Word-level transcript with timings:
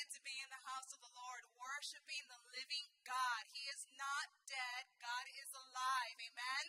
excited 0.00 0.16
to 0.16 0.24
be 0.24 0.40
in 0.40 0.48
the 0.48 0.64
house 0.64 0.88
of 0.96 1.00
the 1.04 1.12
Lord, 1.12 1.44
worshiping 1.60 2.24
the 2.32 2.40
living 2.56 2.88
God. 3.04 3.44
He 3.52 3.68
is 3.68 3.84
not 4.00 4.32
dead, 4.48 4.88
God 4.96 5.28
is 5.36 5.52
alive. 5.52 6.16
Amen. 6.24 6.64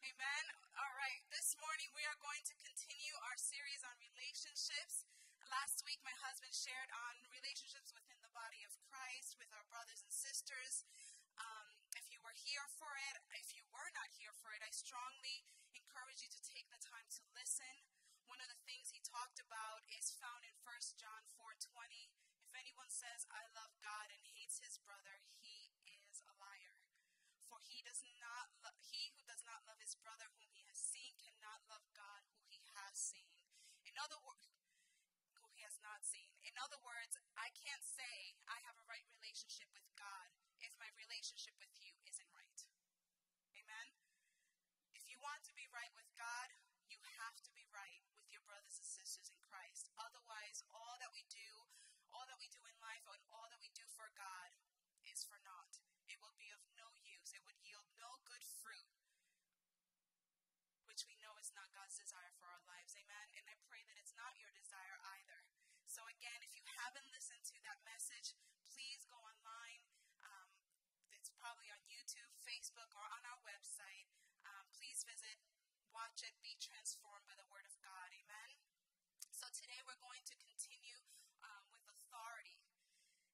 Amen. 0.00 0.44
All 0.72 0.94
right, 0.96 1.20
this 1.28 1.52
morning 1.60 1.92
we 1.92 2.08
are 2.08 2.16
going 2.24 2.40
to 2.40 2.56
continue 2.64 3.12
our 3.28 3.36
series 3.36 3.84
on 3.84 3.92
relationships. 4.00 5.04
Last 5.52 5.84
week, 5.84 6.00
my 6.08 6.16
husband 6.24 6.56
shared 6.56 6.88
on 6.88 7.20
relationships 7.28 7.92
within 7.92 8.16
the 8.24 8.32
body 8.32 8.64
of 8.64 8.72
Christ 8.88 9.36
with 9.36 9.52
our 9.52 9.68
brothers 9.68 10.00
and 10.00 10.08
sisters. 10.08 10.88
Um, 11.36 11.68
if 12.00 12.08
you 12.08 12.16
were 12.24 12.32
here 12.32 12.64
for 12.80 12.96
it, 13.12 13.20
if 13.44 13.52
you 13.52 13.60
were 13.76 13.92
not 13.92 14.08
here 14.16 14.32
for 14.40 14.56
it, 14.56 14.64
I 14.64 14.72
strongly 14.72 15.44
encourage 15.76 16.24
you 16.24 16.32
to 16.32 16.40
take 16.40 16.72
the 16.72 16.80
time 16.80 17.12
to 17.20 17.28
listen. 17.36 17.84
One 18.24 18.40
of 18.40 18.48
the 18.48 18.56
things 18.64 18.88
he 18.88 19.04
talked 19.04 19.36
about 19.36 19.84
is 19.92 20.16
found 20.16 20.48
in 20.48 20.56
1 20.64 20.96
John 20.96 21.28
4:20. 21.36 22.23
Anyone 22.64 22.88
says, 22.88 23.28
"I 23.28 23.44
love 23.52 23.76
God" 23.84 24.08
and 24.08 24.24
hates 24.32 24.64
his 24.64 24.80
brother, 24.80 25.20
he 25.36 25.76
is 25.84 26.24
a 26.24 26.32
liar. 26.40 26.80
For 27.44 27.60
he 27.60 27.84
does 27.84 28.00
not 28.16 28.48
lo- 28.64 28.80
he 28.80 29.12
who 29.12 29.22
does 29.28 29.44
not 29.44 29.68
love 29.68 29.76
his 29.84 29.92
brother 30.00 30.32
whom 30.32 30.48
he 30.48 30.64
has 30.64 30.80
seen 30.80 31.20
cannot 31.20 31.60
love 31.68 31.84
God 31.92 32.24
who 32.32 32.40
he 32.48 32.64
has 32.80 32.96
seen. 32.96 33.36
In 33.84 33.92
other 34.00 34.16
words, 34.24 34.48
who 35.36 35.52
he 35.52 35.60
has 35.60 35.76
not 35.84 36.00
seen. 36.08 36.32
In 36.40 36.56
other 36.56 36.80
words, 36.80 37.20
I 37.36 37.52
can't 37.52 37.84
say 37.84 38.40
I 38.48 38.56
have 38.64 38.80
a 38.80 38.88
right 38.88 39.04
relationship 39.12 39.68
with 39.76 39.84
God 39.92 40.32
if 40.64 40.72
my 40.80 40.88
relationship 40.96 41.52
with 41.60 41.68
you 41.76 41.92
isn't 42.08 42.32
right. 42.32 42.60
Amen. 43.60 43.88
If 44.96 45.04
you 45.04 45.20
want 45.20 45.44
to 45.44 45.52
be 45.52 45.68
right 45.68 45.92
with 45.92 46.08
God, 46.16 46.48
you 46.88 46.96
have 47.20 47.36
to 47.44 47.52
be 47.52 47.68
right 47.68 48.00
with 48.16 48.32
your 48.32 48.40
brothers 48.48 48.80
and 48.80 48.88
sisters 48.88 49.28
in 49.28 49.36
Christ. 49.44 49.92
Otherwise, 50.00 50.64
all 50.72 50.96
that 51.04 51.12
we 51.12 51.28
do, 51.28 51.68
all 52.14 52.24
that 52.30 52.38
we 52.38 52.48
do 52.48 52.62
in 52.64 52.76
life, 52.80 53.04
and 53.10 53.20
all 53.34 53.50
that 53.50 53.60
we 53.60 53.68
do 53.74 53.84
for 53.90 54.08
God 54.14 54.54
is 55.04 55.26
for 55.26 55.36
naught. 55.42 55.82
It 56.06 56.20
will 56.22 56.34
be 56.38 56.48
of 56.54 56.62
no 56.78 56.86
use. 57.02 57.34
It 57.34 57.42
would 57.44 57.58
yield 57.60 57.84
no 57.98 58.22
good 58.24 58.44
fruit, 58.44 58.88
which 60.86 61.04
we 61.10 61.18
know 61.18 61.34
is 61.42 61.50
not 61.52 61.74
God's 61.74 61.98
desire 61.98 62.30
for 62.38 62.46
our 62.46 62.62
lives. 62.70 62.94
Amen. 62.94 63.26
And 63.34 63.44
I 63.50 63.56
pray 63.66 63.82
that 63.88 63.98
it's 63.98 64.14
not 64.14 64.38
your 64.38 64.52
desire 64.54 64.96
either. 65.18 65.42
So, 65.90 66.03
again, 66.14 66.40
if 66.46 66.54
you 66.54 66.62
haven't 66.64 67.06
listened 67.10 67.42
to 67.50 67.58
that 67.66 67.78
message, 67.82 68.38
please 68.62 69.02
go 69.10 69.18
online. 69.18 69.82
Um, 70.22 70.50
it's 71.10 71.34
probably 71.34 71.66
on 71.74 71.82
YouTube, 71.90 72.30
Facebook, 72.46 72.90
or 72.94 73.06
on 73.10 73.22
our 73.26 73.40
website. 73.42 74.06
Um, 74.46 74.70
please 74.74 75.02
visit, 75.02 75.42
watch 75.90 76.22
it, 76.22 76.38
be 76.40 76.54
transformed 76.62 77.26
by 77.26 77.34
the 77.34 77.48
Word 77.50 77.66
of 77.66 77.74
God. 77.82 78.08
Amen. 78.14 78.50
So, 79.34 79.50
today 79.50 79.82
we're 79.82 79.98
going 79.98 80.22
to 80.30 80.36
continue 80.38 81.02
um, 81.42 81.64
with 81.74 81.84
authority. 81.90 82.62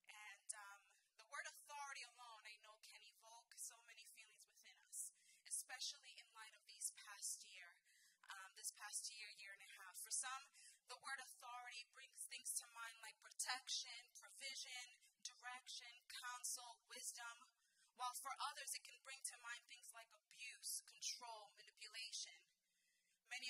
And 0.08 0.50
um, 0.56 0.80
the 1.20 1.28
word 1.30 1.46
authority 1.46 2.02
alone, 2.16 2.42
I 2.48 2.56
know, 2.64 2.74
can 2.82 3.02
evoke 3.04 3.54
so 3.54 3.78
many 3.86 4.08
feelings 4.16 4.48
within 4.50 4.74
us, 4.90 5.14
especially 5.46 6.16
in 6.18 6.26
light 6.34 6.56
of 6.56 6.64
these 6.66 6.90
past 6.98 7.46
year, 7.46 7.78
um, 8.26 8.50
this 8.58 8.74
past 8.74 9.12
year, 9.12 9.28
year 9.38 9.54
and 9.54 9.62
a 9.62 9.70
half. 9.78 10.00
For 10.02 10.10
some, 10.10 10.50
the 10.90 10.98
word 11.06 11.22
authority 11.22 11.86
brings 11.94 12.26
things 12.26 12.50
to 12.58 12.66
mind 12.74 12.98
like 12.98 13.14
protection, 13.22 13.94
provision, 14.18 14.98
direction, 15.22 15.92
counsel, 16.10 16.82
wisdom, 16.90 17.46
while 17.94 18.16
for 18.18 18.34
others, 18.50 18.74
it 18.74 18.82
can 18.82 18.98
bring 19.06 19.20
to 19.28 19.36
mind 19.44 19.62
things 19.70 19.94
like 19.94 20.10
abuse, 20.10 20.82
control, 20.88 21.52
manipulation. 21.54 22.34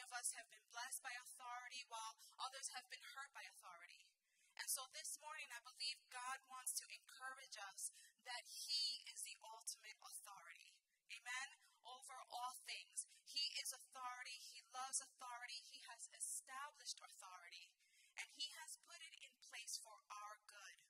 Of 0.01 0.17
us 0.17 0.33
have 0.33 0.49
been 0.49 0.65
blessed 0.73 1.05
by 1.05 1.13
authority, 1.13 1.85
while 1.93 2.17
others 2.41 2.73
have 2.73 2.89
been 2.89 3.05
hurt 3.13 3.29
by 3.37 3.45
authority. 3.45 4.09
And 4.57 4.65
so 4.65 4.89
this 4.97 5.21
morning, 5.21 5.53
I 5.53 5.61
believe 5.61 6.01
God 6.09 6.41
wants 6.49 6.73
to 6.81 6.89
encourage 6.89 7.61
us 7.61 7.93
that 8.25 8.49
He 8.49 9.05
is 9.13 9.21
the 9.29 9.37
ultimate 9.45 10.01
authority. 10.01 10.73
Amen. 11.13 11.49
Over 11.85 12.17
all 12.33 12.57
things. 12.65 13.05
He 13.29 13.53
is 13.61 13.77
authority. 13.77 14.41
He 14.41 14.65
loves 14.73 15.05
authority. 15.05 15.61
He 15.69 15.85
has 15.93 16.09
established 16.17 16.97
authority. 17.05 17.69
And 18.17 18.27
He 18.41 18.49
has 18.57 18.81
put 18.89 19.05
it 19.05 19.15
in 19.21 19.37
place 19.53 19.77
for 19.77 20.01
our 20.09 20.41
good. 20.49 20.81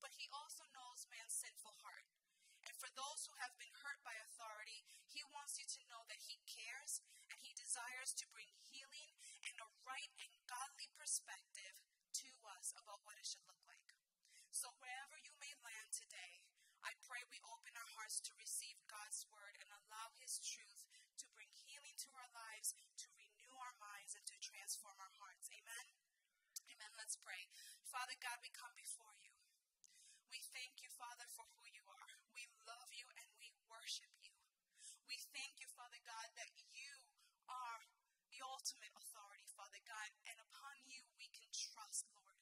But 0.00 0.16
He 0.16 0.32
also 0.32 0.64
knows 0.72 1.04
man's 1.12 1.36
sinful 1.36 1.76
heart. 1.84 2.08
And 2.64 2.74
for 2.76 2.88
those 2.96 3.28
who 3.28 3.36
have 3.40 3.56
been 3.60 3.72
hurt 3.84 4.00
by 4.04 4.16
authority, 4.18 4.88
He 5.08 5.24
wants 5.36 5.60
you 5.60 5.68
to 5.68 5.88
know 5.88 6.08
that 6.08 6.26
He 6.28 6.40
cares 6.48 7.04
and 7.32 7.40
He 7.40 7.56
desires 7.56 8.12
to 8.20 8.26
perspective 11.18 11.74
to 12.14 12.30
us 12.54 12.70
about 12.78 13.02
what 13.02 13.18
it 13.18 13.26
should 13.26 13.42
look 13.50 13.58
like. 13.66 13.90
So, 14.54 14.70
wherever 14.78 15.18
you 15.18 15.34
may 15.42 15.50
land 15.66 15.90
today, 15.90 16.46
I 16.86 16.94
pray 17.02 17.26
we 17.26 17.42
open 17.42 17.74
our 17.74 17.90
hearts 17.98 18.22
to 18.22 18.38
receive 18.38 18.78
God's 18.86 19.26
word 19.26 19.58
and 19.58 19.66
allow 19.66 20.14
His 20.22 20.38
truth 20.38 20.86
to 21.18 21.26
bring 21.34 21.50
healing 21.66 21.98
to 22.06 22.10
our 22.14 22.30
lives, 22.30 22.78
to 23.02 23.10
renew 23.18 23.50
our 23.58 23.74
minds, 23.82 24.14
and 24.14 24.22
to 24.30 24.38
transform 24.38 24.94
our 25.02 25.10
hearts. 25.18 25.50
Amen. 25.50 25.86
Amen. 26.70 26.92
Let's 26.94 27.18
pray. 27.18 27.50
Father 27.82 28.14
God, 28.22 28.38
we 28.38 28.54
come 28.54 28.78
before 28.78 29.18
you. 29.18 29.34
We 30.30 30.38
thank 30.54 30.78
you, 30.78 30.90
Father, 30.94 31.26
for 31.34 31.50
who 31.58 31.66
you 31.66 31.82
are. 31.82 32.14
We 32.30 32.46
love 32.62 32.94
you 32.94 33.10
and 33.18 33.26
we 33.42 33.50
worship 33.66 34.14
you. 34.22 34.38
We 35.10 35.18
thank 35.34 35.58
you, 35.58 35.66
Father 35.74 35.98
God, 36.06 36.30
that 36.38 36.54
you 36.70 36.94
are 37.50 37.82
the 38.38 38.44
ultimate 38.44 38.92
authority, 38.94 39.48
Father 39.56 39.80
God, 39.82 40.08
and 40.28 40.36
upon 40.38 40.76
you 40.86 41.00
we 41.16 41.26
can 41.32 41.48
trust, 41.50 42.06
Lord. 42.12 42.38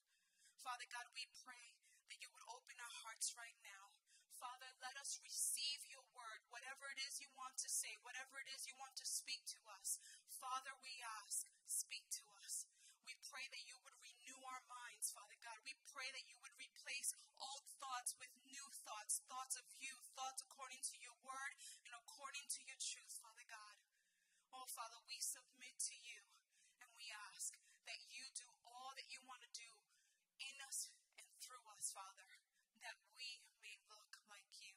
Father 0.67 0.91
God, 0.91 1.07
we 1.15 1.31
pray 1.47 1.79
that 2.11 2.19
you 2.19 2.27
would 2.35 2.43
open 2.51 2.75
our 2.83 2.95
hearts 3.07 3.39
right 3.39 3.55
now. 3.63 3.95
Father, 4.35 4.67
let 4.83 4.99
us 4.99 5.23
receive 5.23 5.87
your 5.87 6.03
word, 6.11 6.43
whatever 6.51 6.91
it 6.91 6.99
is 7.07 7.23
you 7.23 7.31
want 7.39 7.55
to 7.63 7.71
say, 7.71 7.95
whatever 8.03 8.43
it 8.43 8.51
is 8.51 8.67
you 8.67 8.75
want 8.75 8.99
to 8.99 9.07
speak 9.07 9.47
to 9.47 9.63
us. 9.79 10.03
Father, 10.27 10.75
we 10.83 10.99
ask, 11.23 11.47
speak 11.71 12.03
to 12.19 12.27
us. 12.43 12.67
We 13.07 13.15
pray 13.31 13.47
that 13.47 13.63
you 13.63 13.79
would 13.87 13.95
renew 14.03 14.43
our 14.43 14.59
minds, 14.67 15.15
Father 15.15 15.39
God. 15.39 15.55
We 15.63 15.79
pray 15.87 16.11
that 16.11 16.27
you 16.27 16.35
would 16.43 16.59
replace 16.59 17.15
old 17.39 17.63
thoughts 17.79 18.19
with 18.19 18.35
new 18.43 18.67
thoughts, 18.83 19.23
thoughts 19.31 19.55
of 19.55 19.71
you, 19.79 19.95
thoughts 20.19 20.43
according 20.43 20.83
to 20.91 20.99
your 20.99 21.15
word 21.23 21.55
and 21.87 21.95
according 21.95 22.51
to 22.59 22.67
your 22.67 22.79
truth, 22.83 23.15
Father 23.23 23.47
God. 23.47 23.79
Oh, 24.51 24.67
Father, 24.67 24.99
we 25.07 25.23
submit 25.23 25.79
to 25.87 25.95
you 25.95 26.27
and 26.83 26.91
we 26.99 27.15
ask 27.31 27.55
that 27.87 28.03
you 28.11 28.27
do 28.35 28.51
all 28.67 28.99
that 28.99 29.07
you 29.15 29.23
want 29.31 29.47
to 29.47 29.53
do 29.55 29.71
in 30.41 30.57
us 30.69 30.93
and 31.17 31.27
through 31.41 31.65
us, 31.73 31.93
Father, 31.93 32.29
that 32.85 32.97
we 33.17 33.41
may 33.65 33.77
look 33.89 34.21
like 34.29 34.49
you. 34.61 34.77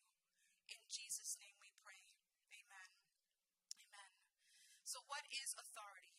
In 0.72 0.80
Jesus' 0.88 1.36
name 1.40 1.56
we 1.60 1.72
pray. 1.84 2.08
Amen. 2.56 2.90
Amen. 3.76 4.12
So, 4.88 5.04
what 5.12 5.28
is 5.30 5.52
authority? 5.60 6.16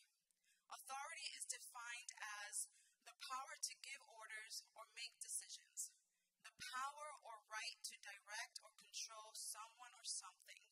Authority 0.69 1.27
is 1.35 1.49
defined 1.49 2.13
as 2.47 2.69
the 3.03 3.17
power 3.19 3.57
to 3.59 3.73
give 3.83 3.99
orders 4.07 4.63
or 4.77 4.87
make 4.95 5.17
decisions, 5.19 5.91
the 6.45 6.55
power 6.61 7.09
or 7.25 7.43
right 7.49 7.81
to 7.91 8.05
direct 8.05 8.61
or 8.63 8.71
control 8.77 9.33
someone 9.33 9.91
or 9.97 10.05
something, 10.05 10.63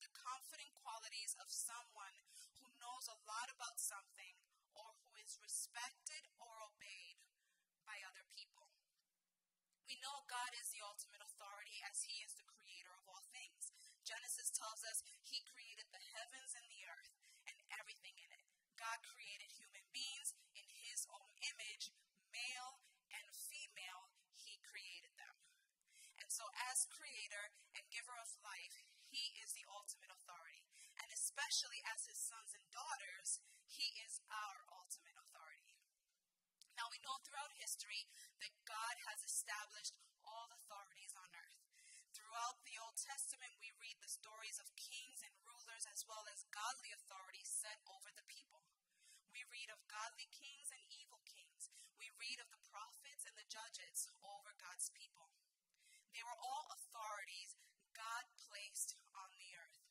the 0.00 0.08
confident 0.14 0.72
qualities 0.78 1.36
of 1.42 1.50
someone 1.50 2.16
who 2.62 2.70
knows 2.80 3.10
a 3.10 3.20
lot 3.28 3.52
about 3.52 3.76
something 3.76 4.40
or 4.72 4.88
who 5.04 5.12
is 5.20 5.36
respected 5.42 6.24
or 6.40 6.56
obeyed 6.64 7.20
by 7.92 8.00
other 8.08 8.24
people. 8.32 8.72
We 9.84 9.91
know 10.02 10.26
God 10.26 10.50
is 10.58 10.74
the 10.74 10.82
ultimate 10.82 11.22
authority 11.22 11.78
as 11.86 12.02
He 12.04 12.18
is 12.26 12.34
the 12.34 12.46
creator 12.50 12.90
of 12.98 13.06
all 13.06 13.22
things. 13.30 13.70
Genesis 14.02 14.50
tells 14.50 14.82
us 14.82 15.06
He 15.22 15.46
created 15.46 15.86
the 15.94 16.02
heavens 16.18 16.58
and 16.58 16.66
the 16.66 16.82
earth 16.90 17.14
and 17.46 17.54
everything 17.78 18.18
in 18.18 18.30
it. 18.34 18.44
God 18.74 18.98
created 19.06 19.54
human 19.54 19.86
beings 19.94 20.34
in 20.58 20.66
His 20.82 21.06
own 21.14 21.30
image, 21.54 21.94
male 22.34 22.82
and 23.14 23.26
female, 23.30 24.10
He 24.34 24.58
created 24.66 25.14
them. 25.14 25.38
And 26.18 26.28
so, 26.34 26.50
as 26.70 26.90
creator 26.90 27.54
and 27.78 27.86
giver 27.94 28.18
of 28.18 28.34
life, 28.42 28.82
He 29.06 29.38
is 29.38 29.54
the 29.54 29.66
ultimate 29.70 30.10
authority. 30.10 30.66
And 30.98 31.08
especially 31.14 31.78
as 31.94 32.10
His 32.10 32.18
sons 32.18 32.50
and 32.58 32.66
daughters, 32.74 33.38
He 33.70 33.94
is 34.02 34.18
our 34.34 34.66
ultimate 34.74 35.14
authority. 35.14 35.78
Now, 36.74 36.90
we 36.90 36.98
know 37.04 37.22
throughout 37.22 37.54
history 37.62 38.10
that 38.42 38.66
God 38.66 38.96
has 39.06 39.22
established 39.22 39.94
all 40.26 40.50
authorities 40.50 41.14
on 41.14 41.30
earth. 41.30 41.62
Throughout 42.10 42.58
the 42.66 42.76
Old 42.82 42.98
Testament, 42.98 43.54
we 43.62 43.70
read 43.78 43.96
the 44.02 44.10
stories 44.10 44.58
of 44.58 44.68
kings 44.74 45.22
and 45.22 45.32
rulers 45.46 45.86
as 45.88 46.02
well 46.10 46.26
as 46.28 46.50
godly 46.50 46.90
authorities 46.92 47.48
set 47.48 47.78
over 47.86 48.10
the 48.12 48.26
people. 48.26 48.66
We 49.32 49.46
read 49.48 49.72
of 49.72 49.80
godly 49.88 50.28
kings 50.28 50.68
and 50.74 50.82
evil 50.92 51.24
kings. 51.24 51.72
We 51.96 52.12
read 52.20 52.42
of 52.42 52.50
the 52.52 52.60
prophets 52.68 53.24
and 53.24 53.32
the 53.38 53.48
judges 53.48 54.10
over 54.20 54.52
God's 54.60 54.92
people. 54.92 55.32
They 56.12 56.20
were 56.20 56.36
all 56.36 56.68
authorities 56.68 57.56
God 57.96 58.28
placed 58.50 58.98
on 59.16 59.32
the 59.40 59.50
earth. 59.56 59.86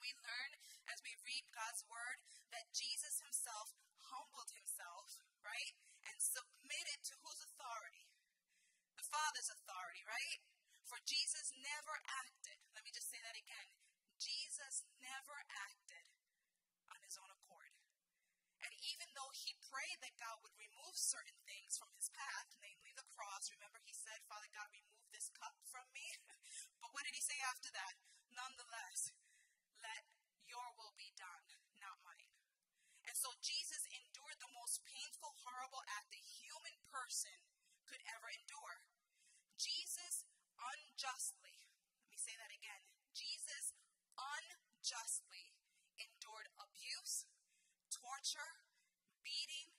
We 0.00 0.14
learn 0.16 0.50
as 0.88 1.04
we 1.04 1.12
read 1.26 1.44
God's 1.52 1.84
word 1.90 2.24
that 2.56 2.72
Jesus 2.72 3.20
himself 3.20 3.76
humbled 4.14 4.48
himself, 4.56 5.20
right? 5.44 5.76
And 6.08 6.16
submitted 6.16 7.04
to 7.12 7.20
whose 7.20 7.44
authority? 7.44 8.08
even 18.88 19.12
though 19.12 19.32
he 19.36 19.52
prayed 19.68 20.00
that 20.00 20.16
God 20.16 20.40
would 20.40 20.56
remove 20.56 20.96
certain 20.96 21.36
things 21.44 21.76
from 21.76 21.92
his 21.92 22.08
path, 22.08 22.48
namely 22.64 22.96
the 22.96 23.04
cross, 23.12 23.52
remember 23.52 23.76
he 23.84 23.92
said, 23.92 24.16
Father 24.24 24.48
God, 24.56 24.64
remove 24.72 25.04
this 25.12 25.28
cup 25.36 25.52
from 25.68 25.84
me? 25.92 26.08
but 26.80 26.90
what 26.96 27.04
did 27.04 27.12
he 27.12 27.20
say 27.20 27.36
after 27.48 27.72
that? 27.72 27.96
Nonetheless, 28.28 29.16
let 29.80 30.04
your 30.44 30.68
will 30.76 30.92
be 31.00 31.10
done, 31.16 31.46
not 31.80 31.96
mine. 32.04 32.28
And 33.08 33.16
so 33.16 33.32
Jesus 33.40 33.88
endured 33.88 34.36
the 34.36 34.52
most 34.52 34.84
painful, 34.84 35.32
horrible 35.40 35.80
act 35.96 36.12
a 36.12 36.20
human 36.20 36.76
person 36.92 37.32
could 37.88 38.04
ever 38.04 38.28
endure. 38.28 38.84
Jesus 39.56 40.28
unjustly, 40.60 41.56
let 42.04 42.10
me 42.12 42.20
say 42.20 42.36
that 42.36 42.52
again, 42.52 42.84
Jesus 43.16 43.72
unjustly 44.18 45.56
endured 45.96 46.52
abuse, 46.60 47.26
torture, 47.88 48.66
beating. 49.24 49.72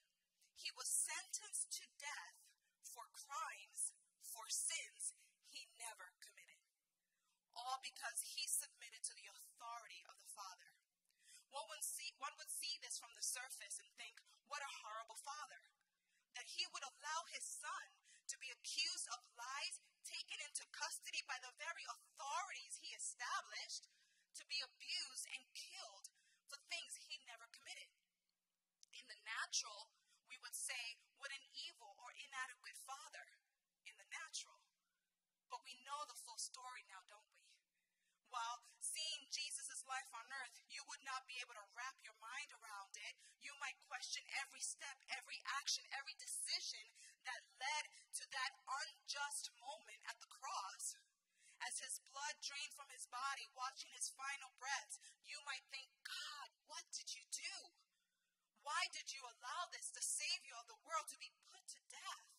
He 0.55 0.73
was 0.75 0.89
sentenced 0.89 1.71
to 1.79 1.85
death 2.01 2.37
for 2.83 3.07
crimes, 3.13 3.95
for 4.25 4.49
sins 4.49 5.15
he 5.47 5.69
never 5.79 6.11
committed. 6.19 6.59
All 7.55 7.79
because 7.83 8.35
he 8.35 8.47
submitted 8.47 9.03
to 9.03 9.15
the 9.15 9.27
authority 9.27 10.03
of 10.07 10.15
the 10.23 10.31
Father. 10.31 10.71
One 11.51 11.67
would, 11.73 11.83
see, 11.83 12.07
one 12.19 12.35
would 12.35 12.51
see 12.51 12.77
this 12.83 12.99
from 12.99 13.15
the 13.15 13.23
surface 13.23 13.79
and 13.79 13.89
think, 13.95 14.19
what 14.51 14.63
a 14.63 14.77
horrible 14.83 15.19
father. 15.19 15.71
That 16.35 16.47
he 16.55 16.67
would 16.71 16.85
allow 16.85 17.25
his 17.31 17.43
son 17.43 17.85
to 18.29 18.37
be 18.37 18.53
accused 18.53 19.09
of 19.09 19.25
lies, 19.33 19.81
taken 20.05 20.37
into 20.43 20.69
custody 20.69 21.25
by 21.25 21.39
the 21.41 21.55
very 21.57 21.83
authorities 21.89 22.77
he 22.79 22.93
established, 22.93 23.89
to 24.37 24.43
be 24.45 24.61
abused 24.61 25.25
and 25.33 25.43
killed 25.57 26.13
for 26.45 26.61
things 26.69 26.95
he 27.09 27.17
never 27.25 27.49
committed. 27.49 27.89
In 28.93 29.05
the 29.09 29.19
natural, 29.25 29.89
we 30.29 30.37
would 30.45 30.55
say, 30.55 31.01
what 31.17 31.33
an 31.33 31.43
evil 31.57 31.97
or 31.99 32.13
inadequate 32.15 32.77
father. 32.85 33.25
In 33.89 33.97
the 33.97 34.09
natural. 34.13 34.61
But 35.49 35.65
we 35.65 35.73
know 35.81 36.05
the 36.05 36.19
full 36.21 36.37
story 36.37 36.85
now, 36.85 37.01
don't 37.09 37.25
we? 37.33 37.41
While 38.29 38.61
not 41.09 41.25
be 41.25 41.41
able 41.41 41.57
to 41.57 41.69
wrap 41.73 41.97
your 42.05 42.13
mind 42.21 42.53
around 42.53 42.93
it. 42.93 43.13
You 43.41 43.57
might 43.57 43.81
question 43.89 44.21
every 44.45 44.61
step, 44.61 45.01
every 45.09 45.41
action, 45.57 45.81
every 45.97 46.13
decision 46.21 46.85
that 47.25 47.41
led 47.57 47.85
to 48.21 48.23
that 48.29 48.53
unjust 48.85 49.49
moment 49.57 50.01
at 50.05 50.21
the 50.21 50.29
cross. 50.29 50.93
As 51.65 51.81
his 51.81 51.99
blood 52.07 52.39
drained 52.39 52.71
from 52.77 52.87
his 52.93 53.09
body, 53.11 53.43
watching 53.57 53.91
his 53.91 54.13
final 54.15 54.53
breaths, 54.61 55.01
you 55.27 55.41
might 55.43 55.65
think, 55.73 55.89
God, 56.07 56.49
what 56.71 56.85
did 56.95 57.11
you 57.11 57.25
do? 57.33 57.55
Why 58.63 58.87
did 58.93 59.11
you 59.11 59.25
allow 59.25 59.67
this, 59.73 59.91
the 59.91 60.05
Savior 60.05 60.55
of 60.55 60.69
the 60.69 60.79
world, 60.85 61.09
to 61.11 61.19
be 61.19 61.33
put 61.51 61.65
to 61.73 61.81
death? 61.91 62.29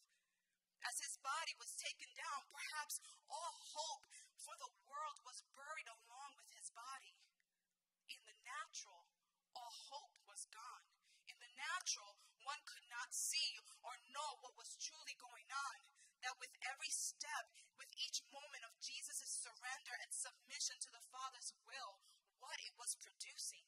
As 0.88 0.96
his 1.05 1.20
body 1.20 1.52
was 1.61 1.76
taken 1.76 2.08
down, 2.16 2.49
perhaps 2.49 3.05
all 3.28 3.56
hope 3.76 4.08
for 4.40 4.56
the 4.56 4.73
world 4.88 5.20
was 5.28 5.44
buried 5.52 5.90
along 5.90 6.40
with 6.40 6.49
his 6.56 6.73
body. 6.73 7.12
In 8.08 8.20
the 8.25 8.37
natural, 8.40 9.05
all 9.52 9.75
hope 9.93 10.16
was 10.25 10.49
gone. 10.49 10.87
In 11.28 11.37
the 11.37 11.52
natural, 11.52 12.16
one 12.43 12.64
could 12.64 12.88
not 12.88 13.12
see 13.12 13.61
or 13.84 13.93
know 14.16 14.40
what 14.40 14.56
was 14.56 14.81
truly 14.81 15.14
going 15.20 15.46
on. 15.52 15.76
That 16.25 16.40
with 16.40 16.52
every 16.64 16.93
step, 16.93 17.52
with 17.76 17.93
each 17.96 18.25
moment 18.32 18.64
of 18.64 18.76
Jesus' 18.81 19.28
surrender 19.28 19.94
and 20.00 20.12
submission 20.12 20.76
to 20.84 20.90
the 20.93 21.05
Father's 21.08 21.52
will, 21.64 22.00
what 22.40 22.61
it 22.61 22.76
was 22.90 22.98
producing 23.06 23.62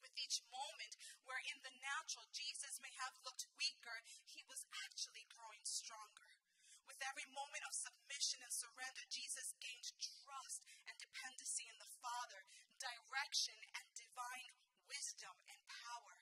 with 0.00 0.16
each 0.16 0.40
moment 0.48 0.96
where 1.28 1.44
in 1.52 1.60
the 1.60 1.76
natural 1.84 2.24
Jesus 2.32 2.80
may 2.80 2.88
have 2.96 3.12
looked 3.28 3.44
weaker, 3.60 4.00
he 4.24 4.40
was 4.48 4.64
actually 4.88 5.28
growing 5.28 5.60
stronger. 5.68 6.40
With 6.88 6.96
every 7.04 7.28
moment 7.36 7.60
of 7.68 7.76
submission 7.76 8.40
and 8.40 8.48
surrender, 8.48 9.04
Jesus 9.12 9.52
gained 9.60 9.92
trust 10.00 10.64
and 10.88 10.96
dependency 10.96 11.68
in 11.68 11.76
the 11.76 11.92
Father, 12.00 12.48
direction 12.80 13.60
and 13.76 13.84
divine 13.92 14.56
wisdom 14.88 15.36
and 15.52 15.60
power. 15.68 16.16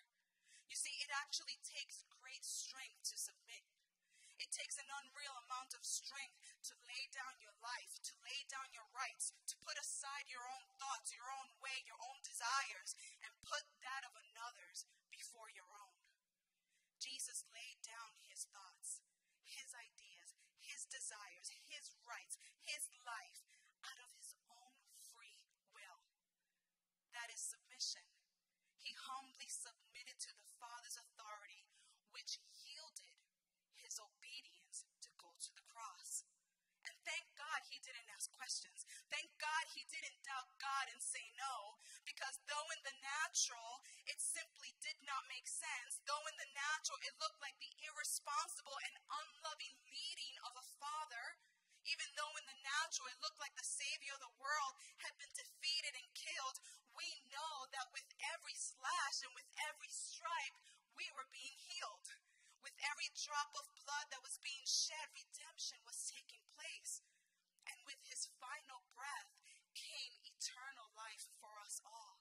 You 0.66 0.74
see, 0.74 0.98
it 0.98 1.14
actually 1.14 1.62
takes 1.62 2.02
great 2.10 2.42
strength 2.42 3.06
to 3.06 3.16
submit. 3.22 3.49
It 4.50 4.58
takes 4.66 4.82
an 4.82 4.90
unreal 4.90 5.38
amount 5.46 5.78
of 5.78 5.86
strength 5.86 6.34
to 6.66 6.74
lay 6.82 7.06
down 7.14 7.38
your 7.38 7.54
life, 7.62 8.02
to 8.02 8.18
lay 8.26 8.42
down 8.50 8.66
your 8.74 8.90
rights, 8.90 9.30
to 9.46 9.54
put 9.62 9.78
aside 9.78 10.26
your 10.26 10.42
own 10.42 10.66
thoughts, 10.74 11.14
your 11.14 11.30
own 11.30 11.54
way, 11.62 11.86
your 11.86 11.94
own 12.02 12.18
desires, 12.26 12.98
and 13.22 13.30
put 13.46 13.62
that 13.86 14.02
of 14.02 14.18
another's 14.18 14.90
before 15.14 15.54
your 15.54 15.70
own. 15.70 16.02
Jesus 16.98 17.46
laid 17.54 17.78
down 17.86 18.18
his 18.26 18.50
thoughts, 18.50 19.06
his 19.46 19.70
ideas, 19.70 20.34
his 20.58 20.82
desires, 20.90 21.54
his 21.70 21.94
rights, 22.02 22.34
his 22.66 22.90
life 23.06 23.46
out 23.86 24.02
of 24.02 24.10
his 24.18 24.34
own 24.50 24.74
free 24.98 25.46
will. 25.70 26.02
That 27.14 27.30
is 27.30 27.38
submission. 27.38 28.02
He 28.82 28.98
humbly 28.98 29.46
submitted 29.46 30.18
to 30.26 30.34
the 30.34 30.50
Father's 30.58 30.98
authority, 30.98 31.70
which 32.10 32.42
yielded 32.50 33.14
his 33.90 33.98
obedience 33.98 34.86
to 35.02 35.10
go 35.18 35.34
to 35.42 35.50
the 35.58 35.66
cross. 35.66 36.22
And 36.86 36.94
thank 37.02 37.26
God 37.34 37.66
he 37.66 37.82
didn't 37.82 38.06
ask 38.14 38.30
questions. 38.30 38.86
Thank 39.10 39.34
God 39.42 39.66
he 39.74 39.82
didn't 40.00 40.24
doubt 40.24 40.48
God 40.56 40.88
and 40.92 41.00
say 41.00 41.22
no. 41.36 41.76
Because 42.08 42.40
though 42.48 42.68
in 42.72 42.80
the 42.82 42.96
natural 43.00 43.84
it 44.08 44.18
simply 44.18 44.72
did 44.80 44.96
not 45.04 45.28
make 45.28 45.46
sense, 45.46 46.00
though 46.08 46.24
in 46.26 46.36
the 46.40 46.50
natural 46.56 46.98
it 47.04 47.16
looked 47.20 47.40
like 47.44 47.56
the 47.60 47.72
irresponsible 47.84 48.76
and 48.88 48.96
unloving 49.08 49.76
leading 49.92 50.34
of 50.48 50.56
a 50.56 50.66
father, 50.80 51.24
even 51.84 52.08
though 52.16 52.34
in 52.40 52.46
the 52.48 52.60
natural 52.64 53.08
it 53.08 53.22
looked 53.24 53.40
like 53.40 53.56
the 53.56 53.64
Savior 53.64 54.12
of 54.16 54.24
the 54.24 54.38
world 54.40 54.74
had 55.04 55.16
been 55.16 55.32
defeated 55.32 55.96
and 55.96 56.08
killed, 56.16 56.60
we 56.96 57.08
know 57.32 57.68
that 57.72 57.88
with 57.92 58.08
every 58.36 58.56
slash 58.56 59.24
and 59.24 59.32
with 59.32 59.48
every 59.68 59.92
stripe, 59.92 60.56
we 60.96 61.08
were 61.16 61.28
being 61.32 61.56
healed. 61.56 62.08
With 62.60 62.76
every 62.92 63.08
drop 63.16 63.56
of 63.56 63.72
blood 63.80 64.06
that 64.12 64.20
was 64.20 64.36
being 64.44 64.64
shed, 64.68 65.08
redemption 65.16 65.80
was 65.88 66.12
taking 66.12 66.44
place. 66.52 67.00
And 67.64 67.80
with 67.88 68.00
his 68.04 68.28
final 68.36 68.84
breath 68.92 69.32
came 69.72 70.12
eternal 70.28 70.92
life 70.92 71.24
for 71.40 71.56
us 71.64 71.80
all. 71.88 72.20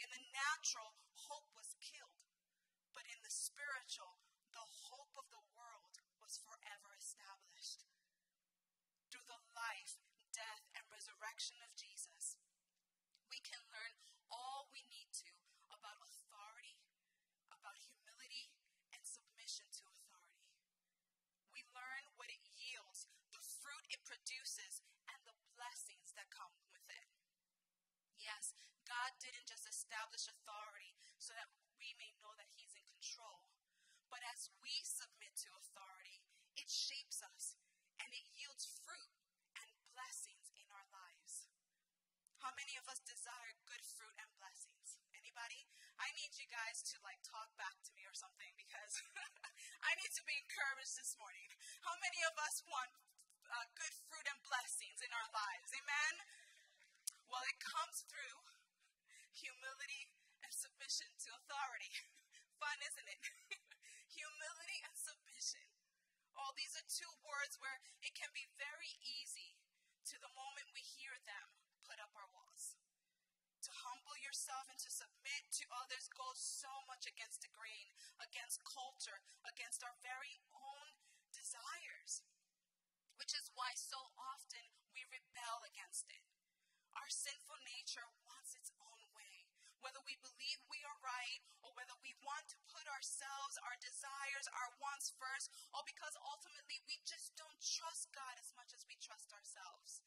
In 0.00 0.08
the 0.08 0.24
natural, 0.32 0.96
hope 1.28 1.52
was 1.52 1.76
killed, 1.84 2.24
but 2.96 3.04
in 3.12 3.20
the 3.20 3.32
spiritual, 3.32 4.16
the 4.56 4.64
hope 4.88 5.12
of 5.20 5.28
the 5.28 5.44
world 5.52 6.00
was 6.20 6.40
forever 6.40 6.96
established. 6.96 7.84
Through 9.12 9.28
the 9.28 9.40
life, 9.52 10.00
death, 10.32 10.64
and 10.76 10.84
resurrection 10.88 11.60
of 11.60 11.76
Jesus, 11.76 12.40
we 13.28 13.40
can 13.44 13.60
learn 13.68 13.92
all 14.32 14.68
we 14.72 14.80
need 14.88 15.12
to 15.28 15.32
about 15.68 16.00
authority, 16.00 16.80
about 17.52 17.76
humility, 17.76 18.52
submission 19.06 19.70
to 19.70 19.86
authority. 19.86 20.50
We 21.54 21.62
learn 21.70 22.10
what 22.18 22.28
it 22.28 22.42
yields, 22.58 23.06
the 23.30 23.40
fruit 23.40 23.86
it 23.88 24.02
produces, 24.02 24.82
and 25.06 25.22
the 25.22 25.38
blessings 25.54 26.12
that 26.18 26.34
come 26.34 26.52
with 26.74 26.84
it. 26.90 27.06
Yes, 28.18 28.58
God 28.82 29.14
didn't 29.22 29.46
just 29.46 29.64
establish 29.70 30.26
authority 30.26 30.98
so 31.22 31.32
that 31.38 31.48
we 31.78 31.94
may 31.96 32.10
know 32.18 32.34
that 32.34 32.50
He's 32.50 32.74
in 32.74 32.84
control. 32.84 33.46
But 34.10 34.26
as 34.34 34.50
we 34.58 34.74
submit 34.82 35.38
to 35.46 35.54
authority, 35.54 36.26
it 36.58 36.66
shapes 36.66 37.22
us 37.22 37.54
and 38.02 38.10
it 38.10 38.26
yields 38.34 38.66
fruit 38.66 39.14
and 39.62 39.68
blessings 39.94 40.50
in 40.58 40.66
our 40.74 40.86
lives. 40.90 41.46
How 42.42 42.50
many 42.58 42.74
of 42.78 42.86
us 42.90 43.02
desire 43.02 43.54
good 43.66 43.82
fruit 43.82 44.14
and 44.18 44.30
blessings? 44.38 45.02
Anybody? 45.14 45.66
I 45.96 46.12
need 46.12 46.36
you 46.36 46.46
guys 46.52 46.84
to 46.92 46.96
like 47.00 47.20
talk 47.24 47.48
back 47.56 47.76
to 47.88 47.92
me 47.96 48.04
or 48.04 48.16
something 48.16 48.52
because 48.56 49.00
I 49.88 49.92
need 50.00 50.12
to 50.16 50.24
be 50.24 50.36
encouraged 50.36 50.96
this 50.96 51.16
morning. 51.16 51.48
How 51.84 51.96
many 52.00 52.20
of 52.28 52.36
us 52.40 52.60
want 52.68 52.92
uh, 53.48 53.66
good 53.76 53.94
fruit 54.08 54.26
and 54.28 54.40
blessings 54.44 55.00
in 55.00 55.10
our 55.12 55.28
lives? 55.32 55.70
Amen? 55.72 56.14
Well, 57.28 57.42
it 57.48 57.58
comes 57.60 58.04
through 58.06 58.38
humility 59.32 60.12
and 60.44 60.52
submission 60.52 61.08
to 61.26 61.28
authority. 61.32 61.92
Fun, 62.60 62.78
isn't 62.80 63.08
it? 63.08 63.20
humility 64.16 64.78
and 64.84 64.94
submission. 64.96 65.66
All 66.36 66.52
oh, 66.52 66.56
these 66.56 66.65
are 66.76 66.84
two 66.92 67.08
words 67.24 67.56
where 67.56 67.80
it 68.04 68.12
can 68.12 68.28
be 68.36 68.44
very 68.60 68.92
easy 69.00 69.56
to 70.12 70.20
the 70.20 70.28
moment 70.36 70.76
we 70.76 70.84
hear 70.84 71.16
them 71.24 71.56
put 71.88 71.96
up 71.96 72.12
our 72.12 72.28
walls. 72.36 72.76
To 73.64 73.72
humble 73.72 74.14
yourself 74.20 74.68
and 74.68 74.76
to 74.84 74.92
submit 74.92 75.48
to 75.56 75.64
others 75.72 76.12
goes 76.12 76.36
so 76.36 76.68
much 76.84 77.08
against 77.08 77.40
the 77.40 77.50
grain, 77.56 77.96
against 78.20 78.60
culture, 78.68 79.24
against 79.48 79.80
our 79.80 79.96
very 80.04 80.36
own 80.52 81.00
desires. 81.32 82.20
Which 83.16 83.32
is 83.32 83.48
why 83.56 83.72
so 83.72 84.12
often 84.20 84.68
we 84.92 85.00
rebel 85.08 85.64
against 85.64 86.12
it. 86.12 86.28
Our 86.92 87.08
sinful 87.08 87.56
nature 87.64 88.04
wants 88.28 88.52
its 88.52 88.68
own 88.84 89.00
way. 89.16 89.48
Whether 89.80 90.04
we 90.04 90.20
believe 90.20 90.60
we 90.68 90.84
are 90.84 91.00
right 91.00 91.40
or 91.64 91.72
whether 91.72 91.96
we 92.04 92.12
want 92.20 92.44
to 92.52 92.65
ourselves, 92.96 93.60
our 93.60 93.76
desires, 93.76 94.48
our 94.56 94.72
wants 94.80 95.12
first, 95.20 95.52
or 95.76 95.84
because 95.84 96.16
ultimately 96.24 96.80
we 96.88 96.96
just 97.04 97.36
don't 97.36 97.60
trust 97.60 98.08
God 98.16 98.40
as 98.40 98.56
much 98.56 98.72
as 98.72 98.88
we 98.88 98.96
trust 98.96 99.36
ourselves. 99.36 100.00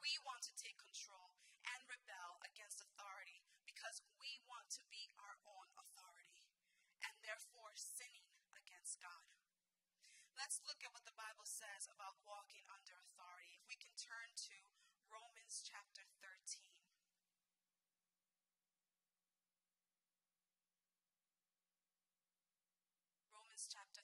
We 0.00 0.16
want 0.24 0.40
to 0.48 0.56
take 0.56 0.80
control 0.80 1.36
and 1.68 1.84
rebel 1.84 2.40
against 2.48 2.80
authority 2.80 3.44
because 3.68 4.00
we 4.16 4.40
want 4.48 4.72
to 4.80 4.82
be 4.88 5.12
our 5.20 5.36
own 5.44 5.68
authority 5.76 6.48
and 7.04 7.12
therefore 7.20 7.76
sinning 7.76 8.32
against 8.56 8.96
God. 8.96 9.28
Let's 10.32 10.64
look 10.64 10.80
at 10.80 10.96
what 10.96 11.04
the 11.04 11.14
Bible 11.14 11.44
says 11.44 11.92
about 11.92 12.24
walking 12.24 12.64
under 12.72 13.01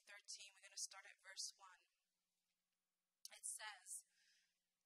13, 0.09 0.57
we're 0.57 0.65
going 0.65 0.73
to 0.73 0.81
start 0.81 1.05
at 1.05 1.21
verse 1.21 1.53
1. 1.61 1.69
It 3.37 3.45
says, 3.45 4.09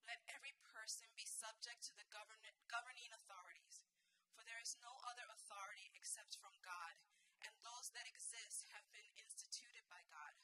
Let 0.03 0.19
every 0.27 0.59
person 0.67 1.15
be 1.15 1.23
subject 1.23 1.87
to 1.87 1.95
the 1.95 2.11
governing 2.11 3.11
authorities, 3.15 3.87
for 4.35 4.43
there 4.43 4.59
is 4.59 4.75
no 4.83 4.91
other 5.07 5.23
authority 5.31 5.95
except 5.95 6.43
from 6.43 6.59
God, 6.67 6.99
and 7.47 7.55
those 7.63 7.95
that 7.95 8.11
exist 8.11 8.67
have 8.75 8.83
been 8.91 9.07
instituted 9.15 9.87
by 9.87 10.03
God. 10.11 10.35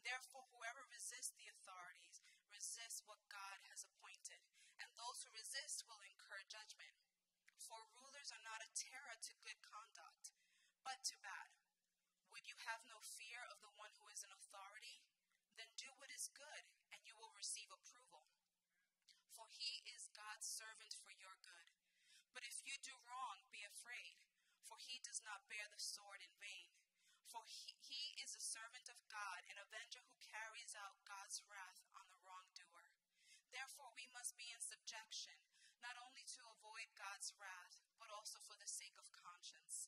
Therefore, 0.00 0.48
whoever 0.56 0.88
resists 0.88 1.36
the 1.36 1.52
authorities 1.52 2.24
resists 2.48 3.04
what 3.04 3.20
God 3.28 3.60
has 3.68 3.84
appointed, 3.84 4.40
and 4.80 4.88
those 4.96 5.20
who 5.20 5.36
resist 5.36 5.84
will 5.84 6.00
incur 6.00 6.40
judgment. 6.48 6.96
For 7.60 7.84
rulers 7.92 8.32
are 8.32 8.44
not 8.44 8.64
a 8.64 8.72
terror 8.72 9.20
to 9.20 9.42
good 9.44 9.60
conduct, 9.60 10.32
but 10.80 11.04
to 11.12 11.16
bad. 11.20 11.61
Would 12.42 12.58
you 12.58 12.66
have 12.66 12.82
no 12.90 12.98
fear 12.98 13.38
of 13.54 13.62
the 13.62 13.70
one 13.78 13.94
who 14.02 14.10
is 14.10 14.26
in 14.26 14.34
authority? 14.34 14.98
Then 15.54 15.70
do 15.78 15.86
what 16.02 16.10
is 16.10 16.26
good, 16.34 16.66
and 16.90 16.98
you 17.06 17.14
will 17.14 17.30
receive 17.38 17.70
approval. 17.70 18.26
For 19.30 19.46
he 19.54 19.86
is 19.86 20.10
God's 20.10 20.50
servant 20.50 20.90
for 20.98 21.14
your 21.14 21.38
good. 21.38 21.70
But 22.34 22.42
if 22.42 22.58
you 22.66 22.74
do 22.82 22.98
wrong, 23.06 23.46
be 23.54 23.62
afraid, 23.62 24.18
for 24.66 24.74
he 24.82 24.98
does 25.06 25.22
not 25.22 25.46
bear 25.46 25.70
the 25.70 25.78
sword 25.78 26.18
in 26.18 26.34
vain. 26.42 26.74
For 27.30 27.46
he, 27.46 27.78
he 27.78 28.18
is 28.18 28.34
a 28.34 28.42
servant 28.42 28.90
of 28.90 29.06
God, 29.06 29.46
an 29.46 29.62
avenger 29.62 30.02
who 30.10 30.18
carries 30.18 30.74
out 30.74 31.06
God's 31.06 31.46
wrath 31.46 31.86
on 31.94 32.10
the 32.10 32.18
wrongdoer. 32.26 32.90
Therefore, 33.54 33.94
we 33.94 34.10
must 34.10 34.34
be 34.34 34.50
in 34.50 34.58
subjection, 34.58 35.38
not 35.78 35.94
only 35.94 36.26
to 36.34 36.50
avoid 36.58 36.90
God's 36.98 37.30
wrath, 37.38 37.78
but 38.02 38.10
also 38.10 38.42
for 38.42 38.58
the 38.58 38.66
sake 38.66 38.98
of 38.98 39.14
conscience. 39.14 39.86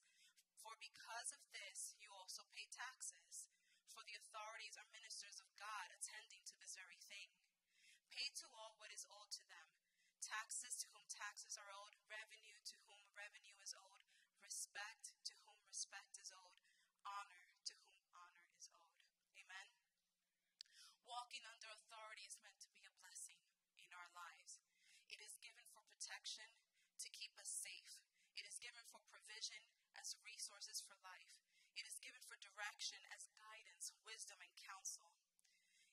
For 0.64 0.72
because 0.80 1.28
of 1.36 1.44
this, 1.52 1.92
you 2.00 2.08
also 2.16 2.48
pay 2.56 2.64
taxes. 2.72 3.52
For 3.92 4.00
the 4.08 4.16
authorities 4.16 4.80
are 4.80 4.88
ministers 4.96 5.44
of 5.44 5.52
God, 5.60 5.92
attending 5.92 6.40
to 6.48 6.56
this 6.56 6.72
very 6.72 6.96
thing. 7.04 7.36
Pay 8.08 8.32
to 8.40 8.48
all 8.56 8.72
what 8.80 8.88
is 8.88 9.04
owed 9.12 9.28
to 9.36 9.44
them 9.44 9.68
taxes 10.24 10.72
to 10.80 10.88
whom 10.96 11.04
taxes 11.12 11.60
are 11.60 11.68
owed, 11.68 11.92
revenue 12.08 12.56
to 12.64 12.80
whom 12.88 13.04
revenue 13.12 13.60
is 13.60 13.76
owed, 13.76 14.00
respect 14.40 15.12
to 15.28 15.36
whom 15.44 15.60
respect 15.68 16.16
is 16.16 16.32
owed, 16.32 16.56
honor 17.04 17.52
to 17.68 17.76
whom 17.84 18.00
honor 18.16 18.48
is 18.56 18.64
owed. 18.72 18.96
Amen. 19.36 19.68
Walking 21.04 21.44
under 21.44 21.68
authority 21.68 22.24
is 22.24 22.40
meant 22.40 22.56
to 22.64 22.72
be 22.72 22.88
a 22.88 22.96
blessing 23.04 23.36
in 23.76 23.92
our 23.92 24.08
lives. 24.16 24.64
It 25.12 25.20
is 25.20 25.36
given 25.44 25.68
for 25.76 25.84
protection 25.92 26.48
to 27.04 27.12
keep 27.12 27.36
us 27.36 27.52
safe. 27.52 28.00
It 28.32 28.48
is 28.48 28.56
given 28.56 28.88
for 28.88 29.04
provision 29.12 29.60
as 30.00 30.16
resources 30.24 30.80
for 30.80 30.96
life. 31.04 31.36
It 31.76 31.84
is 31.84 32.00
given 32.00 32.23
for 32.34 32.42
direction 32.50 32.98
as 33.14 33.30
guidance, 33.38 33.94
wisdom, 34.02 34.42
and 34.42 34.50
counsel. 34.58 35.14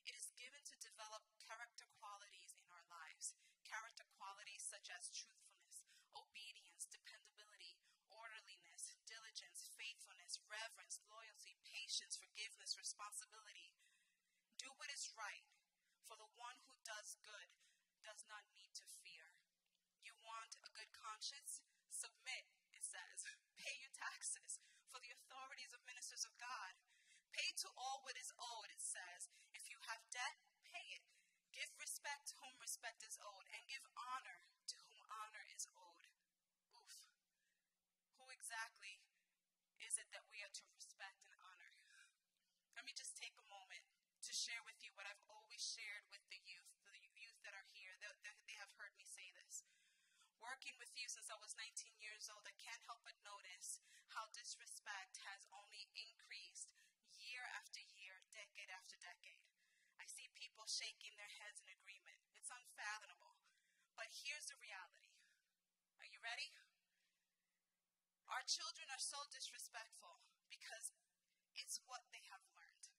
It 0.09 0.17
is 0.17 0.33
given 0.33 0.65
to 0.65 0.81
develop 0.81 1.21
character 1.37 1.85
qualities 2.01 2.57
in 2.57 2.65
our 2.73 2.81
lives. 2.89 3.37
Character 3.61 4.09
qualities 4.17 4.65
such 4.65 4.89
as 4.89 5.13
truthfulness, 5.13 5.85
obedience, 6.17 6.89
dependability, 6.89 7.77
orderliness, 8.09 8.97
diligence, 9.05 9.69
faithfulness, 9.77 10.41
reverence, 10.49 10.97
loyalty, 11.05 11.61
patience, 11.61 12.17
forgiveness, 12.17 12.73
responsibility. 12.73 13.77
Do 14.57 14.73
what 14.81 14.89
is 14.89 15.13
right, 15.13 15.45
for 16.09 16.17
the 16.17 16.33
one 16.41 16.57
who 16.65 16.73
does 16.81 17.21
good 17.21 17.53
does 18.01 18.25
not 18.25 18.49
need 18.57 18.73
to 18.81 18.85
fear. 19.05 19.29
You 20.01 20.17
want 20.25 20.57
a 20.65 20.73
good 20.73 20.89
conscience? 20.89 21.61
Submit 21.93 22.49
it 22.73 22.81
says. 22.81 23.29
Pay 23.61 23.77
your 23.77 23.93
taxes, 23.93 24.57
for 24.91 24.99
the 24.99 25.15
authorities 25.15 25.71
of 25.71 25.79
ministers 25.87 26.27
of 26.27 26.35
God. 26.35 26.75
Pay 27.31 27.47
to 27.61 27.69
all 27.77 28.01
what 28.01 28.17
is 28.17 28.33
owed, 28.41 28.73
it 28.73 28.81
says. 28.81 29.29
If 29.53 29.69
you 29.69 29.77
have 29.85 30.01
debt, 30.09 30.41
pay 30.65 30.81
it. 30.97 31.05
Give 31.53 31.69
respect 31.77 32.33
to 32.33 32.39
whom 32.41 32.57
respect 32.57 33.05
is 33.05 33.21
owed, 33.21 33.45
and 33.53 33.61
give 33.69 33.85
honor 33.93 34.41
to 34.73 34.75
whom 34.89 35.01
honor 35.13 35.45
is 35.53 35.69
owed. 35.77 36.09
Oof. 36.73 37.13
Who 38.17 38.33
exactly 38.33 39.05
is 39.77 40.01
it 40.01 40.09
that 40.09 40.25
we 40.33 40.41
are 40.41 40.49
to 40.49 40.65
respect 40.73 41.21
and 41.21 41.37
honor? 41.37 41.73
Let 42.73 42.87
me 42.87 42.97
just 42.97 43.13
take 43.13 43.37
a 43.37 43.45
moment 43.45 43.85
to 44.25 44.31
share 44.33 44.63
with 44.65 44.81
you 44.81 44.89
what 44.97 45.05
I've 45.05 45.21
always 45.29 45.61
shared 45.61 46.09
with 46.09 46.23
the 46.33 46.41
youth, 46.41 46.71
the 46.89 47.03
youth 47.13 47.37
that 47.45 47.53
are 47.53 47.67
here. 47.69 47.93
They, 48.01 48.09
they 48.49 48.57
have 48.57 48.73
heard 48.79 48.95
me 48.97 49.05
say 49.05 49.29
this 49.37 49.61
working 50.41 50.73
with 50.81 50.89
you 50.97 51.05
since 51.05 51.29
I 51.29 51.37
was 51.37 51.53
19 51.53 51.93
years 52.01 52.25
old, 52.33 52.41
I 52.49 52.57
can't 52.57 52.81
help 52.89 53.05
but 53.05 53.13
notice 53.21 53.77
how 54.09 54.25
disrespect 54.33 55.21
has 55.29 55.45
only 55.53 55.85
increased 55.93 56.73
year 57.31 57.47
after 57.55 57.79
year, 57.95 58.19
decade 58.35 58.67
after 58.67 58.99
decade. 58.99 59.39
I 59.95 60.03
see 60.11 60.27
people 60.35 60.67
shaking 60.67 61.15
their 61.15 61.31
heads 61.39 61.63
in 61.63 61.71
agreement. 61.71 62.19
It's 62.35 62.51
unfathomable. 62.51 63.39
But 63.95 64.11
here's 64.11 64.51
the 64.51 64.59
reality. 64.59 65.15
Are 66.03 66.09
you 66.11 66.19
ready? 66.19 66.51
Our 68.27 68.43
children 68.43 68.91
are 68.91 68.99
so 68.99 69.23
disrespectful 69.31 70.19
because 70.51 70.91
it's 71.55 71.79
what 71.87 72.03
they 72.11 72.23
have 72.27 72.43
learned. 72.51 72.91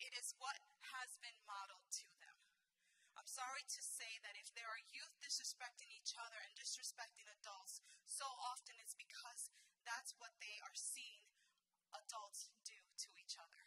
It 0.00 0.16
is 0.16 0.32
what 0.40 0.56
has 0.96 1.20
been 1.20 1.36
modeled 1.44 1.88
to 2.00 2.08
them. 2.20 2.36
I'm 3.16 3.28
sorry 3.28 3.64
to 3.68 3.82
say 3.84 4.20
that 4.24 4.40
if 4.40 4.48
there 4.56 4.68
are 4.68 4.90
youth 4.92 5.12
disrespecting 5.20 5.92
each 5.92 6.16
other 6.16 6.40
and 6.40 6.56
disrespecting 6.56 7.28
adults, 7.28 7.84
so 8.08 8.24
often 8.48 8.76
it's 8.80 8.96
because 8.96 9.52
that's 9.84 10.16
what 10.16 10.32
they 10.40 10.56
are 10.64 10.76
seeing 10.76 11.24
adults 11.92 12.52
each 13.22 13.38
other. 13.38 13.62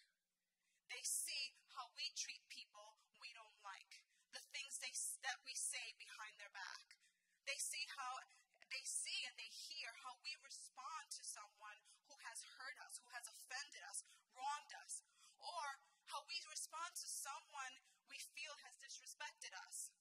They 0.91 1.01
see 1.01 1.55
how 1.71 1.87
we 1.95 2.11
treat 2.13 2.43
people 2.51 2.99
we 3.23 3.31
don't 3.31 3.57
like, 3.63 4.03
the 4.35 4.43
things 4.51 4.77
they, 4.83 4.91
that 5.23 5.39
we 5.47 5.55
say 5.55 5.95
behind 5.95 6.35
their 6.37 6.51
back. 6.51 6.99
They 7.47 7.57
see 7.57 7.87
how 7.95 8.19
they 8.67 8.83
see 8.83 9.23
and 9.23 9.35
they 9.39 9.47
hear 9.47 9.87
how 10.03 10.19
we 10.19 10.35
respond 10.43 11.07
to 11.15 11.23
someone 11.23 11.79
who 12.11 12.15
has 12.27 12.43
hurt 12.59 12.77
us, 12.83 12.99
who 12.99 13.09
has 13.15 13.25
offended 13.31 13.83
us, 13.87 14.03
wronged 14.35 14.73
us, 14.83 15.05
or 15.39 15.65
how 16.11 16.25
we 16.27 16.37
respond 16.51 16.91
to 16.99 17.07
someone 17.07 17.73
we 18.11 18.19
feel 18.35 18.53
has 18.67 18.75
disrespected 18.81 19.53
us. 19.65 19.93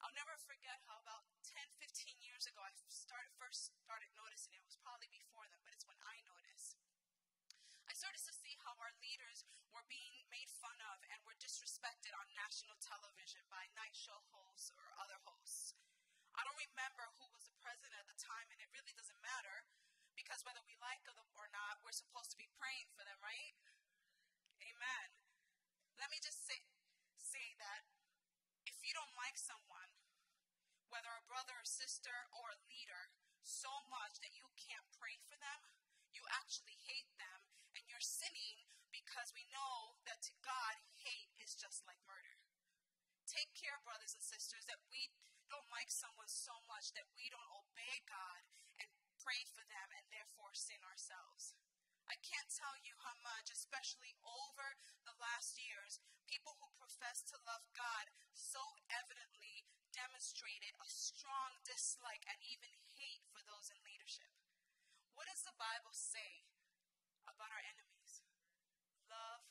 I'll 0.00 0.16
never 0.16 0.32
forget 0.48 0.80
how 0.88 0.96
about 1.04 1.28
10, 1.44 1.60
15 1.76 2.24
years 2.24 2.48
ago 2.48 2.64
I 2.64 2.72
started 2.88 3.30
first 3.36 3.76
started 3.84 4.08
noticing 4.16 4.56
it. 4.56 4.64
Was 4.64 4.80
probably 4.80 5.12
before 5.12 5.44
then, 5.52 5.60
but 5.60 5.76
it's 5.76 5.84
when 5.84 5.98
I 6.08 6.16
noticed. 6.24 6.80
I 7.84 7.89
started 8.00 8.24
to 8.24 8.32
see 8.32 8.56
how 8.64 8.72
our 8.80 8.96
leaders 9.04 9.44
were 9.76 9.84
being 9.92 10.24
made 10.32 10.48
fun 10.48 10.80
of 10.88 11.04
and 11.12 11.20
were 11.28 11.36
disrespected 11.36 12.16
on 12.16 12.24
national 12.32 12.80
television 12.80 13.44
by 13.52 13.68
night 13.76 13.92
show 13.92 14.16
hosts 14.32 14.72
or 14.72 14.88
other 14.96 15.20
hosts. 15.28 15.76
I 16.32 16.40
don't 16.48 16.56
remember 16.56 17.04
who 17.20 17.28
was 17.28 17.44
the 17.44 17.60
president 17.60 18.00
at 18.00 18.08
the 18.08 18.16
time, 18.16 18.48
and 18.48 18.56
it 18.56 18.72
really 18.72 18.96
doesn't 18.96 19.20
matter 19.20 19.68
because 20.16 20.40
whether 20.48 20.64
we 20.64 20.80
like 20.80 21.04
them 21.04 21.20
or 21.36 21.52
not, 21.52 21.84
we're 21.84 21.92
supposed 21.92 22.32
to 22.32 22.40
be 22.40 22.48
praying 22.56 22.88
for 22.96 23.04
them, 23.04 23.20
right? 23.20 23.52
Amen. 24.64 25.08
Let 26.00 26.08
me 26.08 26.24
just 26.24 26.40
say, 26.48 26.56
say 27.20 27.52
that 27.60 27.84
if 28.64 28.80
you 28.80 28.96
don't 28.96 29.12
like 29.20 29.36
someone, 29.36 29.92
whether 30.88 31.12
a 31.12 31.28
brother 31.28 31.52
or 31.52 31.68
sister 31.68 32.32
or 32.32 32.48
a 32.48 32.64
leader, 32.64 33.12
so 33.44 33.84
much 33.92 34.24
that 34.24 34.32
you 34.32 34.48
can't 34.56 34.88
pray 34.96 35.20
for 35.28 35.36
them, 35.36 35.68
you 36.16 36.24
actually 36.40 36.80
hate 36.88 37.12
them, 37.20 37.59
you're 38.00 38.16
sinning 38.16 38.64
because 38.96 39.28
we 39.36 39.44
know 39.52 40.00
that 40.08 40.24
to 40.24 40.32
God, 40.40 40.80
hate 41.04 41.28
is 41.36 41.52
just 41.52 41.84
like 41.84 42.00
murder. 42.08 42.32
Take 43.28 43.52
care, 43.52 43.76
brothers 43.84 44.16
and 44.16 44.24
sisters, 44.24 44.64
that 44.72 44.80
we 44.88 45.12
don't 45.52 45.68
like 45.68 45.92
someone 45.92 46.32
so 46.32 46.64
much 46.64 46.96
that 46.96 47.04
we 47.12 47.28
don't 47.28 47.52
obey 47.52 48.00
God 48.08 48.40
and 48.80 48.88
pray 49.20 49.44
for 49.52 49.60
them 49.68 49.92
and 49.92 50.08
therefore 50.08 50.56
sin 50.56 50.80
ourselves. 50.88 51.52
I 52.08 52.16
can't 52.24 52.48
tell 52.48 52.72
you 52.80 52.96
how 53.04 53.20
much, 53.20 53.52
especially 53.52 54.16
over 54.24 54.80
the 55.04 55.20
last 55.20 55.60
years, 55.60 56.00
people 56.24 56.56
who 56.56 56.72
profess 56.80 57.20
to 57.28 57.36
love 57.44 57.68
God 57.76 58.08
so 58.32 58.80
evidently 58.88 59.68
demonstrated 59.92 60.72
a 60.80 60.88
strong 60.88 61.60
dislike 61.68 62.24
and 62.24 62.40
even 62.48 62.72
hate 62.96 63.28
for 63.28 63.44
those 63.44 63.68
in 63.68 63.76
leadership. 63.84 64.32
What 65.12 65.28
does 65.28 65.44
the 65.44 65.52
Bible 65.60 65.92
say 65.92 66.48
about 67.34 67.50
our 67.54 67.62
enemies? 67.62 68.26
Love 69.06 69.42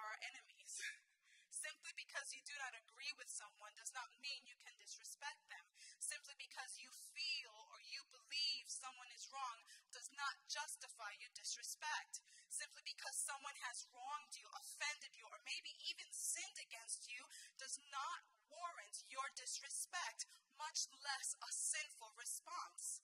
our 0.00 0.16
enemies. 0.24 0.80
Simply 1.64 1.92
because 1.94 2.32
you 2.34 2.42
do 2.42 2.56
not 2.58 2.74
agree 2.74 3.12
with 3.20 3.30
someone 3.30 3.70
does 3.76 3.92
not 3.94 4.08
mean 4.18 4.42
you 4.48 4.56
can 4.58 4.74
disrespect 4.80 5.38
them. 5.52 5.66
Simply 6.00 6.34
because 6.40 6.80
you 6.80 6.90
feel 7.14 7.54
or 7.70 7.78
you 7.86 8.02
believe 8.10 8.66
someone 8.66 9.08
is 9.14 9.30
wrong 9.30 9.62
does 9.94 10.10
not 10.16 10.42
justify 10.50 11.14
your 11.20 11.30
disrespect. 11.36 12.24
Simply 12.50 12.82
because 12.84 13.14
someone 13.16 13.56
has 13.64 13.86
wronged 13.94 14.34
you, 14.34 14.48
offended 14.58 15.14
you, 15.14 15.24
or 15.30 15.40
maybe 15.46 15.72
even 15.88 16.08
sinned 16.10 16.58
against 16.58 17.06
you 17.08 17.22
does 17.56 17.78
not 17.92 18.26
warrant 18.50 19.06
your 19.08 19.28
disrespect, 19.38 20.28
much 20.58 20.88
less 21.00 21.36
a 21.40 21.50
sinful 21.52 22.12
response. 22.18 23.00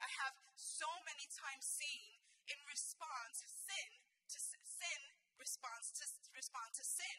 I 0.00 0.08
have 0.24 0.36
so 0.56 0.88
many 1.08 1.28
times 1.32 1.64
seen 1.64 2.15
in 2.46 2.58
response 2.66 3.42
sin 3.42 3.90
to 4.30 4.38
sin 4.38 5.02
response 5.46 5.94
to 5.94 6.04
respond 6.34 6.74
to 6.74 6.82
sin. 6.82 7.18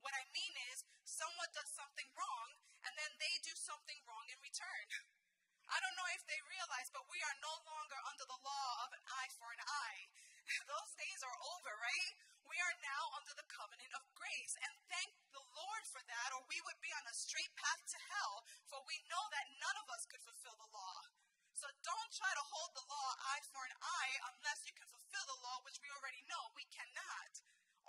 What 0.00 0.16
I 0.16 0.24
mean 0.32 0.54
is 0.72 0.86
someone 1.04 1.50
does 1.52 1.68
something 1.76 2.08
wrong 2.16 2.48
and 2.88 2.92
then 2.96 3.12
they 3.20 3.34
do 3.44 3.52
something 3.52 4.00
wrong 4.08 4.24
in 4.32 4.38
return. 4.40 4.86
I 5.74 5.76
don't 5.82 5.98
know 5.98 6.08
if 6.14 6.24
they 6.24 6.40
realize, 6.46 6.88
but 6.94 7.04
we 7.10 7.18
are 7.20 7.36
no 7.42 7.52
longer 7.68 7.98
under 8.06 8.24
the 8.24 8.40
law 8.40 8.68
of 8.86 8.94
an 8.94 9.02
eye 9.12 9.30
for 9.34 9.50
an 9.50 9.60
eye. 9.60 10.02
Those 10.72 10.92
days 10.94 11.20
are 11.26 11.38
over, 11.52 11.72
right? 11.82 12.12
We 12.46 12.54
are 12.54 12.76
now 12.80 13.02
under 13.18 13.34
the 13.34 13.50
covenant 13.50 13.92
of 13.98 14.06
grace. 14.14 14.54
And 14.62 14.72
thank 14.86 15.10
the 15.34 15.42
Lord 15.42 15.84
for 15.90 16.00
that, 16.06 16.28
or 16.38 16.46
we 16.46 16.62
would 16.64 16.78
be 16.78 16.94
on 16.94 17.04
a 17.10 17.14
straight 17.18 17.50
path 17.58 17.82
to 17.92 17.98
hell, 18.14 18.46
for 18.70 18.78
we 18.86 19.02
know 19.10 19.24
that 19.34 19.58
none 19.58 19.76
of 19.82 19.90
us 19.90 20.06
could 20.06 20.22
fulfill 20.22 20.54
the 20.54 20.70
law. 20.70 21.25
So 21.56 21.72
don't 21.80 22.12
try 22.12 22.28
to 22.28 22.44
hold 22.52 22.76
the 22.76 22.84
law 22.84 23.10
eye 23.32 23.40
for 23.48 23.64
an 23.64 23.72
eye 23.80 24.14
unless 24.28 24.68
you 24.68 24.76
can 24.76 24.84
fulfill 24.92 25.24
the 25.24 25.40
law, 25.40 25.64
which 25.64 25.80
we 25.80 25.88
already 25.88 26.20
know 26.28 26.52
we 26.52 26.68
cannot, 26.68 27.32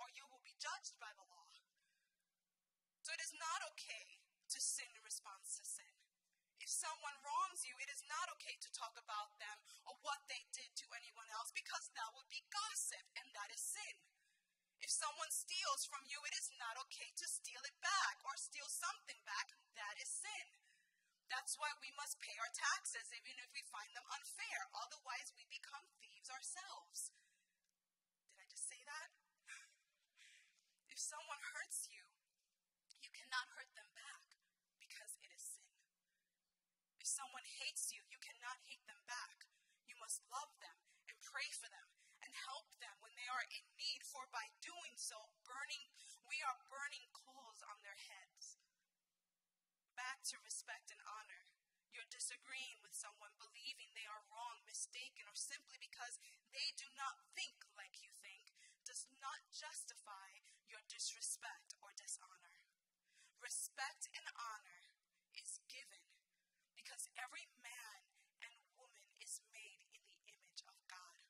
or 0.00 0.08
you 0.16 0.24
will 0.32 0.40
be 0.40 0.56
judged 0.56 0.96
by 0.96 1.12
the 1.12 1.28
law. 1.28 1.52
So 3.04 3.12
it 3.12 3.20
is 3.20 3.36
not 3.36 3.60
okay 3.76 4.24
to 4.56 4.58
sin 4.60 4.88
in 4.88 5.04
response 5.04 5.60
to 5.60 5.64
sin. 5.68 5.92
If 6.64 6.72
someone 6.72 7.20
wrongs 7.20 7.60
you, 7.68 7.76
it 7.76 7.92
is 7.92 8.00
not 8.08 8.32
okay 8.40 8.56
to 8.56 8.72
talk 8.72 8.96
about 8.96 9.36
them 9.36 9.60
or 9.84 10.00
what 10.00 10.24
they 10.32 10.48
did 10.56 10.72
to 10.72 10.96
anyone 10.96 11.28
else 11.36 11.52
because 11.52 11.92
that 11.92 12.12
would 12.16 12.28
be 12.32 12.48
gossip 12.48 13.04
and 13.20 13.28
that 13.36 13.52
is 13.52 13.60
sin. 13.60 13.96
If 14.80 14.88
someone 14.88 15.28
steals 15.28 15.84
from 15.84 16.08
you, 16.08 16.24
it 16.24 16.32
is 16.32 16.48
not 16.56 16.80
okay 16.88 17.12
to 17.20 17.26
steal 17.28 17.60
it 17.68 17.76
back 17.84 18.16
or 18.24 18.32
steal 18.40 18.68
something 18.68 19.20
back. 19.28 19.52
That 19.76 20.00
is 20.00 20.08
sin. 20.08 20.67
That's 21.28 21.60
why 21.60 21.70
we 21.80 21.92
must 21.96 22.20
pay 22.20 22.34
our 22.40 22.52
taxes 22.52 23.08
even 23.12 23.36
if 23.40 23.52
we 23.52 23.62
find 23.68 23.92
them 23.92 24.04
unfair. 24.08 24.58
Otherwise, 24.72 25.32
we 25.36 25.44
become 25.48 25.84
thieves 26.00 26.32
ourselves. 26.32 27.12
Did 28.32 28.42
I 28.42 28.46
just 28.48 28.66
say 28.68 28.80
that? 28.84 29.08
If 30.92 30.98
someone 30.98 31.40
hurts 31.54 31.86
you, 31.86 32.02
you 33.04 33.12
cannot 33.14 33.52
hurt 33.54 33.70
them 33.76 33.88
back 33.94 34.24
because 34.80 35.14
it 35.22 35.30
is 35.30 35.44
sin. 35.56 35.72
If 36.98 37.06
someone 37.06 37.46
hates 37.46 37.92
you, 37.94 38.02
you 38.08 38.18
cannot 38.18 38.58
hate 38.66 38.82
them 38.88 39.04
back. 39.06 39.46
You 39.86 39.94
must 40.00 40.24
love 40.32 40.50
them 40.58 40.78
and 41.06 41.16
pray 41.22 41.48
for 41.54 41.70
them 41.70 41.88
and 42.24 42.32
help 42.34 42.72
them 42.82 42.98
when 43.04 43.14
they 43.14 43.28
are 43.30 43.46
in 43.54 43.64
need, 43.78 44.02
for 44.02 44.26
by 44.34 44.50
doing 44.58 44.98
so, 44.98 45.16
burning 45.46 45.86
we 46.28 46.44
are 46.44 46.60
burning 46.68 47.08
coals 47.16 47.64
on 47.64 47.80
their 47.80 47.96
heads. 47.96 48.60
Back 49.96 50.20
to 50.28 50.36
respect 50.44 50.92
and 50.92 51.00
honor. 51.08 51.17
Disagreeing 52.08 52.80
with 52.82 52.96
someone, 52.96 53.32
believing 53.38 53.92
they 53.94 54.08
are 54.08 54.24
wrong, 54.32 54.64
mistaken, 54.66 55.28
or 55.28 55.36
simply 55.36 55.78
because 55.78 56.18
they 56.50 56.74
do 56.74 56.88
not 56.98 57.20
think 57.36 57.62
like 57.78 58.02
you 58.02 58.10
think, 58.18 58.52
does 58.88 59.06
not 59.20 59.44
justify 59.52 60.40
your 60.66 60.80
disrespect 60.88 61.76
or 61.84 61.92
dishonor. 61.94 62.64
Respect 63.38 64.08
and 64.16 64.24
honor 64.34 64.82
is 65.36 65.60
given 65.68 66.04
because 66.74 67.12
every 67.20 67.46
man 67.60 68.00
and 68.42 68.52
woman 68.74 69.06
is 69.20 69.44
made 69.52 69.84
in 69.92 70.02
the 70.08 70.22
image 70.32 70.64
of 70.66 70.74
God. 70.88 71.20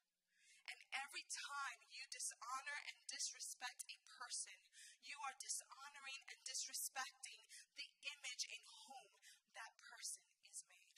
And 0.70 0.78
every 0.94 1.26
time 1.28 1.82
you 1.90 2.06
dishonor 2.08 2.78
and 2.88 2.96
disrespect 3.10 3.84
a 3.90 3.98
person, 4.06 4.56
you 5.02 5.18
are 5.26 5.36
dishonoring 5.42 6.22
and 6.30 6.38
disrespecting 6.46 7.42
the 7.74 7.90
image 8.06 8.46
in 8.48 8.62
whom 8.86 9.10
that 9.58 9.74
person 9.82 10.24
is 10.46 10.62
made. 10.68 10.94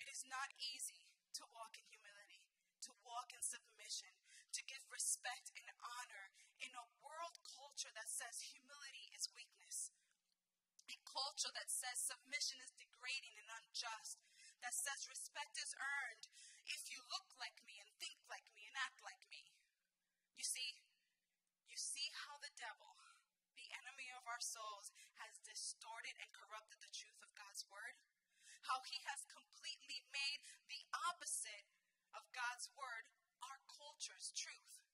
It 0.00 0.08
is 0.08 0.19
not 0.30 0.54
easy 0.56 1.10
to 1.36 1.44
walk 1.50 1.76
in 1.76 1.84
humility, 1.90 2.46
to 2.86 2.94
walk 3.02 3.34
in 3.34 3.42
submission, 3.42 4.14
to 4.54 4.62
give 4.64 4.82
respect 4.88 5.50
and 5.58 5.68
honor 5.82 6.32
in 6.62 6.72
a 6.72 6.90
world 7.02 7.42
culture 7.44 7.92
that 7.92 8.08
says 8.08 8.54
humility 8.54 9.10
is 9.12 9.30
weakness 9.34 9.92
a 10.90 10.98
culture 11.06 11.54
that 11.54 11.70
says 11.70 12.02
submission 12.02 12.58
is 12.58 12.74
degrading 12.74 13.38
and 13.38 13.46
unjust, 13.62 14.18
that 14.58 14.74
says 14.74 15.06
respect 15.06 15.54
is 15.54 15.70
earned 15.78 16.26
if 16.66 16.90
you 16.90 16.98
look 17.06 17.30
like 17.38 17.62
me 17.62 17.78
and 17.78 17.86
think 18.02 18.18
like 18.26 18.44
me 18.58 18.66
and 18.66 18.74
act 18.74 18.98
like 19.06 19.22
me. 19.30 19.54
You 20.34 20.42
see, 20.42 20.82
you 21.70 21.78
see 21.78 22.10
how 22.26 22.42
the 22.42 22.50
devil, 22.58 22.98
the 23.54 23.70
enemy 23.70 24.10
of 24.18 24.26
our 24.26 24.42
souls, 24.42 24.90
has 25.22 25.38
distorted 25.46 26.18
and 26.18 26.34
corrupted 26.34 26.82
the 26.82 26.90
truth 26.90 27.22
of 27.22 27.38
God's 27.38 27.62
word? 27.70 27.94
How 28.66 28.80
he 28.86 28.98
has 29.08 29.26
completely 29.28 30.04
made 30.12 30.40
the 30.68 30.82
opposite 31.10 31.66
of 32.14 32.26
God's 32.34 32.70
word 32.76 33.04
our 33.44 33.58
culture's 33.66 34.32
truth. 34.36 34.84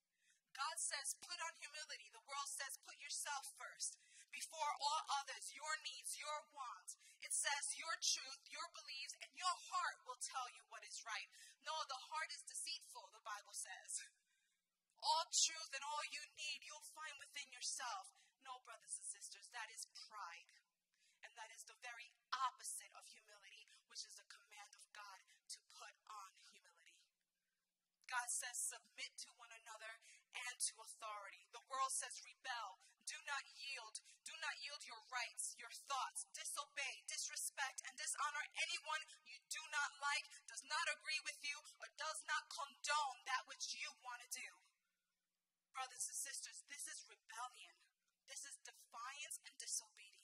God 0.57 0.77
says, 0.81 1.21
put 1.21 1.37
on 1.45 1.53
humility. 1.61 2.09
The 2.17 2.25
world 2.25 2.49
says, 2.49 2.81
put 2.81 2.97
yourself 2.97 3.45
first 3.61 4.01
before 4.33 4.73
all 4.81 5.03
others, 5.21 5.53
your 5.53 5.75
needs, 5.85 6.17
your 6.17 6.41
wants. 6.53 6.97
It 7.21 7.33
says 7.33 7.77
your 7.77 7.93
truth, 8.01 8.41
your 8.49 8.69
beliefs, 8.73 9.17
and 9.21 9.33
your 9.37 9.57
heart 9.73 10.01
will 10.05 10.21
tell 10.21 10.49
you 10.53 10.65
what 10.69 10.85
is 10.85 11.05
right. 11.05 11.29
No, 11.65 11.73
the 11.89 12.01
heart 12.13 12.33
is 12.33 12.45
deceitful, 12.45 13.13
the 13.13 13.25
Bible 13.25 13.57
says. 13.57 14.05
All 15.01 15.25
truth 15.29 15.73
and 15.77 15.85
all 15.85 16.05
you 16.09 16.23
need, 16.37 16.65
you'll 16.65 16.93
find 16.97 17.17
within 17.21 17.49
yourself. 17.53 18.13
No, 18.45 18.61
brothers 18.65 18.97
and 18.97 19.09
sisters, 19.09 19.49
that 19.53 19.69
is 19.73 19.89
pride. 20.09 20.56
That 21.37 21.53
is 21.53 21.69
the 21.69 21.77
very 21.85 22.09
opposite 22.33 22.91
of 22.97 23.05
humility, 23.07 23.69
which 23.93 24.09
is 24.09 24.17
a 24.17 24.27
command 24.33 24.73
of 24.73 24.85
God 24.97 25.21
to 25.53 25.61
put 25.69 25.93
on 26.09 26.31
humility. 26.49 26.97
God 28.09 28.29
says, 28.33 28.57
submit 28.57 29.13
to 29.23 29.31
one 29.37 29.53
another 29.53 30.01
and 30.33 30.57
to 30.57 30.75
authority. 30.81 31.45
The 31.53 31.65
world 31.69 31.93
says, 31.93 32.25
rebel, 32.25 32.81
do 33.05 33.19
not 33.29 33.45
yield, 33.53 34.01
do 34.25 34.35
not 34.43 34.57
yield 34.59 34.83
your 34.89 34.99
rights, 35.13 35.55
your 35.61 35.71
thoughts, 35.87 36.27
disobey, 36.35 37.05
disrespect, 37.07 37.85
and 37.87 37.95
dishonor 37.95 38.45
anyone 38.59 39.03
you 39.29 39.39
do 39.53 39.63
not 39.71 39.93
like, 40.03 40.27
does 40.49 40.65
not 40.67 40.87
agree 40.97 41.21
with 41.23 41.39
you, 41.45 41.57
or 41.79 41.87
does 42.01 42.25
not 42.27 42.51
condone 42.51 43.21
that 43.29 43.47
which 43.47 43.77
you 43.77 43.93
want 44.03 44.25
to 44.25 44.31
do. 44.33 44.51
Brothers 45.77 46.09
and 46.09 46.17
sisters, 46.17 46.65
this 46.67 46.89
is 46.89 47.05
rebellion. 47.07 47.77
This 48.27 48.49
is 48.49 48.57
defiance 48.65 49.39
and 49.45 49.55
disobedience. 49.61 50.16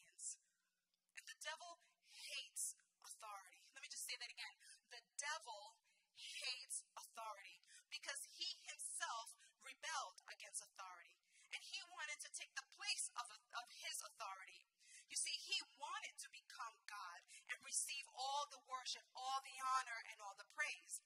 Devil 1.43 1.83
hates 2.15 2.79
authority. 3.03 3.67
Let 3.75 3.83
me 3.83 3.91
just 3.91 4.07
say 4.07 4.15
that 4.15 4.31
again. 4.31 4.55
The 4.95 5.03
devil 5.19 5.75
hates 6.15 6.87
authority 6.95 7.59
because 7.91 8.23
he 8.39 8.47
himself 8.63 9.35
rebelled 9.67 10.23
against 10.31 10.63
authority. 10.63 11.19
And 11.51 11.61
he 11.67 11.83
wanted 11.91 12.23
to 12.25 12.31
take 12.33 12.55
the 12.55 12.65
place 12.79 13.11
of, 13.19 13.27
of 13.59 13.67
his 13.75 14.01
authority. 14.01 14.71
You 15.11 15.19
see, 15.19 15.37
he 15.37 15.61
wanted 15.77 16.17
to 16.25 16.33
become 16.33 16.73
God 16.89 17.21
and 17.53 17.61
receive 17.61 18.09
all 18.17 18.49
the 18.49 18.63
worship, 18.65 19.05
all 19.13 19.45
the 19.45 19.59
honor, 19.77 20.01
and 20.09 20.17
all 20.25 20.39
the 20.41 20.49
praise. 20.57 21.05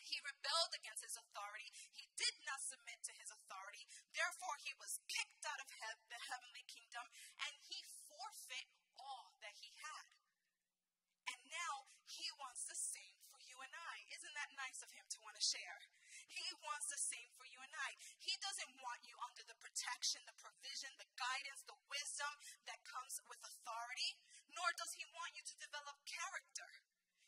He 0.00 0.22
rebelled 0.22 0.72
against 0.72 1.04
his 1.04 1.18
authority. 1.18 1.68
He 1.92 2.08
did 2.14 2.32
not 2.46 2.62
submit 2.62 3.02
to 3.04 3.12
his 3.18 3.28
authority. 3.28 3.84
Therefore, 4.14 4.56
he 4.62 4.72
was 4.78 5.02
kicked 5.10 5.44
out 5.44 5.60
of 5.60 5.68
he- 5.68 6.02
the 6.08 6.20
heavenly 6.30 6.64
kingdom 6.70 7.04
and 7.42 7.52
he 7.66 7.82
forfeit 8.08 8.70
all 8.96 9.36
that 9.44 9.60
he 9.60 9.76
had. 9.76 10.06
And 11.28 11.40
now 11.52 11.90
he 12.08 12.32
wants 12.40 12.64
the 12.64 12.78
same 12.78 13.20
for 13.28 13.42
you 13.44 13.60
and 13.60 13.74
I. 13.74 14.08
Isn't 14.14 14.32
that 14.32 14.55
of 14.82 14.90
him 14.90 15.06
to 15.14 15.22
want 15.22 15.38
to 15.38 15.44
share? 15.44 15.78
He 16.26 16.46
wants 16.60 16.90
the 16.90 16.98
same 16.98 17.30
for 17.38 17.46
you 17.46 17.62
and 17.62 17.70
I. 17.70 17.96
He 18.18 18.34
doesn't 18.42 18.76
want 18.82 19.06
you 19.06 19.16
under 19.22 19.46
the 19.46 19.56
protection, 19.62 20.20
the 20.26 20.36
provision, 20.36 20.90
the 20.98 21.08
guidance, 21.14 21.62
the 21.64 21.78
wisdom 21.86 22.32
that 22.66 22.82
comes 22.84 23.22
with 23.30 23.40
authority, 23.46 24.18
nor 24.50 24.68
does 24.76 24.92
he 24.98 25.06
want 25.14 25.32
you 25.38 25.44
to 25.46 25.62
develop 25.62 25.96
character. 26.04 26.68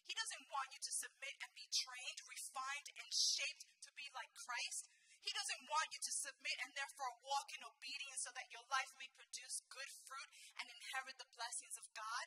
He 0.05 0.17
doesn't 0.17 0.49
want 0.49 0.73
you 0.73 0.81
to 0.81 0.93
submit 0.93 1.37
and 1.45 1.53
be 1.53 1.69
trained, 1.69 2.21
refined, 2.27 2.89
and 2.97 3.09
shaped 3.13 3.69
to 3.85 3.91
be 3.93 4.09
like 4.17 4.33
Christ. 4.33 4.89
He 5.21 5.37
doesn't 5.37 5.69
want 5.69 5.93
you 5.93 6.01
to 6.01 6.13
submit 6.13 6.57
and 6.65 6.73
therefore 6.73 7.21
walk 7.25 7.53
in 7.53 7.61
obedience 7.61 8.25
so 8.25 8.33
that 8.33 8.49
your 8.49 8.65
life 8.73 8.93
may 8.97 9.09
produce 9.13 9.61
good 9.69 9.91
fruit 10.09 10.31
and 10.57 10.69
inherit 10.73 11.21
the 11.21 11.29
blessings 11.37 11.77
of 11.77 11.85
God. 11.93 12.27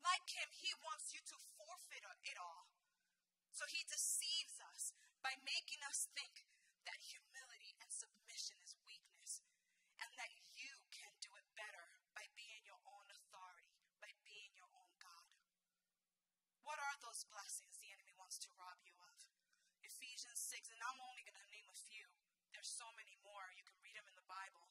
Like 0.00 0.24
him, 0.32 0.48
he 0.52 0.72
wants 0.80 1.12
you 1.12 1.20
to 1.20 1.36
forfeit 1.60 2.04
it 2.24 2.38
all. 2.40 2.67
So 3.58 3.66
he 3.66 3.82
deceives 3.90 4.62
us 4.70 4.94
by 5.18 5.34
making 5.42 5.82
us 5.82 6.06
think 6.14 6.46
that 6.86 7.02
humility 7.02 7.74
and 7.82 7.90
submission 7.90 8.54
is 8.62 8.78
weakness 8.86 9.42
and 9.98 10.06
that 10.14 10.30
you 10.54 10.78
can 10.94 11.10
do 11.18 11.34
it 11.34 11.42
better 11.58 11.90
by 12.14 12.30
being 12.38 12.62
your 12.62 12.78
own 12.86 13.10
authority, 13.10 13.82
by 13.98 14.14
being 14.22 14.54
your 14.54 14.70
own 14.78 14.94
God. 15.02 15.26
What 16.62 16.78
are 16.78 17.02
those 17.02 17.26
blessings 17.34 17.82
the 17.82 17.90
enemy 17.90 18.14
wants 18.14 18.38
to 18.46 18.54
rob 18.54 18.78
you 18.86 18.94
of? 18.94 19.26
Ephesians 19.82 20.38
6, 20.38 20.70
and 20.70 20.78
I'm 20.78 21.02
only 21.02 21.26
going 21.26 21.42
to 21.42 21.50
name 21.50 21.66
a 21.66 21.74
few. 21.74 22.06
There's 22.54 22.70
so 22.70 22.86
many 22.94 23.18
more. 23.26 23.50
You 23.58 23.66
can 23.66 23.82
read 23.82 23.98
them 23.98 24.06
in 24.06 24.14
the 24.14 24.30
Bible. 24.30 24.70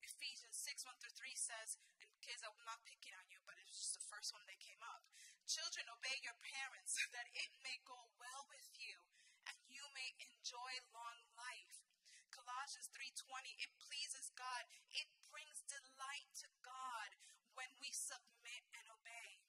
Ephesians 0.00 0.56
6, 0.64 0.88
1 0.88 0.96
through 0.96 1.12
3 1.12 1.28
says, 1.36 1.76
and 2.00 2.08
kids, 2.24 2.40
I'm 2.40 2.56
not 2.64 2.88
picking 2.88 3.12
on 3.20 3.28
you, 3.28 3.44
but 3.44 3.60
it's 3.60 3.76
just 3.76 3.92
the 3.92 4.08
first 4.08 4.32
one 4.32 4.48
that 4.48 4.56
came 4.64 4.80
up. 4.80 5.04
Children, 5.44 5.84
obey 5.92 6.16
your 6.24 6.36
parents 6.40 6.96
that 7.12 7.28
it 7.36 7.52
may 7.60 7.76
go 7.84 8.08
well 8.16 8.48
with 8.48 8.64
you 8.80 8.96
and 9.44 9.56
you 9.68 9.84
may 9.92 10.16
enjoy 10.16 10.72
long 10.88 11.20
life. 11.36 11.84
Colossians 12.32 12.88
3:20 12.88 13.52
it 13.60 13.68
pleases 13.76 14.32
God. 14.32 14.64
It 14.88 15.12
brings 15.28 15.60
delight 15.68 16.32
to 16.40 16.48
God 16.64 17.12
when 17.52 17.68
we 17.76 17.92
submit 17.92 18.64
and 18.72 18.88
obey. 18.88 19.44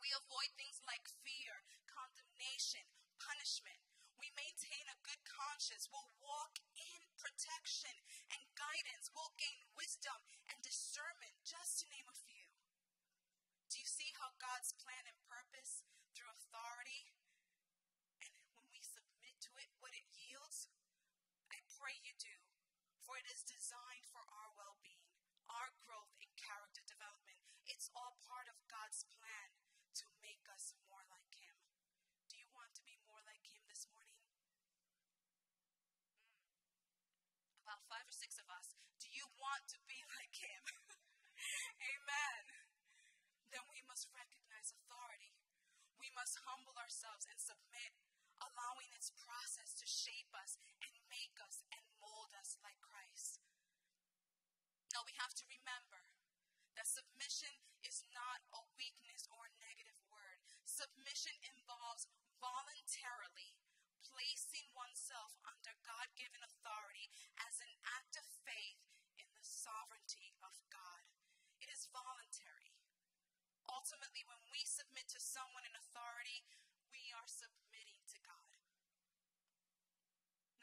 We 0.00 0.08
avoid 0.16 0.50
things 0.56 0.80
like 0.88 1.04
fear, 1.22 1.60
condemnation, 1.86 2.88
punishment. 3.20 3.84
We 4.16 4.32
maintain 4.32 4.88
a 4.88 5.02
good 5.04 5.20
conscience. 5.28 5.92
We'll 5.92 6.08
walk 6.24 6.56
in 6.74 7.00
protection 7.20 7.92
and 8.32 8.42
guidance. 8.56 9.12
We'll 9.12 9.36
gain 9.36 9.68
wisdom 9.76 10.24
and 10.48 10.56
discernment, 10.64 11.36
just 11.44 11.84
to 11.84 11.90
name 11.92 12.08
a 12.08 12.16
few. 12.16 12.48
Do 13.70 13.80
you 13.80 13.86
see 13.86 14.12
how 14.20 14.31
God's 14.42 14.74
plan 14.74 15.06
and 15.06 15.18
purpose 15.30 15.86
through 16.18 16.26
authority 16.34 17.14
and 18.26 18.34
when 18.58 18.66
we 18.74 18.82
submit 18.82 19.38
to 19.46 19.52
it, 19.62 19.70
what 19.78 19.94
it 19.94 20.06
yields? 20.10 20.66
I 21.50 21.62
pray 21.78 21.94
you 22.02 22.14
do, 22.18 22.36
for 23.02 23.14
it 23.18 23.26
is 23.30 23.46
designed 23.46 24.06
for 24.10 24.22
our 24.26 24.50
well 24.58 24.78
being, 24.82 25.06
our 25.46 25.70
growth 25.86 26.14
in 26.18 26.30
character 26.34 26.82
development. 26.86 27.38
It's 27.70 27.90
all 27.94 28.18
part 28.18 28.50
of 28.50 28.58
God's 28.66 29.06
plan 29.14 29.54
to 30.02 30.06
make 30.22 30.42
us 30.50 30.74
more 30.90 31.02
like 31.06 31.30
Him. 31.38 31.54
Do 32.26 32.34
you 32.38 32.50
want 32.50 32.74
to 32.78 32.82
be 32.82 32.98
more 33.06 33.22
like 33.26 33.46
Him 33.46 33.62
this 33.70 33.86
morning? 33.90 34.18
Mm. 35.06 36.58
About 37.62 37.82
five 37.86 38.06
or 38.06 38.14
six 38.14 38.38
of 38.42 38.50
us. 38.50 38.74
Do 38.98 39.06
you 39.10 39.26
want 39.38 39.66
to 39.70 39.78
be 39.86 39.98
like 40.18 40.34
Him? 40.34 40.62
Amen. 41.94 42.42
Then 43.52 43.64
we 43.68 43.84
must 43.84 44.08
recognize 44.10 44.72
authority. 44.72 45.36
We 46.00 46.01
must 46.16 46.40
humble 46.44 46.76
ourselves 46.76 47.24
and 47.28 47.38
submit, 47.40 47.92
allowing 48.40 48.90
its 48.92 49.12
process 49.16 49.72
to 49.78 49.86
shape 49.88 50.30
us 50.36 50.60
and 50.84 50.92
make 51.08 51.36
us 51.40 51.64
and 51.72 51.84
mold 52.00 52.32
us 52.36 52.60
like 52.60 52.78
Christ. 52.80 53.40
Now 54.92 55.04
we 55.08 55.16
have 55.16 55.32
to 55.40 55.48
remember 55.48 56.04
that 56.76 56.88
submission 56.88 57.52
is 57.84 58.04
not 58.12 58.44
a 58.52 58.60
weakness 58.76 59.28
or 59.32 59.48
a 59.48 59.56
negative 59.60 59.96
word. 60.08 60.40
Submission 60.64 61.36
involves 61.44 62.08
voluntarily 62.40 63.56
placing 64.04 64.68
oneself 64.76 65.38
under 65.48 65.72
God 65.86 66.12
given 66.18 66.42
authority 66.44 67.08
as 67.48 67.62
an 67.64 67.72
act 67.96 68.20
of 68.20 68.26
faith 68.44 68.84
in 69.16 69.28
the 69.32 69.44
sovereignty 69.44 70.36
of 70.44 70.52
God. 70.68 71.02
It 71.62 71.72
is 71.72 71.88
voluntary. 71.88 72.76
Ultimately, 73.92 74.24
when 74.24 74.40
we 74.48 74.64
submit 74.64 75.04
to 75.12 75.20
someone 75.20 75.68
in 75.68 75.76
authority, 75.76 76.40
we 76.88 77.12
are 77.12 77.28
submitting 77.28 78.00
to 78.08 78.16
God. 78.24 78.48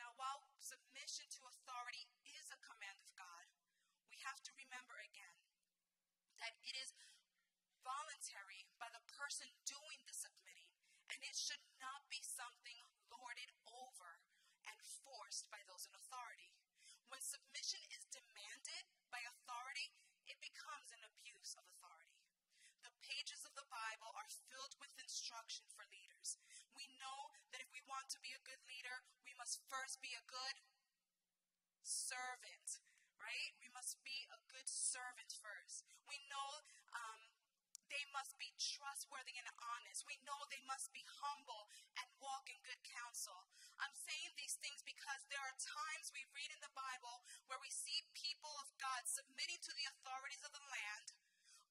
Now, 0.01 0.17
while 0.17 0.49
submission 0.57 1.29
to 1.37 1.45
authority 1.45 2.09
is 2.25 2.49
a 2.49 2.57
command 2.65 2.97
of 2.97 3.13
God, 3.13 3.45
we 4.09 4.17
have 4.25 4.41
to 4.49 4.51
remember 4.57 4.97
again 5.05 5.37
that 6.41 6.57
it 6.65 6.73
is 6.73 6.97
voluntary 7.85 8.65
by 8.81 8.89
the 8.89 9.05
person 9.13 9.45
doing 9.69 10.01
the 10.09 10.17
submitting, 10.17 10.73
and 11.13 11.21
it 11.21 11.37
should 11.37 11.61
not 11.77 12.09
be 12.09 12.25
something 12.25 12.81
lorded 13.13 13.53
over 13.69 14.25
and 14.65 14.77
forced 15.05 15.45
by 15.53 15.61
those 15.69 15.85
in 15.85 15.93
authority. 15.93 16.49
When 17.13 17.21
submission 17.21 17.85
is 17.93 18.09
demanded 18.09 18.89
by 19.13 19.21
authority, 19.21 19.93
it 20.25 20.41
becomes 20.41 20.89
an 20.97 21.05
abuse 21.05 21.53
of 21.53 21.69
authority. 21.77 22.17
The 22.79 22.95
pages 23.03 23.43
of 23.43 23.51
the 23.59 23.67
Bible 23.67 24.15
are 24.29 24.45
filled 24.53 24.77
with 24.77 24.93
instruction 25.01 25.65
for 25.73 25.89
leaders. 25.89 26.37
We 26.77 26.85
know 27.01 27.33
that 27.49 27.65
if 27.65 27.73
we 27.73 27.81
want 27.89 28.13
to 28.13 28.21
be 28.21 28.29
a 28.37 28.45
good 28.45 28.61
leader, 28.69 29.01
we 29.25 29.33
must 29.41 29.65
first 29.65 29.97
be 30.05 30.13
a 30.13 30.21
good 30.29 30.61
servant 31.81 32.85
right? 33.19 33.51
We 33.59 33.67
must 33.75 33.99
be 34.01 34.25
a 34.31 34.39
good 34.47 34.65
servant 34.65 35.35
first. 35.35 35.83
We 36.07 36.17
know 36.31 36.63
um, 36.95 37.19
they 37.91 38.01
must 38.15 38.39
be 38.39 38.55
trustworthy 38.57 39.35
and 39.35 39.49
honest. 39.59 40.07
We 40.07 40.17
know 40.23 40.39
they 40.47 40.63
must 40.65 40.89
be 40.95 41.03
humble 41.19 41.67
and 41.99 42.07
walk 42.23 42.47
in 42.47 42.57
good 42.63 42.79
counsel. 42.81 43.49
I'm 43.77 43.93
saying 43.93 44.33
these 44.39 44.57
things 44.63 44.81
because 44.87 45.27
there 45.27 45.43
are 45.43 45.57
times 45.59 46.15
we 46.15 46.23
read 46.31 46.49
in 46.55 46.63
the 46.63 46.73
Bible 46.73 47.21
where 47.51 47.59
we 47.61 47.69
see 47.69 48.07
people 48.15 48.55
of 48.63 48.71
God 48.79 49.03
submitting 49.05 49.59
to 49.67 49.73
the 49.75 49.87
authorities 49.91 50.41
of 50.41 50.55
the 50.55 50.65
land, 50.71 51.13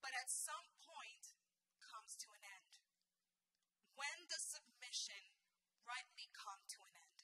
but 0.05 0.13
at 0.15 0.29
some 0.29 0.69
point 0.85 1.38
comes 2.09 2.25
to 2.25 2.33
an 2.33 2.41
end. 2.41 2.73
When 3.93 4.17
does 4.33 4.41
submission 4.41 5.21
rightly 5.85 6.33
come 6.33 6.65
to 6.73 6.81
an 6.89 6.97
end? 6.97 7.21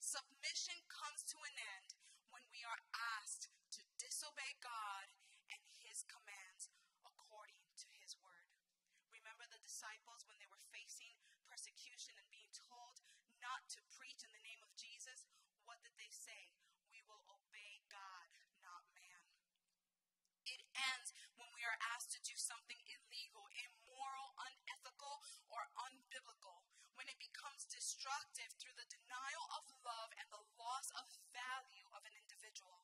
Submission 0.00 0.80
comes 0.88 1.20
to 1.28 1.36
an 1.44 1.52
end 1.52 2.00
when 2.32 2.40
we 2.48 2.64
are 2.64 2.80
asked 3.20 3.52
to 3.76 3.84
disobey 4.00 4.56
God 4.64 5.12
and 5.52 5.60
His 5.84 6.08
commands 6.08 6.72
according 7.04 7.60
to 7.84 7.92
His 8.00 8.16
word. 8.24 8.48
Remember 9.12 9.44
the 9.52 9.60
disciples 9.60 10.24
when 10.24 10.40
they 10.40 10.48
were 10.48 10.64
facing 10.72 11.20
persecution 11.44 12.16
and 12.16 12.32
being 12.32 12.48
told 12.56 13.04
not 13.36 13.68
to 13.76 13.84
preach 14.00 14.24
in 14.24 14.32
the 14.32 14.40
name 14.48 14.64
of 14.64 14.72
Jesus? 14.80 15.28
What 15.68 15.84
did 15.84 15.92
they 16.00 16.08
say? 16.08 16.56
We 16.88 17.04
will 17.04 17.20
obey 17.28 17.84
God, 17.92 18.32
not 18.64 18.80
man. 18.96 19.20
It 20.48 20.64
ends 20.72 21.12
when 21.36 21.52
we 21.52 21.62
are 21.62 21.78
asked 21.94 22.10
to 22.16 22.26
do 22.26 22.34
something 22.34 22.80
illegal, 22.88 23.46
immoral, 23.54 24.34
unethical, 24.50 25.22
or 25.52 25.62
unbiblical, 25.86 26.64
when 26.98 27.06
it 27.06 27.22
becomes 27.22 27.68
destructive 27.70 28.50
through 28.58 28.74
the 28.74 28.88
denial 28.90 29.46
of 29.54 29.64
love 29.84 30.10
and 30.18 30.26
the 30.32 30.42
loss 30.58 30.90
of 30.98 31.06
value 31.30 31.86
of 31.94 32.02
an 32.02 32.14
individual. 32.18 32.82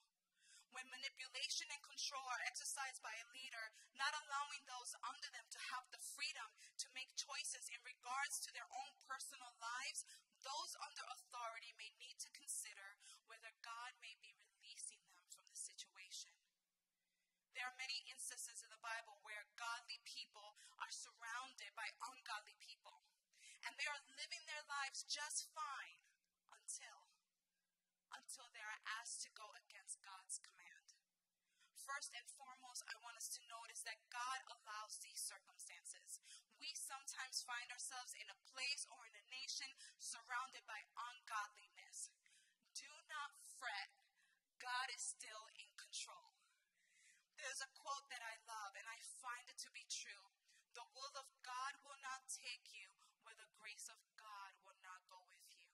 When 0.76 0.92
manipulation 0.92 1.64
and 1.72 1.80
control 1.80 2.20
are 2.28 2.44
exercised 2.44 3.00
by 3.00 3.16
a 3.16 3.30
leader, 3.32 3.72
not 3.96 4.12
allowing 4.12 4.60
those 4.68 4.92
under 5.08 5.32
them 5.32 5.48
to 5.48 5.60
have 5.72 5.88
the 5.88 6.04
freedom 6.12 6.52
to 6.84 6.92
make 6.92 7.08
choices 7.16 7.64
in 7.72 7.80
regards 7.80 8.44
to 8.44 8.52
their 8.52 8.68
own 8.68 8.92
personal 9.08 9.56
lives, 9.56 10.04
those 10.44 10.76
under 10.84 11.00
authority 11.16 11.72
may 11.80 11.88
need 11.96 12.20
to 12.20 12.36
consider 12.36 13.00
whether 13.24 13.48
God 13.64 13.96
may 14.04 14.20
be 14.20 14.36
releasing 14.36 15.00
them 15.16 15.24
from 15.32 15.48
the 15.48 15.56
situation. 15.56 16.36
There 17.56 17.64
are 17.64 17.80
many 17.80 18.04
instances 18.12 18.60
in 18.60 18.68
the 18.68 18.84
Bible 18.84 19.16
where 19.24 19.48
godly 19.56 20.04
people 20.04 20.60
are 20.76 20.92
surrounded 20.92 21.72
by 21.72 21.88
ungodly 22.12 22.60
people, 22.60 23.00
and 23.64 23.72
they 23.80 23.88
are 23.88 24.12
living 24.12 24.44
their 24.44 24.64
lives 24.68 25.08
just 25.08 25.48
fine 25.56 26.04
until 26.52 27.08
until 28.14 28.48
they 28.54 28.64
are 28.64 28.80
asked 29.00 29.22
to 29.22 29.30
go 29.36 29.44
against 29.66 30.00
God's 30.00 30.38
command. 30.40 30.96
First 31.86 32.10
and 32.18 32.26
foremost, 32.34 32.82
I 32.90 32.98
want 33.06 33.14
us 33.14 33.30
to 33.38 33.46
notice 33.46 33.86
that 33.86 34.10
God 34.10 34.40
allows 34.50 34.98
these 34.98 35.22
circumstances. 35.22 36.18
We 36.58 36.74
sometimes 36.74 37.46
find 37.46 37.70
ourselves 37.70 38.10
in 38.18 38.26
a 38.26 38.42
place 38.50 38.82
or 38.90 39.06
in 39.06 39.14
a 39.14 39.30
nation 39.30 39.70
surrounded 40.02 40.66
by 40.66 40.82
ungodliness. 40.98 42.10
Do 42.74 42.90
not 43.06 43.38
fret, 43.56 43.94
God 44.58 44.90
is 44.90 45.14
still 45.14 45.46
in 45.62 45.70
control. 45.78 46.34
There's 47.38 47.62
a 47.62 47.70
quote 47.78 48.10
that 48.10 48.24
I 48.24 48.34
love, 48.50 48.74
and 48.74 48.88
I 48.90 48.98
find 49.22 49.46
it 49.46 49.60
to 49.62 49.70
be 49.70 49.86
true. 49.86 50.26
The 50.74 50.90
will 50.90 51.14
of 51.14 51.28
God 51.46 51.72
will 51.86 52.00
not 52.02 52.26
take 52.26 52.74
you 52.74 52.90
where 53.22 53.38
the 53.38 53.48
grace 53.54 53.86
of 53.86 54.02
God 54.18 54.50
will 54.66 54.76
not 54.82 55.06
go 55.06 55.22
with 55.30 55.46
you. 55.54 55.70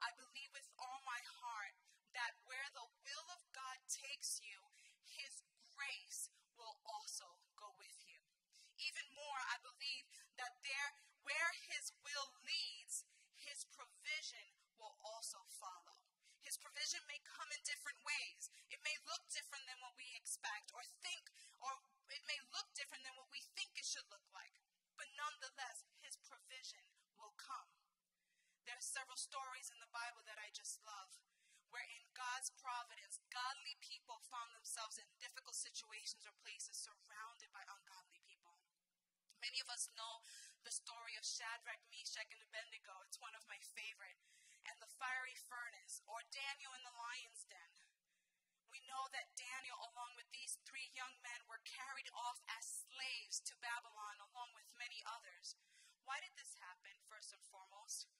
I 0.00 0.16
believe 0.16 0.48
with 0.56 0.66
all 0.80 1.04
my 1.04 1.20
heart 1.44 1.76
that 2.16 2.32
where 2.48 2.68
the 2.72 2.88
will 3.04 3.28
of 3.36 3.44
God 3.52 3.76
takes 3.84 4.40
you, 4.40 4.72
His 5.04 5.44
grace 5.76 6.32
will 6.56 6.80
also 6.88 7.28
go 7.60 7.68
with 7.76 7.92
you. 8.08 8.24
Even 8.80 9.04
more, 9.12 9.40
I 9.52 9.60
believe 9.60 10.08
that 10.40 10.64
there, 10.64 10.90
where 11.24 11.52
His 11.68 11.92
will 12.00 12.32
leads, 12.44 13.04
His 13.36 13.68
provision 13.68 14.56
will 14.80 14.96
also 15.04 15.44
follow. 15.52 16.00
His 16.40 16.55
provision 16.66 16.98
may 17.06 17.22
come 17.22 17.46
in 17.54 17.62
different 17.62 18.02
ways. 18.02 18.50
It 18.74 18.82
may 18.82 18.98
look 19.06 19.22
different 19.30 19.62
than 19.70 19.78
what 19.78 19.94
we 19.94 20.10
expect 20.18 20.74
or 20.74 20.82
think, 20.98 21.30
or 21.62 21.70
it 22.10 22.26
may 22.26 22.42
look 22.50 22.66
different 22.74 23.06
than 23.06 23.14
what 23.14 23.30
we 23.30 23.38
think 23.54 23.70
it 23.78 23.86
should 23.86 24.10
look 24.10 24.26
like. 24.34 24.50
But 24.98 25.06
nonetheless, 25.14 25.86
His 26.02 26.18
provision 26.26 26.82
will 27.22 27.38
come. 27.38 27.70
There 28.66 28.74
are 28.74 28.82
several 28.82 29.14
stories 29.14 29.70
in 29.70 29.78
the 29.78 29.94
Bible 29.94 30.26
that 30.26 30.42
I 30.42 30.50
just 30.50 30.82
love, 30.82 31.14
where 31.70 31.86
in 31.86 32.02
God's 32.18 32.50
providence, 32.58 33.22
godly 33.30 33.78
people 33.78 34.18
found 34.26 34.50
themselves 34.50 34.98
in 34.98 35.06
difficult 35.22 35.54
situations 35.54 36.26
or 36.26 36.34
places 36.42 36.74
surrounded 36.74 37.54
by 37.54 37.62
ungodly 37.62 38.18
people. 38.26 38.58
Many 39.38 39.62
of 39.62 39.70
us 39.70 39.86
know 39.94 40.26
the 40.66 40.74
story 40.74 41.14
of 41.14 41.22
Shadrach, 41.22 41.78
Meshach, 41.94 42.26
and 42.34 42.42
Abednego. 42.42 43.06
It's 43.06 43.22
one 43.22 43.38
of 43.38 43.46
my 43.46 43.62
favorite 43.62 44.18
in 44.76 44.84
the 44.84 44.98
fiery 45.00 45.32
furnace 45.48 46.04
or 46.04 46.20
Daniel 46.28 46.68
in 46.76 46.84
the 46.84 46.92
lion's 46.92 47.48
den. 47.48 47.72
We 48.68 48.84
know 48.84 49.08
that 49.08 49.32
Daniel, 49.32 49.80
along 49.88 50.20
with 50.20 50.28
these 50.36 50.60
three 50.68 50.92
young 50.92 51.16
men, 51.24 51.48
were 51.48 51.64
carried 51.64 52.12
off 52.12 52.44
as 52.60 52.84
slaves 52.84 53.40
to 53.48 53.56
Babylon, 53.64 54.20
along 54.20 54.52
with 54.52 54.68
many 54.76 55.00
others. 55.08 55.56
Why 56.04 56.20
did 56.20 56.36
this 56.36 56.60
happen, 56.60 56.92
first 57.08 57.32
and 57.32 57.40
foremost? 57.48 58.12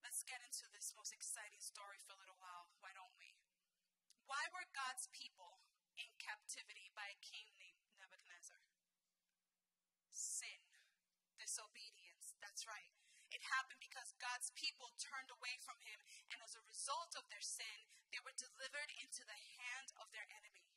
Let's 0.00 0.24
get 0.24 0.40
into 0.40 0.64
this 0.72 0.96
most 0.96 1.12
exciting 1.12 1.60
story 1.60 2.00
for 2.00 2.16
a 2.16 2.20
little 2.24 2.40
while, 2.40 2.72
why 2.80 2.96
don't 2.96 3.12
we? 3.20 3.36
Why 4.24 4.40
were 4.56 4.64
God's 4.72 5.12
people 5.12 5.60
in 6.00 6.08
captivity 6.16 6.88
by 6.96 7.12
a 7.12 7.20
king 7.20 7.52
named 7.60 7.84
Nebuchadnezzar? 8.00 8.64
Sin, 10.08 10.64
disobedience, 11.36 12.32
that's 12.40 12.64
right. 12.64 12.99
It 13.40 13.48
happened 13.56 13.80
because 13.80 14.12
God's 14.20 14.52
people 14.52 14.92
turned 15.00 15.32
away 15.32 15.56
from 15.64 15.80
him, 15.80 15.96
and 16.28 16.44
as 16.44 16.52
a 16.52 16.68
result 16.68 17.16
of 17.16 17.24
their 17.32 17.40
sin, 17.40 17.88
they 18.12 18.20
were 18.20 18.36
delivered 18.36 18.92
into 19.00 19.24
the 19.24 19.40
hand 19.56 19.96
of 19.96 20.12
their 20.12 20.28
enemy. 20.28 20.68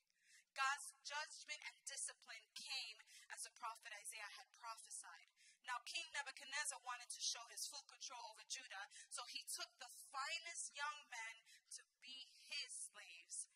God's 0.55 0.95
judgment 1.03 1.59
and 1.67 1.75
discipline 1.83 2.47
came 2.55 3.03
as 3.35 3.43
the 3.43 3.51
prophet 3.59 3.91
Isaiah 3.91 4.31
had 4.39 4.47
prophesied. 4.55 5.35
Now, 5.67 5.83
King 5.83 6.07
Nebuchadnezzar 6.15 6.79
wanted 6.87 7.11
to 7.11 7.19
show 7.19 7.43
his 7.51 7.67
full 7.67 7.83
control 7.83 8.31
over 8.31 8.47
Judah, 8.47 8.87
so 9.11 9.27
he 9.27 9.43
took 9.43 9.67
the 9.83 9.91
finest 10.15 10.71
young 10.71 11.03
men 11.11 11.43
to 11.75 11.83
be 11.99 12.31
his 12.47 12.71
slaves. 12.71 13.51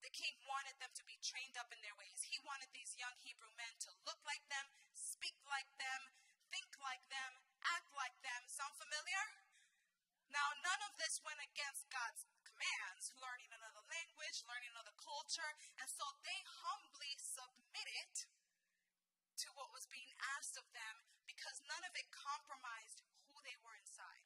The 0.00 0.08
king 0.08 0.40
wanted 0.48 0.80
them 0.80 0.96
to 0.96 1.04
be 1.04 1.20
trained 1.20 1.60
up 1.60 1.68
in 1.68 1.84
their 1.84 1.96
ways. 2.00 2.24
He 2.24 2.40
wanted 2.48 2.72
these 2.72 2.96
young 2.96 3.12
Hebrew 3.20 3.52
men 3.60 3.76
to 3.84 3.92
look 4.08 4.24
like 4.24 4.48
them, 4.48 4.72
speak 4.96 5.36
like 5.44 5.68
them, 5.76 6.08
think 6.52 6.68
like 6.84 7.00
them, 7.08 7.32
act 7.64 7.88
like 7.96 8.12
them. 8.20 8.44
Sound 8.44 8.76
familiar? 8.76 9.24
Now, 10.28 10.52
none 10.60 10.82
of 10.84 10.92
this 11.00 11.20
went 11.24 11.40
against 11.40 11.88
God's 11.88 12.28
commands, 12.44 13.12
learning 13.16 13.48
another 13.52 13.80
language, 13.88 14.44
learning 14.44 14.72
another 14.76 14.96
culture, 15.00 15.52
and 15.80 15.88
so 15.88 16.04
they 16.24 16.40
humbly 16.44 17.16
submitted 17.16 18.28
to 19.40 19.48
what 19.56 19.72
was 19.72 19.88
being 19.88 20.12
asked 20.36 20.60
of 20.60 20.68
them 20.76 20.94
because 21.24 21.64
none 21.64 21.82
of 21.88 21.96
it 21.96 22.06
compromised 22.12 23.00
who 23.32 23.40
they 23.42 23.56
were 23.64 23.76
inside. 23.76 24.24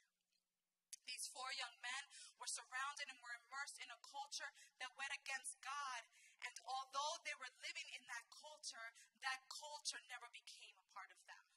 These 1.07 1.31
four 1.31 1.55
young 1.55 1.75
men 1.79 2.03
were 2.43 2.51
surrounded 2.51 3.07
and 3.07 3.19
were 3.23 3.39
immersed 3.47 3.79
in 3.79 3.87
a 3.89 4.03
culture 4.03 4.51
that 4.83 4.99
went 4.99 5.15
against 5.15 5.63
God. 5.63 6.03
And 6.43 6.55
although 6.67 7.23
they 7.23 7.35
were 7.39 7.51
living 7.63 7.87
in 7.95 8.03
that 8.11 8.27
culture, 8.29 8.91
that 9.23 9.47
culture 9.47 10.03
never 10.11 10.27
became 10.35 10.75
a 10.77 10.87
part 10.93 11.09
of 11.15 11.23
them. 11.31 11.56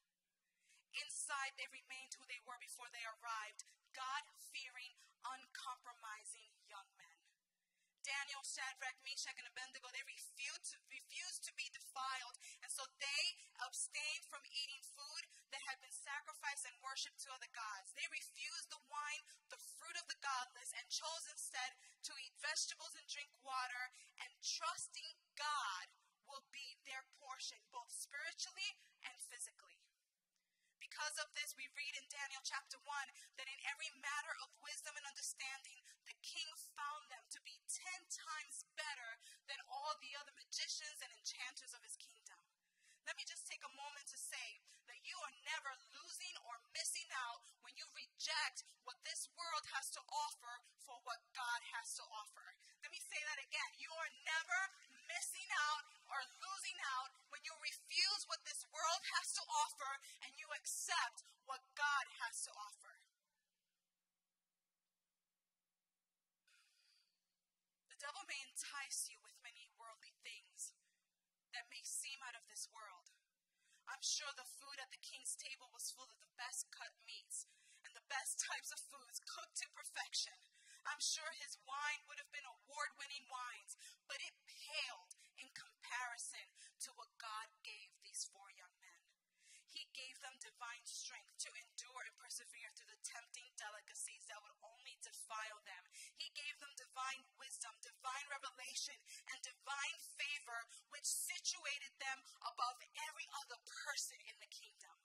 Inside, 1.06 1.56
they 1.56 1.70
remained 1.72 2.16
who 2.20 2.26
they 2.28 2.42
were 2.44 2.60
before 2.60 2.90
they 2.92 3.06
arrived 3.08 3.64
God 3.96 4.24
fearing, 4.52 4.96
uncompromising 5.24 6.52
young 6.68 6.88
men. 7.00 7.20
Daniel, 8.10 8.42
Shadrach, 8.42 8.98
Meshach, 9.06 9.38
and 9.38 9.46
Abednego, 9.46 9.92
they 9.92 10.02
refused 10.08 10.72
to, 10.72 10.78
refused 10.90 11.46
to 11.46 11.54
be 11.54 11.68
defiled, 11.70 12.40
and 12.64 12.72
so 12.72 12.82
they 12.98 13.24
abstained 13.62 14.26
from 14.26 14.42
eating 14.50 14.82
food 14.82 15.30
that 15.52 15.62
had 15.68 15.78
been 15.84 15.94
sacrificed 15.94 16.66
and 16.66 16.74
worshipped 16.82 17.22
to 17.22 17.34
other 17.36 17.52
gods. 17.52 17.92
They 17.94 18.08
refused 18.10 18.72
the 18.72 18.82
wine, 18.88 19.24
the 19.52 19.62
fruit 19.78 20.00
of 20.00 20.08
the 20.08 20.18
godless, 20.24 20.74
and 20.80 20.88
chose 20.90 21.28
instead 21.30 21.76
to 22.08 22.18
eat 22.18 22.34
vegetables 22.40 22.96
and 22.96 23.06
drink 23.06 23.30
water, 23.44 23.92
and 24.26 24.32
trusting 24.42 25.14
God 25.38 25.86
will 26.26 26.46
be 26.50 26.80
their 26.88 27.04
portion, 27.20 27.60
both 27.70 27.92
spiritually 27.92 28.80
and 29.06 29.18
physically. 29.28 29.89
Because 30.90 31.22
of 31.22 31.30
this, 31.38 31.54
we 31.54 31.70
read 31.78 31.94
in 32.02 32.10
Daniel 32.10 32.42
chapter 32.42 32.82
1 32.82 32.90
that 33.38 33.46
in 33.46 33.62
every 33.70 33.94
matter 34.02 34.34
of 34.42 34.50
wisdom 34.66 34.98
and 34.98 35.06
understanding, 35.06 35.86
the 36.10 36.18
king 36.26 36.50
found 36.74 37.06
them 37.14 37.22
to 37.30 37.38
be 37.46 37.62
ten 37.70 38.02
times 38.10 38.66
better 38.74 39.22
than 39.46 39.62
all 39.70 39.94
the 40.02 40.18
other 40.18 40.34
magicians 40.34 40.98
and 41.06 41.14
enchanters 41.14 41.78
of 41.78 41.86
his 41.86 41.94
kingdom. 42.02 42.42
Let 43.06 43.14
me 43.22 43.26
just 43.30 43.46
take 43.46 43.62
a 43.62 43.78
moment 43.78 44.10
to 44.10 44.18
say 44.18 44.66
that 44.90 44.98
you 45.06 45.14
are 45.14 45.36
never 45.46 45.78
losing 45.94 46.34
or 46.50 46.58
missing 46.74 47.06
out 47.30 47.46
when 47.62 47.78
you 47.78 47.86
reject 47.94 48.66
what 48.82 48.98
this 49.06 49.30
world 49.38 49.70
has 49.78 49.94
to 49.94 50.02
offer 50.10 50.66
for 50.82 50.98
what 51.06 51.22
God 51.38 51.62
has 51.78 51.94
to 52.02 52.04
offer. 52.18 52.58
Let 52.82 52.90
me 52.90 52.98
say 52.98 53.22
that 53.30 53.38
again. 53.38 53.78
You 53.78 53.94
are 53.94 54.12
never 54.26 54.60
missing 55.20 55.52
out 55.68 55.84
or 56.08 56.20
losing 56.40 56.80
out 56.96 57.12
when 57.28 57.44
you 57.44 57.52
refuse 57.60 58.24
what 58.32 58.40
this 58.48 58.64
world 58.72 59.04
has 59.20 59.36
to 59.36 59.44
offer 59.68 60.00
and 60.24 60.32
you 60.40 60.48
accept 60.56 61.28
what 61.44 61.60
God 61.76 62.06
has 62.24 62.40
to 62.48 62.52
offer. 62.56 63.04
The 67.92 68.00
devil 68.00 68.24
may 68.32 68.40
entice 68.48 69.12
you 69.12 69.20
with 69.20 69.36
many 69.44 69.68
worldly 69.76 70.16
things 70.24 70.72
that 71.52 71.68
may 71.68 71.84
seem 71.84 72.24
out 72.24 72.40
of 72.40 72.48
this 72.48 72.72
world. 72.72 73.12
I'm 73.92 74.00
sure 74.00 74.32
the 74.40 74.48
food 74.48 74.80
at 74.80 74.88
the 74.88 75.04
king's 75.04 75.36
table 75.36 75.68
was 75.76 75.92
full 75.92 76.08
of 76.08 76.24
the 76.24 76.32
best 76.40 76.72
cut 76.72 76.96
meats 77.04 77.44
and 77.84 77.92
the 77.92 78.08
best 78.08 78.40
types 78.40 78.72
of 78.72 78.80
foods 78.88 79.20
cooked 79.28 79.60
to 79.60 79.68
perfection. 79.76 80.40
I'm 80.90 81.02
sure 81.06 81.30
his 81.38 81.54
wine 81.70 82.02
would 82.10 82.18
have 82.18 82.34
been 82.34 82.50
award 82.50 82.98
winning 82.98 83.30
wines, 83.30 83.78
but 84.10 84.18
it 84.26 84.34
paled 84.50 85.14
in 85.38 85.46
comparison 85.54 86.50
to 86.82 86.90
what 86.98 87.14
God 87.22 87.54
gave 87.62 87.94
these 88.02 88.26
four 88.34 88.50
young 88.58 88.74
men. 88.82 89.02
He 89.70 89.86
gave 89.94 90.18
them 90.26 90.34
divine 90.42 90.82
strength 90.90 91.38
to 91.46 91.54
endure 91.54 92.02
and 92.10 92.18
persevere 92.18 92.74
through 92.74 92.90
the 92.90 93.06
tempting 93.06 93.54
delicacies 93.54 94.26
that 94.26 94.42
would 94.42 94.58
only 94.66 94.98
defile 95.06 95.62
them. 95.62 95.86
He 96.18 96.34
gave 96.34 96.58
them 96.58 96.74
divine 96.74 97.22
wisdom, 97.38 97.78
divine 97.86 98.26
revelation, 98.34 98.98
and 99.30 99.40
divine 99.46 99.98
favor, 100.18 100.60
which 100.90 101.06
situated 101.06 101.94
them 102.02 102.26
above 102.50 102.82
every 103.06 103.30
other 103.46 103.62
person 103.86 104.18
in 104.26 104.36
the 104.42 104.50
kingdom. 104.50 104.98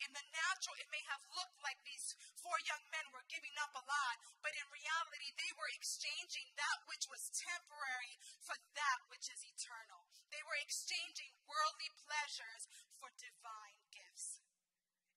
In 0.00 0.10
the 0.16 0.24
natural, 0.34 0.74
it 0.82 0.90
may 0.90 1.02
have 1.06 1.22
looked 1.36 1.62
like 1.62 1.78
these 1.84 2.16
four 2.34 2.56
young 2.66 2.82
men 2.90 3.06
exchanging 5.82 6.46
that 6.54 6.78
which 6.86 7.10
was 7.10 7.34
temporary 7.34 8.14
for 8.38 8.54
that 8.78 9.02
which 9.10 9.26
is 9.26 9.42
eternal. 9.42 10.06
They 10.30 10.38
were 10.46 10.62
exchanging 10.62 11.34
worldly 11.42 11.90
pleasures 12.06 12.70
for 13.02 13.10
divine 13.18 13.82
gifts. 13.90 14.38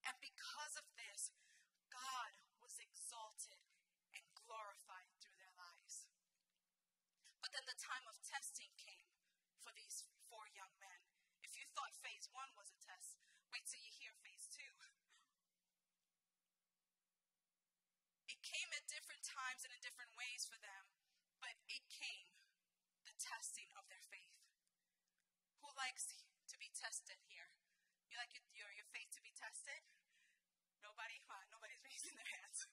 And 0.02 0.18
because 0.18 0.74
of 0.74 0.90
this, 0.98 1.30
God 1.86 2.34
was 2.58 2.82
exalted 2.82 3.62
and 4.10 4.26
glorified 4.34 5.14
through 5.22 5.38
their 5.38 5.54
lives. 5.54 6.10
But 7.38 7.54
then 7.54 7.70
the 7.70 7.78
time 7.78 8.10
of 8.10 8.18
testing 8.26 8.74
came 8.74 9.06
for 9.62 9.70
these 9.70 10.02
four 10.26 10.50
young 10.50 10.74
men. 10.82 11.00
If 11.46 11.54
you 11.54 11.62
thought 11.78 11.94
phase 12.02 12.26
one 12.34 12.50
was 12.58 12.74
a 12.74 12.78
test, 12.82 13.22
Wait 13.54 13.62
till 13.64 13.80
you 13.80 13.94
hear 13.94 14.12
phase 14.20 14.50
two. 14.50 14.74
It 18.26 18.42
came 18.42 18.68
at 18.74 18.84
different 18.90 19.22
times 19.22 19.62
and 19.62 19.72
in 19.72 19.80
different 19.80 20.12
ways 20.18 20.44
for 20.44 20.58
them, 20.58 20.84
but 21.38 21.54
it 21.70 21.82
came 21.88 22.36
the 23.06 23.14
testing 23.16 23.70
of 23.78 23.86
their 23.86 24.02
faith. 24.02 24.36
Who 25.62 25.65
likes 25.76 26.16
to 26.48 26.56
be 26.56 26.72
tested 26.72 27.20
here? 27.28 27.52
You 28.08 28.16
like 28.16 28.32
your, 28.32 28.72
your 28.72 28.88
faith 28.90 29.12
to 29.16 29.22
be 29.22 29.36
tested? 29.36 29.84
Nobody? 30.80 31.20
nobody's 31.52 31.82
raising 31.88 32.16
their 32.16 32.32
hands. 32.40 32.66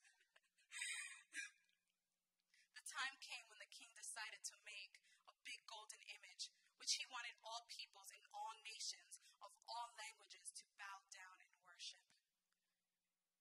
the 2.74 2.86
time 2.88 3.16
came 3.20 3.44
when 3.52 3.60
the 3.60 3.70
king 3.70 3.92
decided 3.94 4.40
to 4.48 4.56
make 4.64 5.04
a 5.28 5.34
big 5.44 5.60
golden 5.68 6.00
image 6.16 6.54
which 6.80 7.00
he 7.00 7.08
wanted 7.08 7.36
all 7.44 7.64
peoples 7.72 8.12
and 8.12 8.24
all 8.36 8.56
nations 8.68 9.20
of 9.40 9.52
all 9.72 9.92
languages 9.96 10.52
to 10.56 10.68
bow 10.80 11.04
down 11.12 11.40
and 11.44 11.52
worship. 11.64 12.04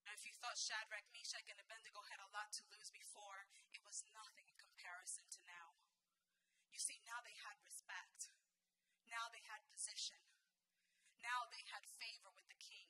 Now, 0.07 0.15
if 0.15 0.27
you 0.27 0.35
thought 0.39 0.59
Shadrach, 0.59 1.07
Meshach, 1.15 1.47
and 1.51 1.59
Abednego 1.59 2.03
had 2.11 2.23
a 2.23 2.31
lot 2.35 2.51
to 2.59 2.67
lose 2.71 2.91
before, 2.91 3.47
it 3.75 3.83
was 3.87 4.07
nothing 4.15 4.47
in 4.51 4.59
comparison 4.59 5.27
to 5.35 5.41
now. 5.47 5.79
You 6.75 6.79
see, 6.83 7.03
now 7.07 7.23
they 7.23 7.35
had 7.39 7.59
respect. 7.63 8.32
Now 9.13 9.29
they 9.29 9.45
had 9.45 9.61
position. 9.69 10.17
Now 11.21 11.45
they 11.53 11.61
had 11.69 11.85
favor 12.01 12.33
with 12.33 12.49
the 12.49 12.57
king. 12.57 12.89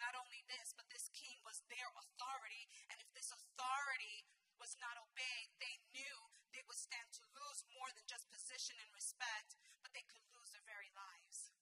Not 0.00 0.16
only 0.16 0.40
this, 0.48 0.72
but 0.72 0.88
this 0.88 1.12
king 1.12 1.44
was 1.44 1.60
their 1.68 1.92
authority, 1.92 2.64
and 2.88 2.96
if 3.04 3.12
this 3.12 3.28
authority 3.28 4.24
was 4.56 4.80
not 4.80 4.96
obeyed, 4.96 5.52
they 5.60 5.76
knew 5.92 6.16
they 6.56 6.64
would 6.64 6.80
stand 6.80 7.12
to 7.20 7.28
lose 7.36 7.68
more 7.76 7.92
than 7.92 8.08
just 8.08 8.32
position 8.32 8.80
and 8.80 8.88
respect, 8.96 9.60
but 9.84 9.92
they 9.92 10.08
could 10.08 10.24
lose 10.32 10.56
their 10.56 10.64
very 10.64 10.88
lives. 10.96 11.52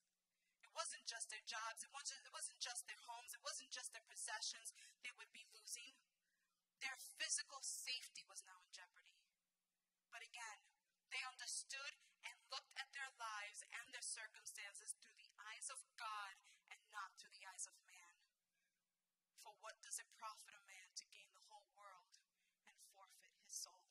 It 0.63 0.71
wasn't 0.71 1.03
just 1.03 1.27
their 1.27 1.43
jobs, 1.43 1.83
it 1.83 1.91
wasn't, 1.91 2.23
it 2.23 2.31
wasn't 2.31 2.63
just 2.63 2.87
their 2.87 3.03
homes, 3.11 3.35
it 3.35 3.43
wasn't 3.43 3.75
just 3.75 3.91
their 3.91 4.07
possessions 4.07 4.71
they 5.03 5.11
would 5.19 5.35
be 5.35 5.43
losing. 5.51 5.99
Their 6.79 6.95
physical 7.19 7.59
safety 7.59 8.23
was 8.23 8.39
now 8.47 8.55
in 8.63 8.71
jeopardy. 8.71 9.19
But 10.07 10.23
again, 10.23 10.63
they 11.11 11.19
understood 11.27 11.99
and 12.23 12.38
looked 12.49 12.73
at 12.77 12.89
their 12.91 13.09
lives 13.17 13.63
and 13.71 13.89
their 13.89 14.05
circumstances 14.05 14.97
through 14.97 15.15
the 15.17 15.31
eyes 15.53 15.69
of 15.69 15.81
God 15.97 16.37
and 16.69 16.81
not 16.89 17.15
through 17.17 17.33
the 17.33 17.45
eyes 17.45 17.69
of 17.69 17.77
man. 17.85 18.13
For 19.41 19.53
what 19.63 19.79
does 19.85 19.97
it 19.97 20.09
profit 20.17 20.53
a 20.53 20.61
man 20.65 20.93
to 20.97 21.13
gain 21.13 21.29
the 21.33 21.47
whole 21.47 21.69
world 21.73 22.19
and 22.67 22.75
forfeit 22.93 23.33
his 23.41 23.53
soul. 23.53 23.87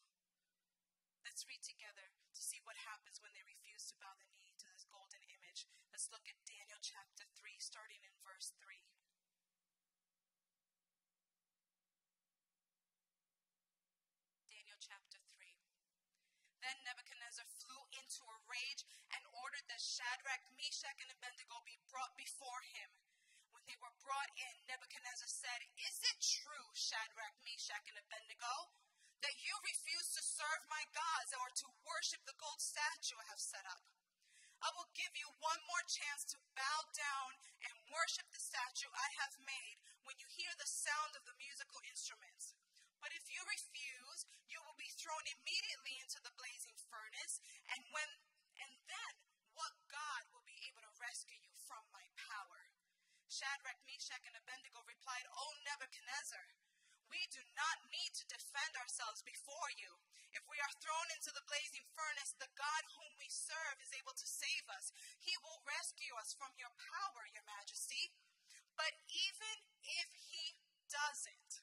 Let's 1.24 1.46
read 1.46 1.62
together 1.62 2.14
to 2.34 2.42
see 2.42 2.62
what 2.62 2.88
happens 2.88 3.22
when 3.22 3.34
they 3.34 3.46
refuse 3.46 3.86
to 3.90 3.98
bow 3.98 4.14
the 4.18 4.28
knee 4.38 4.54
to 4.58 4.68
this 4.70 4.86
golden 4.86 5.22
image. 5.30 5.66
Let's 5.90 6.10
look 6.10 6.26
at 6.26 6.38
Daniel 6.46 6.78
chapter 6.82 7.26
3, 7.38 7.58
starting 7.58 8.02
in 8.02 8.14
verse 8.22 8.54
3. 8.58 8.82
chapter 14.78 15.18
3. 15.36 15.52
Then 16.64 16.76
Nebuchadnezzar 16.86 17.44
flew 17.60 17.82
into 17.92 18.24
a 18.24 18.38
rage 18.58 18.82
and 19.14 19.22
ordered 19.38 19.66
that 19.70 19.78
Shadrach, 19.78 20.42
Meshach, 20.58 20.98
and 20.98 21.10
Abednego 21.14 21.62
be 21.62 21.78
brought 21.86 22.10
before 22.18 22.62
him. 22.74 22.90
When 23.54 23.62
they 23.70 23.78
were 23.78 23.94
brought 24.02 24.30
in, 24.34 24.54
Nebuchadnezzar 24.66 25.30
said, 25.30 25.60
Is 25.78 26.02
it 26.02 26.18
true, 26.18 26.66
Shadrach, 26.74 27.38
Meshach, 27.46 27.86
and 27.86 27.98
Abednego, 28.02 28.74
that 29.22 29.38
you 29.38 29.54
refuse 29.62 30.10
to 30.14 30.22
serve 30.22 30.62
my 30.66 30.82
gods 30.90 31.30
or 31.38 31.48
to 31.62 31.66
worship 31.86 32.22
the 32.26 32.38
gold 32.38 32.58
statue 32.58 33.18
I 33.18 33.26
have 33.30 33.42
set 33.42 33.64
up? 33.70 33.82
I 34.58 34.74
will 34.74 34.90
give 34.98 35.14
you 35.14 35.30
one 35.38 35.62
more 35.70 35.86
chance 35.86 36.26
to 36.34 36.38
bow 36.58 36.80
down 36.90 37.30
and 37.62 37.94
worship 37.94 38.26
the 38.34 38.42
statue 38.42 38.90
I 38.90 39.08
have 39.22 39.38
made 39.46 39.78
when 40.02 40.18
you 40.18 40.26
hear 40.34 40.50
the 40.58 40.66
sound 40.66 41.14
of 41.14 41.22
the 41.30 41.38
musical 41.38 41.78
instruments. 41.86 42.58
But 42.98 43.14
if 43.14 43.30
you 43.30 43.38
refuse, 43.46 44.26
you 44.50 44.58
will 44.66 44.74
be 44.74 44.90
thrown 44.98 45.22
immediately 45.30 45.94
into 46.02 46.18
the 46.18 46.34
blazing 46.34 46.74
furnace, 46.90 47.38
and 47.70 47.86
when 47.94 48.10
and 48.58 48.72
then 48.90 49.14
what 49.54 49.72
God 49.90 50.22
will 50.34 50.42
be 50.42 50.58
able 50.70 50.82
to 50.82 50.92
rescue 50.98 51.38
you 51.38 51.54
from 51.66 51.82
my 51.94 52.06
power? 52.18 52.62
Shadrach, 53.38 53.78
Meshach, 53.86 54.26
and 54.26 54.34
Abednego 54.34 54.82
replied, 54.82 55.22
O 55.30 55.46
Nebuchadnezzar, 55.62 56.42
we 57.06 57.22
do 57.30 57.38
not 57.54 57.78
need 57.86 58.10
to 58.18 58.26
defend 58.26 58.74
ourselves 58.74 59.22
before 59.22 59.70
you. 59.78 59.94
If 60.34 60.42
we 60.50 60.58
are 60.58 60.74
thrown 60.82 61.06
into 61.14 61.30
the 61.30 61.46
blazing 61.46 61.86
furnace, 61.94 62.34
the 62.34 62.50
God 62.58 62.82
whom 62.98 63.14
we 63.14 63.30
serve 63.30 63.78
is 63.78 63.94
able 63.94 64.18
to 64.18 64.26
save 64.26 64.66
us. 64.74 64.90
He 65.22 65.38
will 65.46 65.62
rescue 65.62 66.18
us 66.18 66.34
from 66.34 66.50
your 66.58 66.74
power, 66.82 67.30
your 67.30 67.46
majesty. 67.46 68.10
But 68.74 68.90
even 69.06 69.56
if 69.86 70.10
he 70.18 70.58
doesn't, 70.90 71.62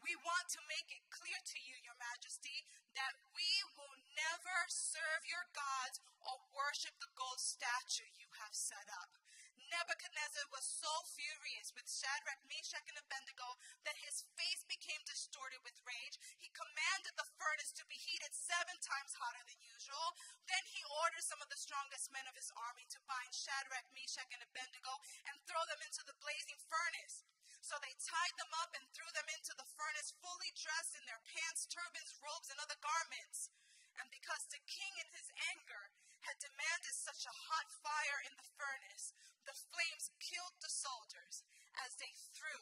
we 0.00 0.16
want 0.24 0.48
to 0.56 0.70
make 0.72 0.88
it 0.88 1.04
clear 1.12 1.36
to 1.36 1.58
you, 1.60 1.76
Your 1.84 1.98
Majesty, 1.98 2.64
that 2.96 3.12
we 3.34 3.50
will 3.76 3.96
never 4.16 4.58
serve 4.72 5.26
your 5.28 5.44
gods 5.52 6.00
or 6.24 6.38
worship 6.54 6.96
the 7.02 7.12
gold 7.12 7.42
statue 7.42 8.08
you 8.16 8.30
have 8.40 8.54
set 8.56 8.86
up. 9.02 9.25
Nebuchadnezzar 9.70 10.46
was 10.54 10.62
so 10.62 10.90
furious 11.10 11.74
with 11.74 11.90
Shadrach, 11.90 12.38
Meshach, 12.46 12.86
and 12.86 12.98
Abednego 12.98 13.58
that 13.82 13.98
his 13.98 14.22
face 14.38 14.62
became 14.70 15.02
distorted 15.02 15.58
with 15.66 15.82
rage. 15.82 16.18
He 16.38 16.54
commanded 16.54 17.18
the 17.18 17.26
furnace 17.34 17.74
to 17.74 17.88
be 17.90 17.98
heated 17.98 18.30
seven 18.30 18.78
times 18.78 19.18
hotter 19.18 19.42
than 19.46 19.58
usual. 19.62 20.14
Then 20.46 20.64
he 20.70 20.82
ordered 21.02 21.26
some 21.26 21.42
of 21.42 21.50
the 21.50 21.58
strongest 21.58 22.14
men 22.14 22.26
of 22.30 22.38
his 22.38 22.54
army 22.54 22.86
to 22.94 23.06
bind 23.10 23.34
Shadrach, 23.34 23.90
Meshach, 23.90 24.30
and 24.30 24.42
Abednego 24.42 25.02
and 25.26 25.36
throw 25.44 25.62
them 25.66 25.82
into 25.82 26.06
the 26.06 26.18
blazing 26.22 26.58
furnace. 26.62 27.26
So 27.66 27.74
they 27.82 27.94
tied 27.98 28.36
them 28.38 28.52
up 28.62 28.70
and 28.78 28.86
threw 28.94 29.10
them 29.10 29.26
into 29.34 29.50
the 29.58 29.66
furnace, 29.74 30.14
fully 30.22 30.54
dressed 30.54 30.94
in 30.94 31.02
their 31.10 31.18
pants, 31.26 31.66
turbans, 31.66 32.14
robes, 32.22 32.46
and 32.54 32.62
other 32.62 32.78
garments. 32.78 33.50
And 34.00 34.08
because 34.12 34.44
the 34.52 34.62
king, 34.68 34.92
in 35.00 35.08
his 35.16 35.28
anger, 35.52 35.92
had 36.26 36.36
demanded 36.42 36.94
such 36.94 37.24
a 37.24 37.38
hot 37.48 37.68
fire 37.80 38.20
in 38.26 38.34
the 38.36 38.50
furnace, 38.58 39.14
the 39.46 39.56
flames 39.56 40.10
killed 40.18 40.56
the 40.60 40.72
soldiers 40.72 41.46
as 41.80 41.94
they 41.96 42.12
threw 42.34 42.60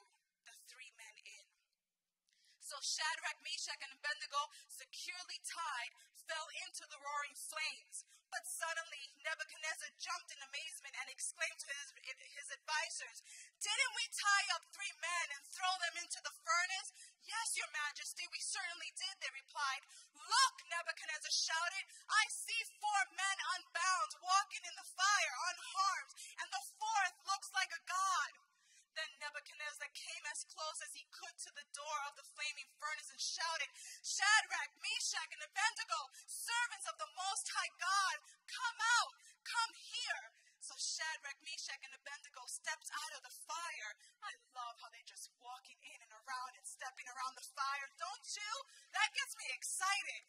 So 2.65 2.81
Shadrach, 2.81 3.45
Meshach, 3.45 3.77
and 3.85 3.93
Abednego, 3.93 4.41
securely 4.73 5.37
tied, 5.45 5.93
fell 6.17 6.49
into 6.65 6.89
the 6.89 6.97
roaring 6.97 7.37
flames. 7.37 8.09
But 8.33 8.49
suddenly 8.49 9.13
Nebuchadnezzar 9.21 9.93
jumped 10.01 10.33
in 10.33 10.41
amazement 10.41 10.97
and 10.97 11.13
exclaimed 11.13 11.61
to 11.61 11.69
his, 11.69 11.93
his 12.25 12.49
advisors, 12.57 13.21
Didn't 13.61 13.95
we 14.01 14.09
tie 14.17 14.49
up 14.57 14.65
three 14.73 14.97
men 14.97 15.27
and 15.37 15.45
throw 15.45 15.77
them 15.85 16.01
into 16.01 16.25
the 16.25 16.33
furnace? 16.41 16.89
Yes, 17.21 17.53
your 17.53 17.69
majesty, 17.85 18.25
we 18.33 18.41
certainly 18.41 18.97
did, 18.97 19.13
they 19.21 19.33
replied. 19.37 19.85
Look, 20.17 20.57
Nebuchadnezzar 20.65 21.37
shouted, 21.37 21.85
I 22.09 22.25
see 22.33 22.65
four 22.81 23.01
men 23.13 23.39
unbound 23.61 24.25
walking 24.25 24.65
in 24.65 24.75
the 24.81 24.89
fire 24.89 25.37
unharmed, 25.53 26.17
and 26.41 26.49
the 26.49 26.65
fourth 26.81 27.17
looks 27.29 27.53
like 27.53 27.77
a 27.77 27.85
god. 27.85 28.54
Then 28.95 29.11
Nebuchadnezzar 29.19 29.91
came 29.91 30.25
as 30.31 30.47
close 30.47 30.79
as 30.87 30.95
he 30.95 31.03
could 31.11 31.35
to 31.47 31.51
the 31.59 31.67
door 31.75 31.99
of 32.07 32.15
the 32.15 32.27
flaming 32.31 32.71
furnace 32.79 33.11
and 33.11 33.19
shouted, 33.19 33.71
Shadrach, 34.07 34.71
Meshach, 34.79 35.31
and 35.35 35.43
Abednego, 35.43 36.01
servants 36.31 36.87
of 36.87 36.97
the 37.03 37.11
Most 37.19 37.47
High 37.51 37.73
God, 37.75 38.17
come 38.47 38.79
out, 39.03 39.13
come 39.43 39.73
here. 39.75 40.23
So 40.63 40.79
Shadrach, 40.79 41.37
Meshach, 41.45 41.83
and 41.85 41.93
Abednego 41.93 42.41
stepped 42.49 42.89
out 42.89 43.13
of 43.19 43.27
the 43.27 43.35
fire. 43.45 43.91
I 44.25 44.33
love 44.57 44.79
how 44.81 44.89
they're 44.95 45.05
just 45.05 45.29
walking 45.43 45.77
in 45.77 45.99
and 46.01 46.13
around 46.25 46.57
and 46.57 46.65
stepping 46.65 47.05
around 47.05 47.35
the 47.37 47.45
fire, 47.53 47.89
don't 48.01 48.29
you? 48.33 48.53
That 48.97 49.11
gets 49.13 49.35
me 49.37 49.47
excited. 49.53 50.23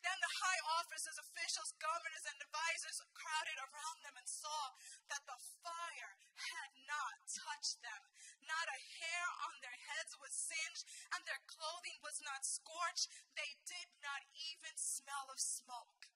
Then 0.00 0.18
the 0.20 0.34
high 0.40 0.62
officers, 0.80 1.20
officials, 1.20 1.76
governors, 1.76 2.24
and 2.24 2.36
advisors 2.40 3.04
crowded 3.12 3.58
around 3.60 3.98
them 4.04 4.16
and 4.16 4.28
saw 4.28 4.72
that 5.12 5.24
the 5.28 5.38
fire 5.60 6.12
had 6.36 6.72
not 6.88 7.20
touched 7.28 7.80
them. 7.84 8.02
Not 8.44 8.66
a 8.72 8.80
hair 8.80 9.26
on 9.50 9.54
their 9.60 9.76
heads 9.76 10.16
was 10.18 10.32
singed, 10.32 10.88
and 11.14 11.22
their 11.28 11.42
clothing 11.46 12.00
was 12.00 12.18
not 12.24 12.42
scorched. 12.48 13.12
They 13.36 13.60
did 13.68 13.88
not 14.00 14.24
even 14.34 14.74
smell 14.76 15.28
of 15.28 15.38
smoke. 15.38 16.08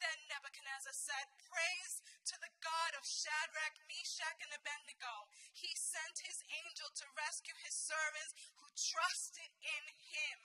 Then 0.00 0.18
Nebuchadnezzar 0.32 0.96
said, 0.96 1.28
Praise 1.44 2.00
to 2.32 2.36
the 2.40 2.52
God 2.64 2.92
of 2.96 3.04
Shadrach, 3.04 3.76
Meshach, 3.84 4.40
and 4.40 4.52
Abednego. 4.56 5.28
He 5.52 5.68
sent 5.76 6.24
his 6.24 6.40
angel 6.64 6.88
to 6.88 7.06
rescue 7.20 7.52
his 7.60 7.76
servants 7.76 8.32
who 8.56 8.64
trusted 8.72 9.52
in 9.60 9.84
him. 9.92 10.38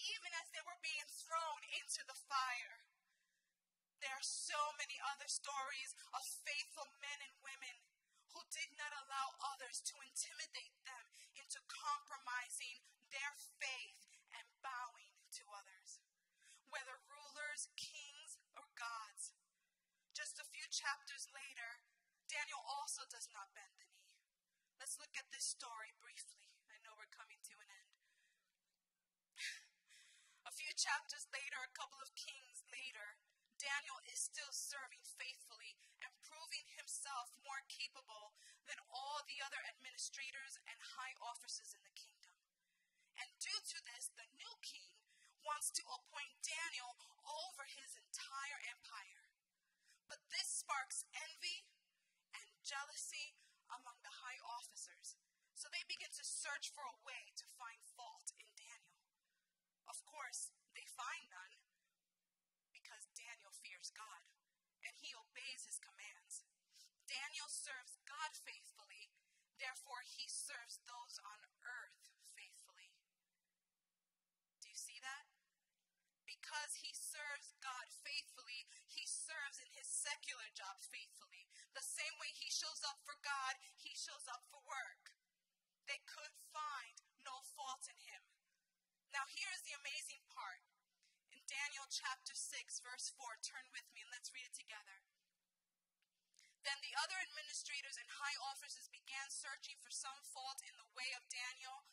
Even 0.00 0.30
as 0.42 0.50
they 0.50 0.62
were 0.66 0.80
being 0.82 1.06
thrown 1.06 1.60
into 1.78 2.02
the 2.06 2.16
fire. 2.16 2.82
There 4.02 4.10
are 4.10 4.24
so 4.24 4.58
many 4.82 4.98
other 5.14 5.30
stories 5.30 5.94
of 6.10 6.26
faithful 6.42 6.90
men 6.98 7.22
and 7.22 7.46
women 7.46 7.76
who 8.34 8.42
did 8.50 8.74
not 8.74 8.90
allow 8.90 9.38
others 9.54 9.78
to 9.86 9.94
intimidate 10.02 10.74
them 10.82 11.04
into 11.38 11.62
compromising 11.70 12.82
their 13.14 13.32
faith 13.60 14.02
and 14.34 14.48
bowing 14.64 15.14
to 15.38 15.44
others. 15.54 16.02
Whether 16.72 16.96
rulers, 17.06 17.68
kings, 17.76 18.40
or 18.56 18.64
gods, 18.74 19.36
just 20.16 20.40
a 20.40 20.50
few 20.50 20.64
chapters 20.72 21.28
later, 21.30 21.84
Daniel 22.26 22.64
also 22.64 23.04
does 23.06 23.28
not 23.30 23.52
bend 23.52 23.76
the 23.76 23.86
knee. 23.86 24.16
Let's 24.80 24.96
look 24.96 25.12
at 25.14 25.28
this 25.30 25.44
story 25.44 25.92
briefly. 26.00 26.48
I 26.72 26.80
know 26.82 26.96
we're 26.96 27.12
coming 27.12 27.38
to 27.52 27.56
an 27.60 27.68
end. 27.68 27.81
Few 30.62 30.70
chapters 30.78 31.26
later, 31.34 31.58
a 31.58 31.74
couple 31.74 31.98
of 31.98 32.14
kings 32.14 32.62
later, 32.70 33.18
Daniel 33.58 33.98
is 34.06 34.22
still 34.22 34.54
serving 34.54 35.02
faithfully 35.02 35.74
and 36.06 36.22
proving 36.22 36.62
himself 36.78 37.34
more 37.42 37.66
capable 37.66 38.30
than 38.70 38.78
all 38.94 39.26
the 39.26 39.42
other 39.42 39.58
administrators 39.74 40.62
and 40.70 40.78
high 40.94 41.18
officers 41.18 41.74
in 41.74 41.82
the 41.82 41.98
kingdom. 41.98 42.38
And 43.18 43.26
due 43.42 43.58
to 43.74 43.78
this, 43.90 44.14
the 44.14 44.30
new 44.38 44.54
king 44.62 45.02
wants 45.42 45.74
to 45.74 45.82
appoint 45.90 46.46
Daniel 46.46 46.94
over 47.26 47.66
his 47.66 47.98
entire 47.98 48.62
empire. 48.70 49.34
But 50.06 50.22
this 50.30 50.46
sparks 50.46 51.02
envy 51.10 51.66
and 52.38 52.46
jealousy 52.62 53.34
among 53.66 53.98
the 54.06 54.22
high 54.22 54.38
officers. 54.46 55.18
So 55.58 55.66
they 55.74 55.82
begin 55.90 56.14
to 56.14 56.22
search 56.22 56.70
for 56.70 56.86
a 56.86 57.02
way 57.02 57.34
to 57.34 57.46
find 57.58 57.82
fault 57.98 58.30
in. 58.38 58.51
Of 59.92 60.00
course, 60.08 60.48
they 60.72 60.88
find 60.88 61.28
none 61.28 61.60
because 62.72 63.12
Daniel 63.12 63.52
fears 63.52 63.92
God 63.92 64.24
and 64.80 64.96
he 64.96 65.12
obeys 65.12 65.68
his 65.68 65.76
commands. 65.76 66.48
Daniel 67.04 67.52
serves 67.52 68.00
God 68.08 68.32
faithfully, 68.32 69.12
therefore, 69.60 70.00
he 70.00 70.24
serves 70.32 70.80
those 70.88 71.20
on 71.28 71.44
earth 71.60 72.08
faithfully. 72.32 72.96
Do 74.64 74.72
you 74.72 74.80
see 74.80 74.96
that? 75.04 75.28
because 76.52 76.82
he 76.82 76.90
serves 76.90 77.54
God 77.62 77.86
faithfully, 78.02 78.66
he 78.90 79.06
serves 79.06 79.62
in 79.62 79.70
his 79.78 79.86
secular 79.86 80.50
job 80.52 80.82
faithfully. 80.82 81.46
The 81.70 81.86
same 81.86 82.18
way 82.18 82.34
he 82.34 82.50
shows 82.50 82.82
up 82.82 82.98
for 83.06 83.14
God, 83.22 83.62
he 83.78 83.94
shows 83.94 84.26
up 84.26 84.42
for 84.50 84.58
work. 84.66 85.14
They 85.86 86.02
could 86.02 86.34
find 86.50 86.98
no 87.22 87.46
fault 87.54 87.86
in 87.86 87.96
Now, 89.12 89.28
here's 89.28 89.62
the 89.62 89.76
amazing 89.76 90.24
part. 90.32 90.64
In 91.30 91.44
Daniel 91.44 91.86
chapter 91.92 92.32
6, 92.32 92.80
verse 92.80 93.12
4, 93.14 93.38
turn 93.44 93.68
with 93.70 93.86
me 93.92 94.02
and 94.02 94.10
let's 94.10 94.32
read 94.32 94.48
it 94.48 94.56
together. 94.56 95.04
Then 96.64 96.80
the 96.80 96.96
other 96.98 97.18
administrators 97.20 98.00
and 98.00 98.08
high 98.08 98.38
officers 98.40 98.88
began 98.88 99.28
searching 99.28 99.76
for 99.82 99.90
some 99.90 100.22
fault 100.24 100.62
in 100.64 100.74
the 100.78 100.88
way 100.94 101.10
of 101.18 101.26
Daniel, 101.28 101.84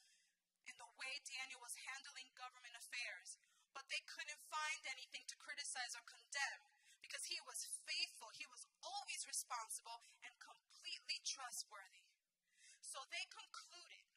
in 0.63 0.77
the 0.77 0.91
way 0.95 1.19
Daniel 1.25 1.59
was 1.59 1.89
handling 1.89 2.29
government 2.37 2.77
affairs 2.77 3.41
but 3.73 3.85
they 3.89 4.01
couldn't 4.09 4.49
find 4.49 4.81
anything 4.89 5.25
to 5.29 5.39
criticize 5.39 5.93
or 5.93 6.03
condemn 6.05 6.67
because 6.99 7.29
he 7.29 7.39
was 7.47 7.69
faithful, 7.87 8.29
he 8.33 8.45
was 8.49 8.67
always 8.83 9.25
responsible, 9.25 10.03
and 10.21 10.35
completely 10.37 11.23
trustworthy. 11.23 12.05
So 12.83 13.01
they 13.09 13.25
concluded 13.31 14.08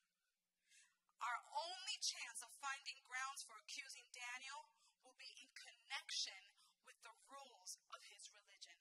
our 1.23 1.39
only 1.55 1.97
chance 2.03 2.43
of 2.43 2.51
finding 2.59 2.99
grounds 3.07 3.47
for 3.47 3.55
accusing 3.63 4.07
Daniel 4.11 4.67
will 5.07 5.15
be 5.19 5.31
in 5.39 5.49
connection 5.55 6.39
with 6.83 6.99
the 7.07 7.15
rules 7.31 7.79
of 7.95 8.03
his 8.11 8.27
religion. 8.35 8.79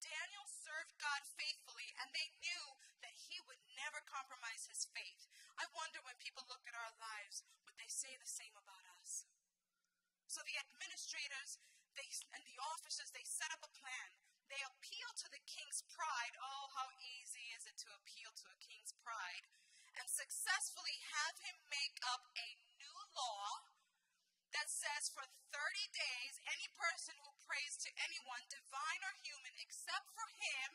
Daniel 0.00 0.48
served 0.48 0.96
God 0.98 1.22
faithfully, 1.36 1.92
and 2.02 2.10
they 2.10 2.28
knew 2.40 2.64
that 3.04 3.14
he 3.28 3.38
would 3.44 3.60
never 3.76 4.00
compromise 4.08 4.66
his 4.66 4.88
faith. 4.90 5.28
I 5.60 5.68
wonder 5.76 6.00
when 6.02 6.18
people 6.18 6.48
look 6.48 6.64
at 6.66 6.76
our 6.76 6.92
lives, 6.98 7.44
would 7.68 7.76
they 7.76 7.92
say 7.92 8.16
the 8.18 8.28
same 8.28 8.56
about 8.56 8.82
us? 8.98 9.28
So 10.26 10.40
the 10.42 10.58
administrators 10.58 11.60
they, 11.92 12.08
and 12.32 12.42
the 12.48 12.56
officers, 12.72 13.12
they 13.12 13.24
set 13.24 13.52
up 13.52 13.60
a 13.60 13.76
plan. 13.76 14.08
They 14.48 14.60
appeal 14.64 15.12
to 15.20 15.28
the 15.28 15.44
king's 15.44 15.84
pride. 15.92 16.34
Oh, 16.40 16.72
how 16.72 16.88
easy 17.00 17.52
is 17.52 17.68
it 17.68 17.76
to 17.84 17.92
appeal 18.00 18.32
to 18.32 18.46
a 18.48 18.62
king's 18.64 18.96
pride? 19.04 19.44
And 20.00 20.08
successfully 20.08 20.96
have 21.12 21.36
him 21.44 21.56
make 21.68 21.96
up 22.08 22.24
a 22.36 22.48
new 22.80 22.98
law 23.12 23.72
that 24.52 24.68
says 24.68 25.08
for 25.12 25.24
30 25.24 25.56
days, 25.92 26.34
any 26.48 26.68
person 26.76 27.16
who 27.24 27.44
prays 27.48 27.80
to 27.84 27.90
anyone, 28.04 28.44
divine 28.52 29.02
or 29.04 29.14
human, 29.24 29.52
except 29.60 30.12
for 30.12 30.28
him, 30.36 30.70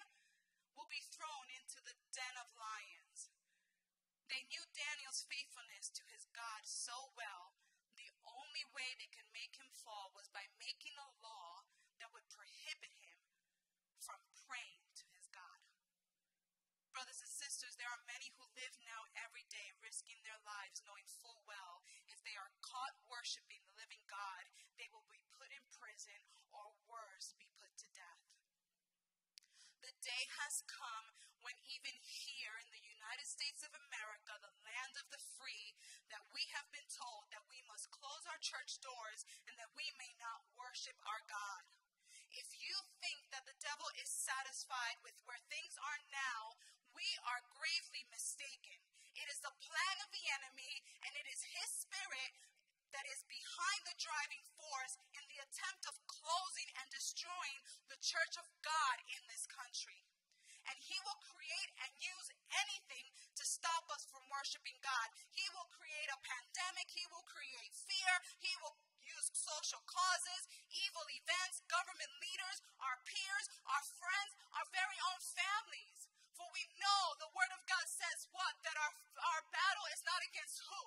will 0.74 0.90
be 0.90 1.02
thrown 1.14 1.50
into 1.54 1.82
the 1.86 1.98
den 2.14 2.36
of 2.42 2.50
lions. 2.58 3.34
They 4.30 4.46
knew 4.50 4.62
Daniel's 4.74 5.26
faithfulness 5.30 5.90
to 5.98 6.04
his 6.10 6.30
God 6.34 6.66
so 6.66 7.14
well 7.18 7.58
the 7.98 8.12
only 8.30 8.66
way 8.78 8.94
they 8.98 9.10
could 9.10 9.30
make 9.34 9.58
him 9.58 9.70
fall 9.74 10.14
was 10.14 10.30
by 10.30 10.46
making 10.62 10.94
a 10.98 11.16
law 11.22 11.66
that 11.98 12.14
would 12.14 12.26
prohibit 12.30 12.94
him 13.02 13.20
from 13.98 14.22
praying 14.46 14.86
to 15.02 15.06
his 15.18 15.26
God. 15.34 15.62
Brothers 16.94 17.22
sisters, 17.58 17.82
there 17.82 17.90
are 17.90 18.06
many 18.06 18.30
who 18.38 18.46
live 18.54 18.78
now 18.86 19.02
every 19.26 19.42
day 19.50 19.74
risking 19.82 20.22
their 20.22 20.38
lives, 20.46 20.86
knowing 20.86 21.10
full 21.10 21.42
well 21.50 21.82
if 22.06 22.22
they 22.22 22.38
are 22.38 22.54
caught 22.62 22.94
worshiping 23.10 23.58
the 23.66 23.74
living 23.82 24.06
God, 24.06 24.46
they 24.78 24.86
will 24.94 25.10
be 25.10 25.18
put 25.34 25.50
in 25.50 25.66
prison 25.74 26.22
or 26.54 26.70
worse, 26.86 27.34
be 27.42 27.50
put 27.58 27.74
to 27.82 27.90
death. 27.98 28.22
The 29.82 29.90
day 30.06 30.30
has 30.46 30.62
come 30.70 31.10
when 31.42 31.58
even 31.66 31.98
here 32.06 32.54
in 32.62 32.70
the 32.70 32.86
United 32.94 33.26
States 33.26 33.66
of 33.66 33.74
America, 33.74 34.38
the 34.38 34.54
land 34.62 34.94
of 35.02 35.10
the 35.10 35.26
free, 35.42 35.74
that 36.14 36.30
we 36.30 36.46
have 36.54 36.70
been 36.70 36.86
told 36.94 37.26
that 37.34 37.50
we 37.50 37.66
must 37.66 37.90
close 37.90 38.22
our 38.30 38.38
church 38.38 38.78
doors 38.86 39.26
and 39.50 39.58
that 39.58 39.74
we 39.74 39.90
may 39.98 40.14
not 40.22 40.46
worship 40.54 41.02
our 41.10 41.26
God. 41.26 41.66
If 42.30 42.54
you 42.54 42.78
think 43.02 43.34
that 43.34 43.50
the 43.50 43.58
devil 43.58 43.90
is 43.98 44.14
satisfied 44.14 45.02
with 45.02 45.18
where 45.26 45.42
things 45.50 45.74
are 45.82 46.02
now, 46.14 46.54
we 46.98 47.06
are 47.28 47.44
gravely 47.54 48.04
mistaken. 48.10 48.80
It 49.20 49.28
is 49.30 49.40
the 49.44 49.54
plan 49.60 49.98
of 50.06 50.10
the 50.16 50.26
enemy, 50.40 50.74
and 51.04 51.12
it 51.20 51.28
is 51.30 51.42
his 51.44 51.70
spirit 51.86 52.34
that 52.96 53.06
is 53.12 53.22
behind 53.28 53.82
the 53.84 54.00
driving 54.00 54.44
force 54.56 54.96
in 55.14 55.24
the 55.28 55.40
attempt 55.44 55.84
of 55.92 56.00
closing 56.08 56.70
and 56.80 56.88
destroying 56.90 57.60
the 57.92 58.00
church 58.00 58.40
of 58.40 58.48
God 58.64 58.98
in 59.12 59.22
this 59.28 59.46
country. 59.52 60.02
and 60.68 60.78
he 60.84 61.00
will 61.08 61.20
create 61.24 61.72
and 61.88 61.92
use 62.04 62.28
anything 62.60 63.08
to 63.40 63.44
stop 63.48 63.88
us 63.96 64.04
from 64.12 64.24
worshiping 64.28 64.76
God. 64.84 65.08
He 65.32 65.46
will 65.56 65.68
create 65.72 66.12
a 66.12 66.20
pandemic, 66.24 66.92
he 66.92 67.08
will 67.08 67.24
create 67.24 67.72
fear, 67.72 68.14
he 68.44 68.52
will 68.64 68.76
use 69.00 69.32
social 69.32 69.80
causes, 69.88 70.44
evil 70.76 71.08
events, 71.08 71.64
government 71.72 72.12
leaders, 72.20 72.60
our 72.84 73.00
peers, 73.08 73.48
our 73.72 73.86
friends, 73.96 74.32
our 74.60 74.68
very 74.76 75.00
own 75.16 75.20
families. 75.24 76.07
For 76.38 76.46
we 76.54 76.64
know 76.78 77.04
the 77.18 77.34
Word 77.34 77.52
of 77.58 77.66
God 77.66 77.86
says 77.90 78.30
what? 78.30 78.54
That 78.62 78.78
our, 78.78 78.94
our 79.34 79.42
battle 79.50 79.88
is 79.90 80.06
not 80.06 80.22
against 80.30 80.62
who? 80.70 80.84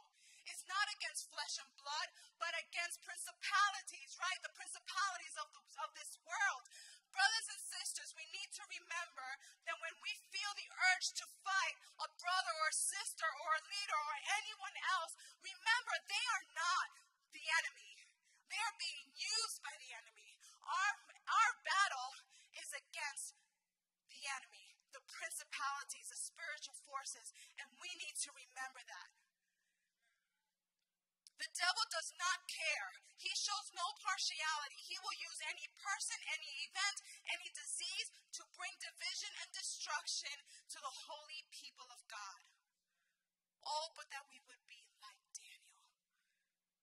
It's 0.46 0.64
not 0.66 0.86
against 0.98 1.30
flesh 1.30 1.58
and 1.58 1.70
blood, 1.78 2.08
but 2.38 2.54
against 2.58 3.02
principalities, 3.02 4.14
right? 4.18 4.40
The 4.42 4.54
principalities 4.56 5.36
of, 5.38 5.46
the, 5.52 5.62
of 5.84 5.90
this 5.94 6.18
world. 6.22 6.64
Brothers 7.10 7.48
and 7.50 7.62
sisters, 7.62 8.14
we 8.14 8.26
need 8.30 8.50
to 8.54 8.64
remember 8.66 9.28
that 9.66 9.78
when 9.82 9.94
we 9.98 10.14
feel 10.30 10.52
the 10.54 10.70
urge 10.94 11.10
to 11.18 11.26
fight 11.42 11.76
a 12.02 12.08
brother 12.22 12.54
or 12.66 12.70
sister 12.70 13.26
or 13.26 13.50
a 13.58 13.66
leader 13.66 13.98
or 13.98 14.16
anyone 14.42 14.76
else, 14.98 15.12
remember 15.42 15.94
they 16.06 16.24
are 16.38 16.46
not 16.54 16.88
the 17.34 17.44
enemy. 17.62 17.94
They 18.50 18.58
are 18.62 18.76
being 18.78 19.06
used 19.14 19.58
by 19.62 19.74
the 19.78 19.90
enemy. 19.94 20.30
Our, 20.62 20.94
our 21.26 21.52
battle 21.66 22.10
is 22.58 22.70
against 22.74 23.34
the 24.10 24.22
enemy, 24.38 24.59
the 24.92 25.04
principalities, 25.06 26.10
the 26.10 26.18
spiritual 26.18 26.76
forces, 26.86 27.32
and 27.58 27.66
we 27.78 27.90
need 27.98 28.16
to 28.26 28.30
remember 28.34 28.82
that. 28.86 29.10
The 31.40 31.48
devil 31.56 31.84
does 31.88 32.12
not 32.20 32.44
care. 32.52 33.00
He 33.16 33.32
shows 33.32 33.72
no 33.72 33.96
partiality. 33.96 34.76
He 34.76 35.00
will 35.00 35.16
use 35.16 35.40
any 35.48 35.64
person, 35.72 36.20
any 36.36 36.68
event, 36.68 37.00
any 37.32 37.48
disease 37.56 38.12
to 38.36 38.44
bring 38.52 38.76
division 38.76 39.32
and 39.40 39.48
destruction 39.48 40.36
to 40.76 40.78
the 40.84 40.94
holy 41.08 41.48
people 41.48 41.88
of 41.88 42.04
God. 42.12 42.44
All 43.64 43.88
but 43.96 44.12
that 44.12 44.28
we 44.28 44.44
would 44.52 44.60
be 44.68 44.84
like 45.00 45.16
Daniel. 45.32 45.80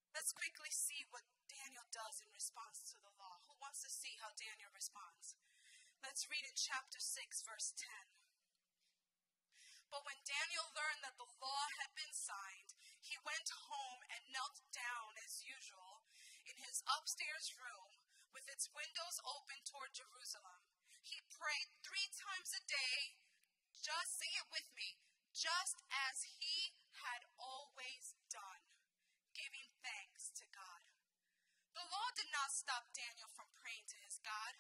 Let's 0.10 0.34
quickly 0.34 0.74
see 0.74 1.06
what 1.14 1.26
Daniel 1.46 1.86
does 1.94 2.18
in 2.26 2.30
response 2.34 2.82
to 2.90 2.98
the 3.06 3.14
law. 3.22 3.38
Who 3.46 3.54
wants 3.62 3.86
to 3.86 3.94
see 3.94 4.18
how 4.18 4.34
Daniel 4.34 4.74
responds? 4.74 5.38
Let's 6.06 6.30
read 6.30 6.46
in 6.46 6.54
chapter 6.58 7.02
6, 7.02 7.42
verse 7.46 7.74
10. 7.78 7.90
But 9.90 10.04
when 10.06 10.20
Daniel 10.28 10.68
learned 10.76 11.02
that 11.02 11.18
the 11.18 11.30
law 11.40 11.64
had 11.82 11.96
been 11.96 12.14
signed, 12.14 12.76
he 13.00 13.18
went 13.24 13.50
home 13.72 14.02
and 14.12 14.30
knelt 14.30 14.62
down 14.76 15.16
as 15.24 15.42
usual 15.48 16.06
in 16.46 16.60
his 16.60 16.84
upstairs 16.86 17.56
room 17.56 17.98
with 18.36 18.46
its 18.52 18.70
windows 18.76 19.18
open 19.26 19.64
toward 19.64 19.96
Jerusalem. 19.96 20.68
He 21.02 21.24
prayed 21.32 21.72
three 21.82 22.12
times 22.14 22.52
a 22.52 22.62
day, 22.68 23.18
just 23.80 24.20
say 24.20 24.30
it 24.38 24.52
with 24.52 24.68
me, 24.76 25.00
just 25.32 25.82
as 26.12 26.38
he 26.38 26.76
had 27.00 27.26
always 27.40 28.20
done, 28.28 28.64
giving 29.32 29.72
thanks 29.82 30.30
to 30.36 30.46
God. 30.52 30.84
The 31.74 31.88
law 31.88 32.10
did 32.14 32.30
not 32.30 32.52
stop 32.52 32.92
Daniel 32.92 33.32
from 33.32 33.50
praying 33.56 33.88
to 33.96 34.02
his 34.04 34.20
God. 34.20 34.60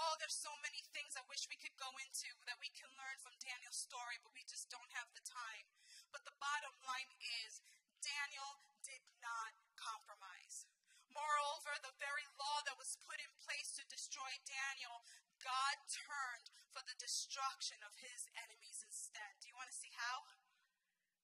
Oh, 0.00 0.16
there's 0.16 0.36
so 0.36 0.52
many 0.64 0.80
things 0.96 1.12
I 1.12 1.28
wish 1.28 1.44
we 1.44 1.60
could 1.60 1.76
go 1.76 1.92
into 2.00 2.32
that 2.48 2.56
we 2.56 2.72
can 2.72 2.88
learn 2.96 3.20
from 3.20 3.36
Daniel's 3.36 3.76
story, 3.76 4.16
but 4.24 4.32
we 4.32 4.40
just 4.48 4.72
don't 4.72 4.96
have 4.96 5.12
the 5.12 5.20
time. 5.28 5.68
But 6.08 6.24
the 6.24 6.32
bottom 6.40 6.72
line 6.88 7.12
is 7.44 7.60
Daniel 8.00 8.64
did 8.80 9.04
not 9.20 9.52
compromise. 9.76 10.64
Moreover, 11.12 11.76
the 11.84 11.92
very 12.00 12.24
law 12.40 12.64
that 12.64 12.80
was 12.80 12.96
put 13.04 13.20
in 13.20 13.28
place 13.44 13.76
to 13.76 13.84
destroy 13.92 14.30
Daniel, 14.48 15.04
God 15.44 15.76
turned 15.92 16.48
for 16.72 16.80
the 16.88 16.96
destruction 16.96 17.76
of 17.84 18.00
his 18.00 18.24
enemies 18.40 18.80
instead. 18.80 19.36
Do 19.44 19.52
you 19.52 19.58
want 19.58 19.68
to 19.68 19.76
see 19.76 19.92
how? 19.92 20.24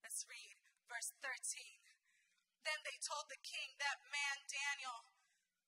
Let's 0.05 0.29
read 0.29 0.61
verse 0.85 1.17
13. 1.25 1.81
Then 2.67 2.77
they 2.85 2.99
told 3.01 3.31
the 3.33 3.41
king, 3.41 3.79
That 3.81 4.05
man, 4.11 4.45
Daniel, 4.51 5.07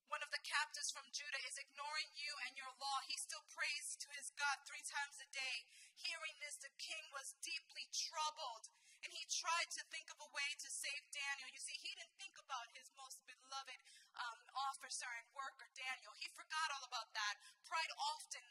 one 0.08 0.24
of 0.24 0.32
the 0.32 0.40
captives 0.40 0.88
from 0.88 1.04
Judah 1.12 1.40
is 1.44 1.60
ignoring 1.60 2.08
you 2.16 2.32
and 2.48 2.56
your 2.56 2.72
law. 2.80 2.98
He 3.04 3.16
still 3.20 3.44
prays 3.52 3.96
to 4.00 4.08
his 4.16 4.32
God 4.40 4.64
three 4.64 4.84
times 4.84 5.20
a 5.20 5.28
day. 5.28 5.68
Hearing 6.00 6.36
this, 6.40 6.56
the 6.60 6.72
king 6.80 7.04
was 7.12 7.36
deeply 7.44 7.84
troubled, 7.92 8.72
and 9.04 9.12
he 9.12 9.28
tried 9.28 9.68
to 9.76 9.84
think 9.92 10.08
of 10.08 10.18
a 10.20 10.32
way 10.32 10.50
to 10.64 10.68
save 10.72 11.04
Daniel. 11.12 11.52
You 11.52 11.60
see, 11.60 11.76
he 11.76 11.92
didn't 11.92 12.16
think 12.16 12.40
about 12.40 12.72
his 12.72 12.88
most 12.96 13.20
beloved 13.28 13.80
um, 14.16 14.40
officer 14.56 15.08
and 15.20 15.28
worker, 15.36 15.68
Daniel. 15.76 16.16
He 16.16 16.32
forgot 16.32 16.72
all 16.72 16.84
about 16.88 17.12
that. 17.12 17.36
Pride 17.68 17.92
often 18.00 18.44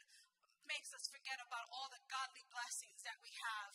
makes 0.70 0.94
us 0.94 1.10
forget 1.10 1.40
about 1.42 1.66
all 1.74 1.90
the 1.90 2.00
godly 2.06 2.44
blessings 2.54 3.02
that 3.02 3.18
we 3.24 3.34
have. 3.34 3.74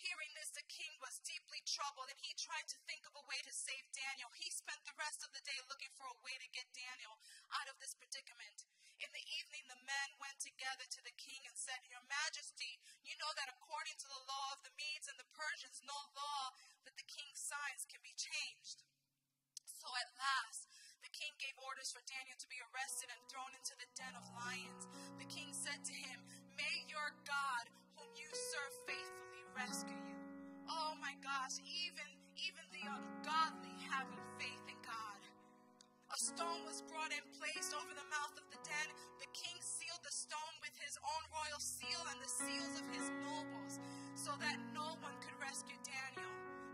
Hearing 0.00 0.32
this, 0.32 0.48
the 0.56 0.64
king 0.72 0.96
was 1.04 1.20
deeply 1.28 1.60
troubled 1.68 2.08
and 2.08 2.16
he 2.24 2.32
tried 2.32 2.64
to 2.72 2.80
think 2.88 3.04
of 3.04 3.12
a 3.20 3.28
way 3.28 3.36
to 3.44 3.52
save 3.52 3.84
Daniel. 3.92 4.32
He 4.32 4.48
spent 4.48 4.80
the 4.88 4.96
rest 4.96 5.20
of 5.20 5.28
the 5.36 5.44
day 5.44 5.60
looking 5.68 5.92
for 5.92 6.08
a 6.08 6.20
way 6.24 6.40
to 6.40 6.54
get 6.56 6.72
Daniel 6.72 7.20
out 7.52 7.68
of 7.68 7.76
this 7.76 7.92
predicament. 7.92 8.64
In 8.96 9.12
the 9.12 9.28
evening, 9.28 9.68
the 9.68 9.84
men 9.84 10.08
went 10.16 10.40
together 10.40 10.88
to 10.88 11.00
the 11.04 11.12
king 11.20 11.44
and 11.44 11.52
said, 11.52 11.84
Your 11.92 12.00
Majesty, 12.08 12.80
you 13.04 13.12
know 13.20 13.28
that 13.36 13.52
according 13.52 13.96
to 14.00 14.08
the 14.08 14.24
law 14.24 14.56
of 14.56 14.64
the 14.64 14.72
Medes 14.80 15.08
and 15.08 15.20
the 15.20 15.28
Persians, 15.36 15.84
no 15.84 15.96
law 16.16 16.56
that 16.88 16.96
the 16.96 17.04
king's 17.04 17.40
signs 17.40 17.84
can 17.84 18.00
be 18.00 18.16
changed. 18.16 18.84
So 19.68 19.88
at 20.00 20.16
last, 20.16 20.68
the 21.04 21.12
king 21.12 21.32
gave 21.40 21.56
orders 21.60 21.92
for 21.92 22.04
Daniel 22.04 22.36
to 22.40 22.48
be 22.52 22.60
arrested 22.72 23.08
and 23.08 23.20
thrown 23.28 23.52
into 23.56 23.72
the 23.76 23.88
den 23.96 24.12
of 24.16 24.24
lions. 24.36 24.84
The 25.16 25.28
king 25.28 25.52
said 25.52 25.80
to 25.84 25.96
him, 25.96 26.20
May 26.56 26.88
your 26.88 27.16
God, 27.24 27.72
whom 27.96 28.12
you 28.16 28.28
serve 28.32 28.74
faithfully, 28.84 29.29
rescue 29.56 29.98
you. 30.06 30.18
Oh 30.70 30.94
my 31.00 31.14
gosh, 31.22 31.58
even 31.66 32.08
even 32.38 32.64
the 32.72 32.84
ungodly 32.86 33.76
having 33.90 34.20
faith 34.40 34.64
in 34.70 34.78
God. 34.80 35.20
A 36.10 36.18
stone 36.18 36.64
was 36.66 36.82
brought 36.88 37.12
and 37.12 37.26
placed 37.38 37.76
over 37.76 37.92
the 37.92 38.08
mouth 38.10 38.34
of 38.34 38.46
the 38.50 38.60
den. 38.64 38.88
The 39.22 39.30
king 39.30 39.54
sealed 39.62 40.02
the 40.02 40.14
stone 40.14 40.56
with 40.64 40.74
his 40.80 40.98
own 40.98 41.22
royal 41.30 41.62
seal 41.62 42.02
and 42.10 42.18
the 42.18 42.32
seals 42.32 42.74
of 42.80 42.86
his 42.90 43.06
nobles, 43.22 43.78
so 44.16 44.34
that 44.42 44.58
no 44.74 44.98
one 45.04 45.14
could 45.22 45.36
rescue 45.38 45.78
Daniel. 45.86 46.32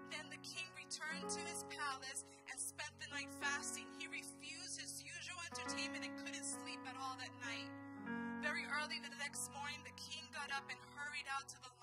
Then 0.08 0.30
the 0.30 0.40
king 0.40 0.68
returned 0.78 1.28
to 1.28 1.42
his 1.44 1.66
palace 1.68 2.24
and 2.48 2.56
spent 2.56 2.94
the 3.02 3.10
night 3.12 3.28
fasting. 3.42 3.84
He 4.00 4.08
refused 4.08 4.80
his 4.80 5.02
usual 5.04 5.40
entertainment 5.52 6.06
and 6.06 6.14
couldn't 6.22 6.46
sleep 6.46 6.80
at 6.86 6.96
all 6.96 7.18
that 7.20 7.34
night. 7.42 7.68
Very 8.40 8.64
early 8.78 9.02
the 9.02 9.12
next 9.20 9.50
morning, 9.52 9.82
the 9.82 9.96
king 9.98 10.24
got 10.32 10.48
up 10.54 10.64
and 10.70 10.78
hurried 10.94 11.26
out 11.28 11.44
to 11.50 11.58
the 11.60 11.75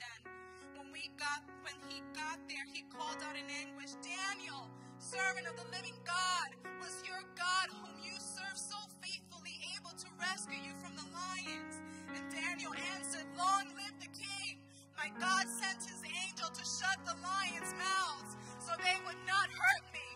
den. 0.00 0.20
When 0.76 0.88
we 0.92 1.12
got 1.20 1.44
when 1.62 1.76
he 1.92 2.00
got 2.16 2.40
there, 2.48 2.64
he 2.72 2.88
called 2.88 3.20
out 3.20 3.36
in 3.36 3.46
anguish, 3.48 3.94
Daniel, 4.00 4.72
servant 4.96 5.44
of 5.46 5.54
the 5.60 5.68
living 5.76 5.96
God, 6.08 6.56
was 6.80 7.04
your 7.04 7.20
God 7.36 7.68
whom 7.70 7.92
you 8.00 8.16
serve 8.16 8.56
so 8.56 8.80
faithfully 9.04 9.60
able 9.76 9.92
to 9.92 10.08
rescue 10.16 10.60
you 10.60 10.72
from 10.80 10.96
the 10.96 11.08
lions? 11.12 11.84
And 12.16 12.24
Daniel 12.32 12.72
answered, 12.96 13.28
Long 13.36 13.68
live 13.76 13.96
the 14.00 14.10
king. 14.16 14.64
My 14.96 15.12
God 15.20 15.44
sent 15.48 15.84
his 15.84 16.00
angel 16.04 16.48
to 16.48 16.64
shut 16.64 16.98
the 17.04 17.16
lions' 17.20 17.72
mouths 17.76 18.36
so 18.60 18.72
they 18.80 18.96
would 19.04 19.20
not 19.28 19.48
hurt 19.52 19.84
me. 19.92 20.08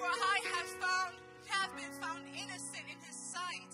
For 0.00 0.08
I 0.08 0.36
have 0.56 0.70
found 0.80 1.14
have 1.46 1.70
been 1.76 1.94
found 2.02 2.26
innocent 2.34 2.84
in 2.90 2.98
his 3.06 3.14
sight 3.16 3.72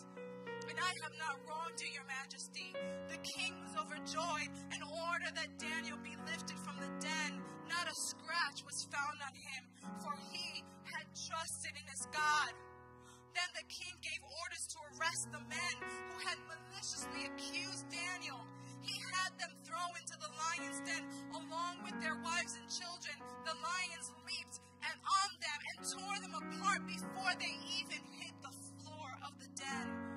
I 0.82 0.98
have 1.06 1.14
not 1.14 1.38
wronged 1.46 1.78
you, 1.78 1.94
your 1.94 2.06
majesty. 2.10 2.74
The 3.06 3.22
king 3.22 3.54
was 3.62 3.78
overjoyed 3.78 4.50
and 4.74 4.82
ordered 4.82 5.38
that 5.38 5.54
Daniel 5.62 5.94
be 6.02 6.18
lifted 6.26 6.58
from 6.58 6.74
the 6.82 6.90
den. 6.98 7.38
Not 7.70 7.86
a 7.86 7.94
scratch 7.94 8.66
was 8.66 8.90
found 8.90 9.22
on 9.22 9.30
him, 9.30 9.62
for 10.02 10.10
he 10.34 10.66
had 10.82 11.06
trusted 11.14 11.70
in 11.78 11.86
his 11.86 12.10
God. 12.10 12.50
Then 13.30 13.50
the 13.54 13.66
king 13.70 13.94
gave 14.02 14.18
orders 14.26 14.66
to 14.74 14.78
arrest 14.92 15.30
the 15.30 15.42
men 15.46 15.74
who 15.86 16.18
had 16.26 16.36
maliciously 16.50 17.30
accused 17.30 17.86
Daniel. 17.86 18.42
He 18.82 18.98
had 19.14 19.38
them 19.38 19.54
thrown 19.62 19.94
into 19.94 20.18
the 20.18 20.34
lion's 20.34 20.82
den 20.82 21.06
along 21.30 21.86
with 21.86 21.94
their 22.02 22.18
wives 22.26 22.58
and 22.58 22.66
children. 22.66 23.14
The 23.46 23.54
lions 23.54 24.10
leaped 24.26 24.58
and 24.82 24.98
on 24.98 25.30
them 25.38 25.60
and 25.70 25.78
tore 25.86 26.18
them 26.18 26.34
apart 26.34 26.82
before 26.90 27.32
they 27.38 27.54
even 27.78 28.02
hit 28.18 28.34
the 28.42 28.52
floor 28.82 29.08
of 29.22 29.38
the 29.38 29.48
den. 29.54 30.11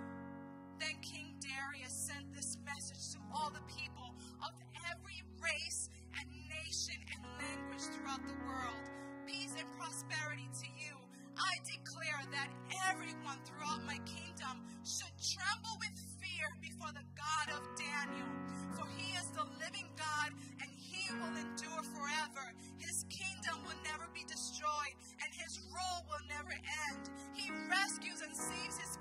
Then 0.80 0.96
King 1.02 1.36
Darius 1.40 1.94
sent 1.94 2.34
this 2.34 2.58
message 2.66 3.14
to 3.16 3.20
all 3.34 3.50
the 3.50 3.64
people 3.72 4.16
of 4.44 4.52
every 4.92 5.24
race 5.40 5.90
and 6.20 6.28
nation 6.52 7.00
and 7.14 7.22
language 7.40 7.86
throughout 7.96 8.24
the 8.28 8.36
world. 8.44 8.84
Peace 9.26 9.56
and 9.58 9.68
prosperity 9.80 10.50
to 10.62 10.68
you. 10.76 10.94
I 11.36 11.60
declare 11.68 12.22
that 12.32 12.50
everyone 12.92 13.40
throughout 13.44 13.84
my 13.84 14.00
kingdom 14.08 14.64
should 14.84 15.12
tremble 15.20 15.76
with 15.80 15.96
fear 16.20 16.48
before 16.62 16.92
the 16.96 17.04
God 17.16 17.48
of 17.56 17.64
Daniel, 17.76 18.32
for 18.76 18.88
he 18.96 19.16
is 19.20 19.28
the 19.36 19.44
living 19.60 19.88
God 20.00 20.32
and 20.64 20.70
he 20.72 21.12
will 21.20 21.36
endure 21.36 21.84
forever. 21.92 22.46
His 22.80 23.04
kingdom 23.12 23.64
will 23.68 23.80
never 23.84 24.08
be 24.16 24.24
destroyed 24.28 24.96
and 25.24 25.32
his 25.36 25.60
rule 25.72 26.02
will 26.08 26.24
never 26.32 26.56
end. 26.88 27.10
He 27.36 27.52
rescues 27.68 28.22
and 28.24 28.32
saves 28.36 28.80
his 28.80 28.95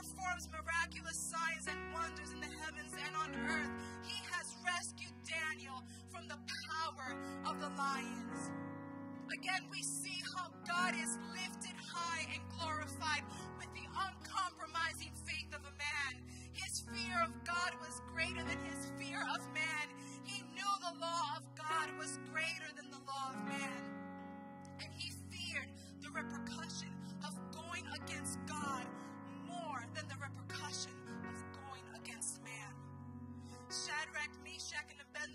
performs 0.00 0.48
miraculous 0.48 1.16
signs 1.28 1.68
and 1.68 1.76
wonders 1.92 2.32
in 2.32 2.40
the 2.40 2.48
heavens 2.64 2.96
and 2.96 3.12
on 3.20 3.36
earth. 3.52 3.68
He 4.00 4.16
has 4.32 4.56
rescued 4.64 5.12
Daniel 5.28 5.84
from 6.08 6.24
the 6.24 6.40
power 6.72 7.12
of 7.44 7.60
the 7.60 7.68
lions. 7.76 8.48
Again, 9.28 9.68
we 9.68 9.82
see 9.84 10.24
how 10.32 10.48
God 10.64 10.96
is 10.96 11.20
lifted 11.36 11.76
high 11.76 12.24
and 12.32 12.40
glorified 12.56 13.28
with 13.60 13.68
the 13.76 13.84
uncompromising 13.92 15.12
faith 15.28 15.52
of 15.52 15.60
a 15.68 15.74
man. 15.76 16.12
His 16.56 16.80
fear 16.88 17.20
of 17.20 17.36
God 17.44 17.76
was 17.84 18.00
greater 18.08 18.40
than 18.40 18.56
his 18.64 18.88
fear 18.96 19.20
of 19.36 19.44
man. 19.52 19.86
He 20.24 20.40
knew 20.56 20.72
the 20.80 20.96
law 20.96 21.36
of 21.36 21.44
God 21.60 21.92
was 22.00 22.16
greater 22.32 22.72
than 22.72 22.88
the 22.88 23.04
law 23.04 23.36
of 23.36 23.44
man. 23.44 23.84
And 24.80 24.88
he 24.96 25.12
feared 25.28 25.68
the 26.00 26.08
repercussion 26.08 26.88
of 27.20 27.36
going 27.52 27.84
against 28.00 28.40
God 28.48 28.88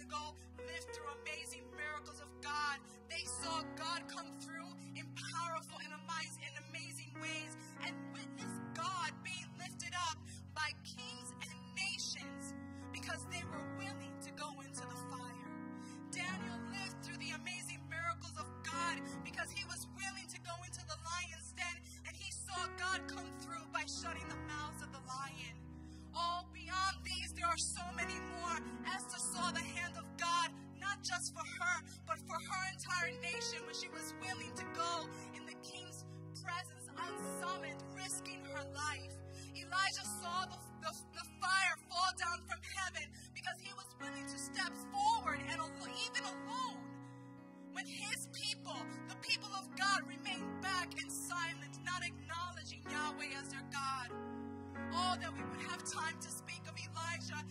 Abednego 0.05 0.35
lived 0.57 0.89
through 0.93 1.09
amazing 1.23 1.63
miracles 1.73 2.21
of 2.21 2.29
God. 2.41 2.77
They 3.09 3.25
saw 3.25 3.61
God 3.75 4.03
come 4.07 4.29
through 4.39 4.69
in 4.95 5.05
powerful 5.33 5.77
and 5.81 5.93
amazing 5.93 7.09
ways 7.21 7.57
and 7.85 7.95
witnessed 8.13 8.61
God 8.75 9.11
being 9.23 9.49
lifted 9.57 9.93
up 10.09 10.17
by 10.53 10.69
kings 10.85 11.33
and 11.41 11.57
nations 11.73 12.53
because 12.93 13.25
they 13.31 13.41
were 13.49 13.65
willing 13.77 14.13
to 14.21 14.31
go 14.37 14.53
into 14.61 14.85
the 14.85 14.99
fire. 15.09 15.51
Daniel 16.11 16.59
lived 16.69 17.01
through 17.01 17.17
the 17.17 17.33
amazing 17.41 17.81
miracles 17.89 18.35
of 18.37 18.45
God 18.61 19.01
because 19.25 19.49
he 19.49 19.65
was 19.65 19.87
willing 19.97 20.27
to 20.29 20.39
go 20.45 20.53
into 20.65 20.85
the 20.85 20.97
lion's 21.01 21.49
den 21.57 21.77
and 22.05 22.13
he 22.13 22.29
saw 22.29 22.57
God 22.77 23.01
come 23.09 23.29
beyond 26.65 26.97
these, 27.05 27.29
there 27.37 27.45
are 27.45 27.61
so 27.61 27.85
many 27.93 28.17
more. 28.41 28.57
Esther 28.89 29.21
saw 29.21 29.51
the 29.53 29.61
hand 29.61 29.93
of 29.97 30.05
God 30.17 30.49
not 30.81 30.97
just 31.05 31.33
for 31.33 31.45
her, 31.45 31.77
but 32.09 32.17
for 32.25 32.37
her 32.37 32.63
entire 32.73 33.13
nation 33.21 33.61
when 33.65 33.77
she 33.77 33.89
was 33.93 34.13
willing 34.17 34.49
to 34.57 34.65
go 34.73 35.05
in 35.37 35.45
the 35.45 35.57
king's 35.61 36.05
presence 36.41 36.89
unsummoned, 36.97 37.81
risking 37.93 38.41
her 38.49 38.65
life. 38.73 39.13
Elijah 39.53 40.07
saw 40.21 40.45
the, 40.49 40.57
the, 40.81 40.93
the 41.13 41.25
fire 41.37 41.77
fall 41.85 42.11
down 42.17 42.41
from 42.49 42.59
heaven 42.65 43.05
because 43.33 43.57
he 43.61 43.69
was 43.77 43.89
willing 44.01 44.25
to 44.25 44.37
step 44.37 44.73
forward 44.89 45.41
and 45.45 45.61
even 46.09 46.23
alone. 46.25 46.81
When 47.73 47.85
his 47.85 48.27
people, 48.33 48.77
the 49.09 49.19
people 49.21 49.49
of 49.53 49.67
God, 49.77 50.01
remained 50.07 50.61
back 50.61 50.93
in 50.97 51.09
silence, 51.09 51.77
not 51.85 52.01
acknowledging 52.01 52.81
Yahweh 52.89 53.37
as 53.37 53.49
their 53.49 53.65
God. 53.71 54.34
Oh, 54.93 55.15
that 55.21 55.33
we 55.33 55.41
would 55.49 55.61
have 55.69 55.83
time 55.83 56.15
to 56.21 56.29
speak 56.29 56.61
of 56.67 56.75
Elijah. 56.77 57.41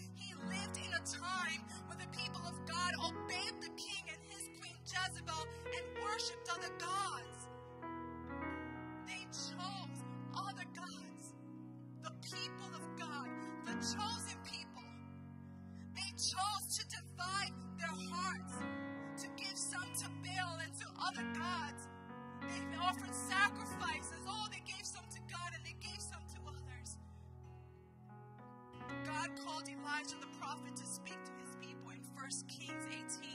Elijah 30.04 30.20
the 30.20 30.38
prophet 30.38 30.76
to 30.76 30.86
speak 30.86 31.16
to 31.24 31.32
his 31.40 31.56
people 31.60 31.90
in 31.90 32.00
1 32.12 32.28
Kings 32.48 32.84
18. 32.92 33.30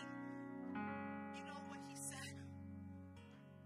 You 1.36 1.44
know 1.46 1.58
what 1.68 1.80
he 1.88 1.96
said? 1.96 2.36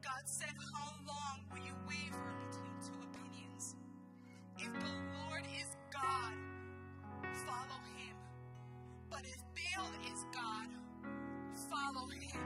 God 0.02 0.24
said, 0.24 0.54
How 0.74 0.94
long 1.06 1.44
will 1.52 1.66
you 1.66 1.74
waver 1.88 2.32
between 2.48 2.76
two 2.80 2.96
opinions? 3.04 3.76
If 4.58 4.72
the 4.72 4.94
Lord 5.20 5.44
is 5.60 5.76
God, 5.92 6.34
follow 7.46 7.82
him. 7.98 8.16
But 9.10 9.24
if 9.26 9.42
Baal 9.52 9.92
is 10.14 10.26
God, 10.34 10.70
follow 11.70 12.08
him. 12.08 12.42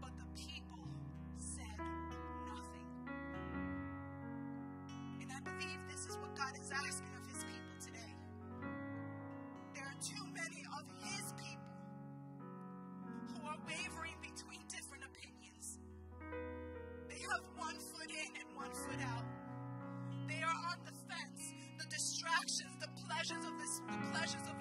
But 0.00 0.12
the 0.16 0.28
people 0.40 0.88
said 1.36 1.78
nothing. 2.48 2.88
And 5.20 5.30
I 5.30 5.40
believe 5.40 5.80
this 5.90 6.06
is 6.06 6.16
what 6.18 6.34
God 6.36 6.54
is 6.58 6.70
asking 6.72 7.13
are 9.94 10.02
too 10.02 10.24
many 10.34 10.64
of 10.74 10.84
his 11.02 11.32
people 11.38 11.70
who 13.30 13.46
are 13.46 13.58
wavering 13.66 14.16
between 14.20 14.60
different 14.66 15.04
opinions. 15.04 15.78
They 17.08 17.20
have 17.30 17.42
one 17.56 17.78
foot 17.78 18.10
in 18.10 18.30
and 18.34 18.48
one 18.56 18.72
foot 18.74 19.00
out. 19.06 19.24
They 20.26 20.42
are 20.42 20.58
on 20.72 20.78
the 20.84 20.94
fence. 21.06 21.54
The 21.78 21.86
distractions, 21.86 22.74
the 22.80 22.90
pleasures 23.06 23.44
of 23.44 23.54
this, 23.58 23.80
the 23.86 24.10
pleasures 24.10 24.46
of 24.50 24.56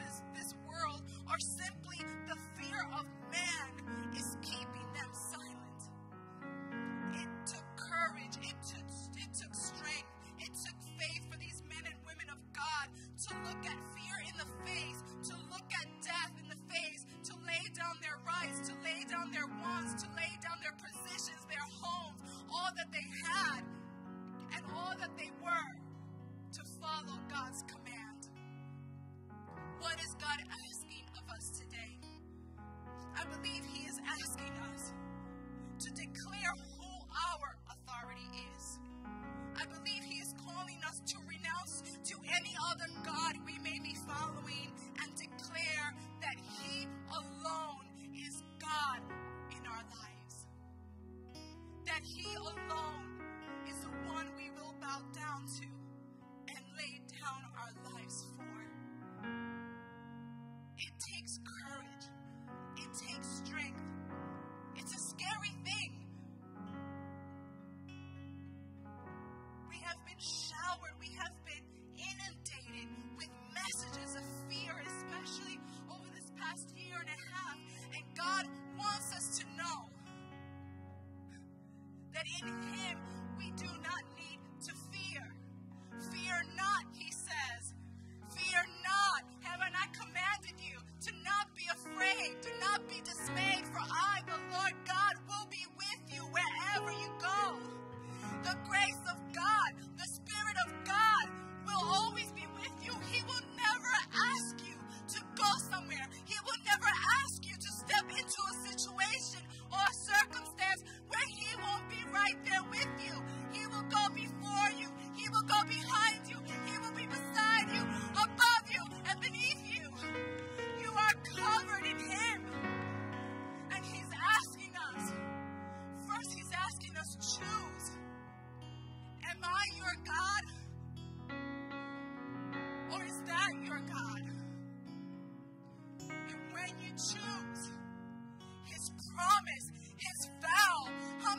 that 82.23 82.47
in 82.47 82.63
Him 82.73 83.02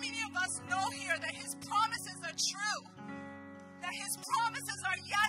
many 0.05 0.21
of 0.29 0.37
us 0.37 0.61
know 0.69 0.85
here 1.01 1.17
that 1.17 1.35
His 1.35 1.57
promises 1.65 2.19
are 2.29 2.37
true? 2.37 2.81
That 3.81 3.95
His 3.95 4.13
promises 4.21 4.81
are 4.85 4.99
yes 5.09 5.24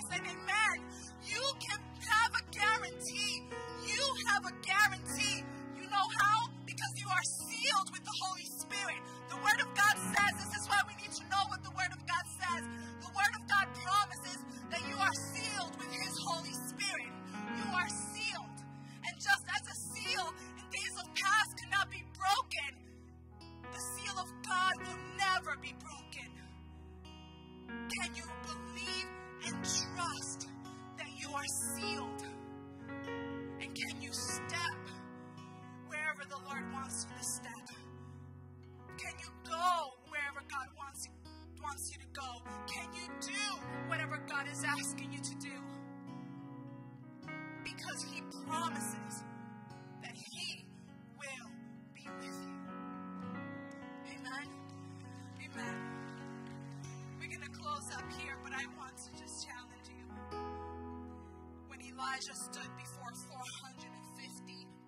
Elijah 62.16 62.40
stood 62.48 62.72
before 62.80 63.12
450 63.28 63.92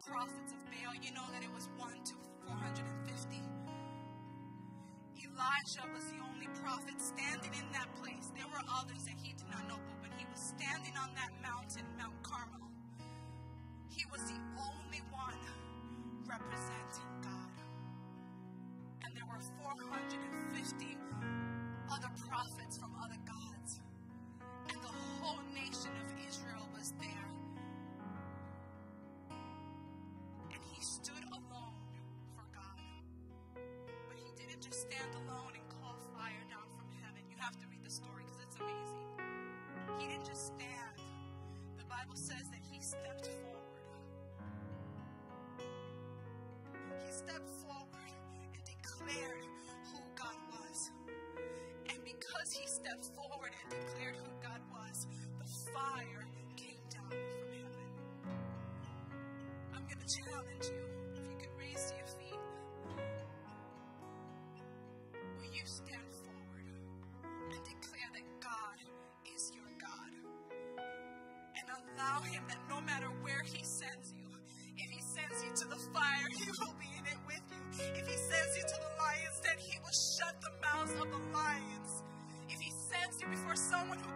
prophets 0.00 0.48
of 0.48 0.64
Baal, 0.72 0.96
you 0.96 1.12
know 1.12 1.28
that 1.36 1.44
it 1.44 1.52
was 1.52 1.68
1 1.76 1.92
to 2.08 2.16
450. 2.48 3.44
Elijah 5.28 5.84
was 5.92 6.08
the 6.08 6.24
only 6.24 6.48
prophet 6.64 6.96
standing 6.96 7.52
in 7.52 7.68
that 7.76 7.84
place. 8.00 8.32
There 8.32 8.48
were 8.48 8.64
others 8.80 9.04
that 9.04 9.20
he 9.20 9.36
did 9.36 9.44
not 9.52 9.68
know, 9.68 9.76
but 9.76 10.00
when 10.00 10.16
he 10.16 10.24
was 10.32 10.40
standing 10.40 10.96
on 10.96 11.12
that 11.20 11.28
mountain, 11.44 11.84
Mount 12.00 12.16
Carmel, 12.24 12.72
he 13.92 14.08
was 14.08 14.24
the 14.24 14.40
only 14.56 15.04
one 15.12 15.44
representing 16.24 17.12
God. 17.20 17.60
And 19.04 19.12
there 19.12 19.28
were 19.28 19.44
450 19.68 20.96
other 21.92 22.08
prophets 22.24 22.80
from 22.80 22.96
other 22.96 23.20
gods. 23.28 23.84
And 24.72 24.80
the 24.80 24.94
whole 25.20 25.44
nation 25.52 25.92
of 25.92 26.17
was 26.88 27.06
there. 27.06 27.28
And 30.52 30.60
he 30.72 30.80
stood 30.80 31.24
alone 31.32 31.84
for 32.34 32.44
God. 32.54 33.02
But 34.08 34.16
he 34.16 34.30
didn't 34.36 34.62
just 34.62 34.88
stand 34.88 35.12
alone 35.26 35.52
and 35.52 35.64
call 35.68 35.96
fire 36.14 36.44
down 36.48 36.64
from 36.76 36.88
heaven. 37.02 37.20
You 37.28 37.36
have 37.40 37.56
to 37.58 37.66
read 37.68 37.84
the 37.84 37.90
story 37.90 38.24
because 38.24 38.40
it's 38.40 38.56
amazing. 38.56 39.04
He 39.98 40.08
didn't 40.08 40.24
just 40.24 40.54
stand. 40.56 40.96
The 41.76 41.84
Bible 41.84 42.16
says 42.16 42.48
that 42.48 42.62
he 42.62 42.80
stepped 42.80 43.26
forward. 43.26 43.84
He 47.04 47.12
stepped 47.12 47.50
forward 47.68 48.12
and 48.54 48.62
declared 48.64 49.44
who 49.92 50.00
God 50.16 50.38
was. 50.56 50.90
And 51.90 51.98
because 52.04 52.52
he 52.52 52.66
stepped 52.66 53.12
forward 53.12 53.52
and 53.60 53.68
declared 53.68 54.16
who 54.16 54.27
challenge 60.08 60.72
you. 60.72 60.80
If 61.20 61.24
you 61.28 61.36
could 61.36 61.52
raise 61.60 61.92
to 61.92 61.96
your 62.00 62.08
feet, 62.16 62.40
will 65.36 65.52
you 65.52 65.64
stand 65.68 66.08
forward 66.24 66.64
and 67.52 67.60
declare 67.60 68.08
that 68.16 68.24
God 68.40 68.78
is 69.36 69.52
your 69.52 69.68
God? 69.76 70.12
And 71.60 71.66
allow 71.68 72.24
Him 72.24 72.40
that 72.48 72.56
no 72.72 72.80
matter 72.80 73.12
where 73.20 73.44
He 73.44 73.60
sends 73.60 74.16
you, 74.16 74.24
if 74.80 74.88
He 74.88 75.02
sends 75.04 75.44
you 75.44 75.52
to 75.60 75.76
the 75.76 75.80
fire, 75.92 76.24
He 76.32 76.48
will 76.56 76.72
be 76.80 76.88
in 76.96 77.04
it 77.04 77.20
with 77.28 77.44
you. 77.52 77.60
If 77.92 78.08
He 78.08 78.16
sends 78.16 78.56
you 78.56 78.64
to 78.64 78.76
the 78.80 78.92
lion's 78.96 79.40
den, 79.44 79.60
He 79.60 79.76
will 79.84 79.92
shut 79.92 80.40
the 80.40 80.56
mouths 80.64 80.96
of 80.96 81.12
the 81.12 81.22
lions. 81.36 82.00
If 82.48 82.56
He 82.64 82.72
sends 82.72 83.20
you 83.20 83.28
before 83.28 83.56
someone 83.56 83.98
who 84.00 84.08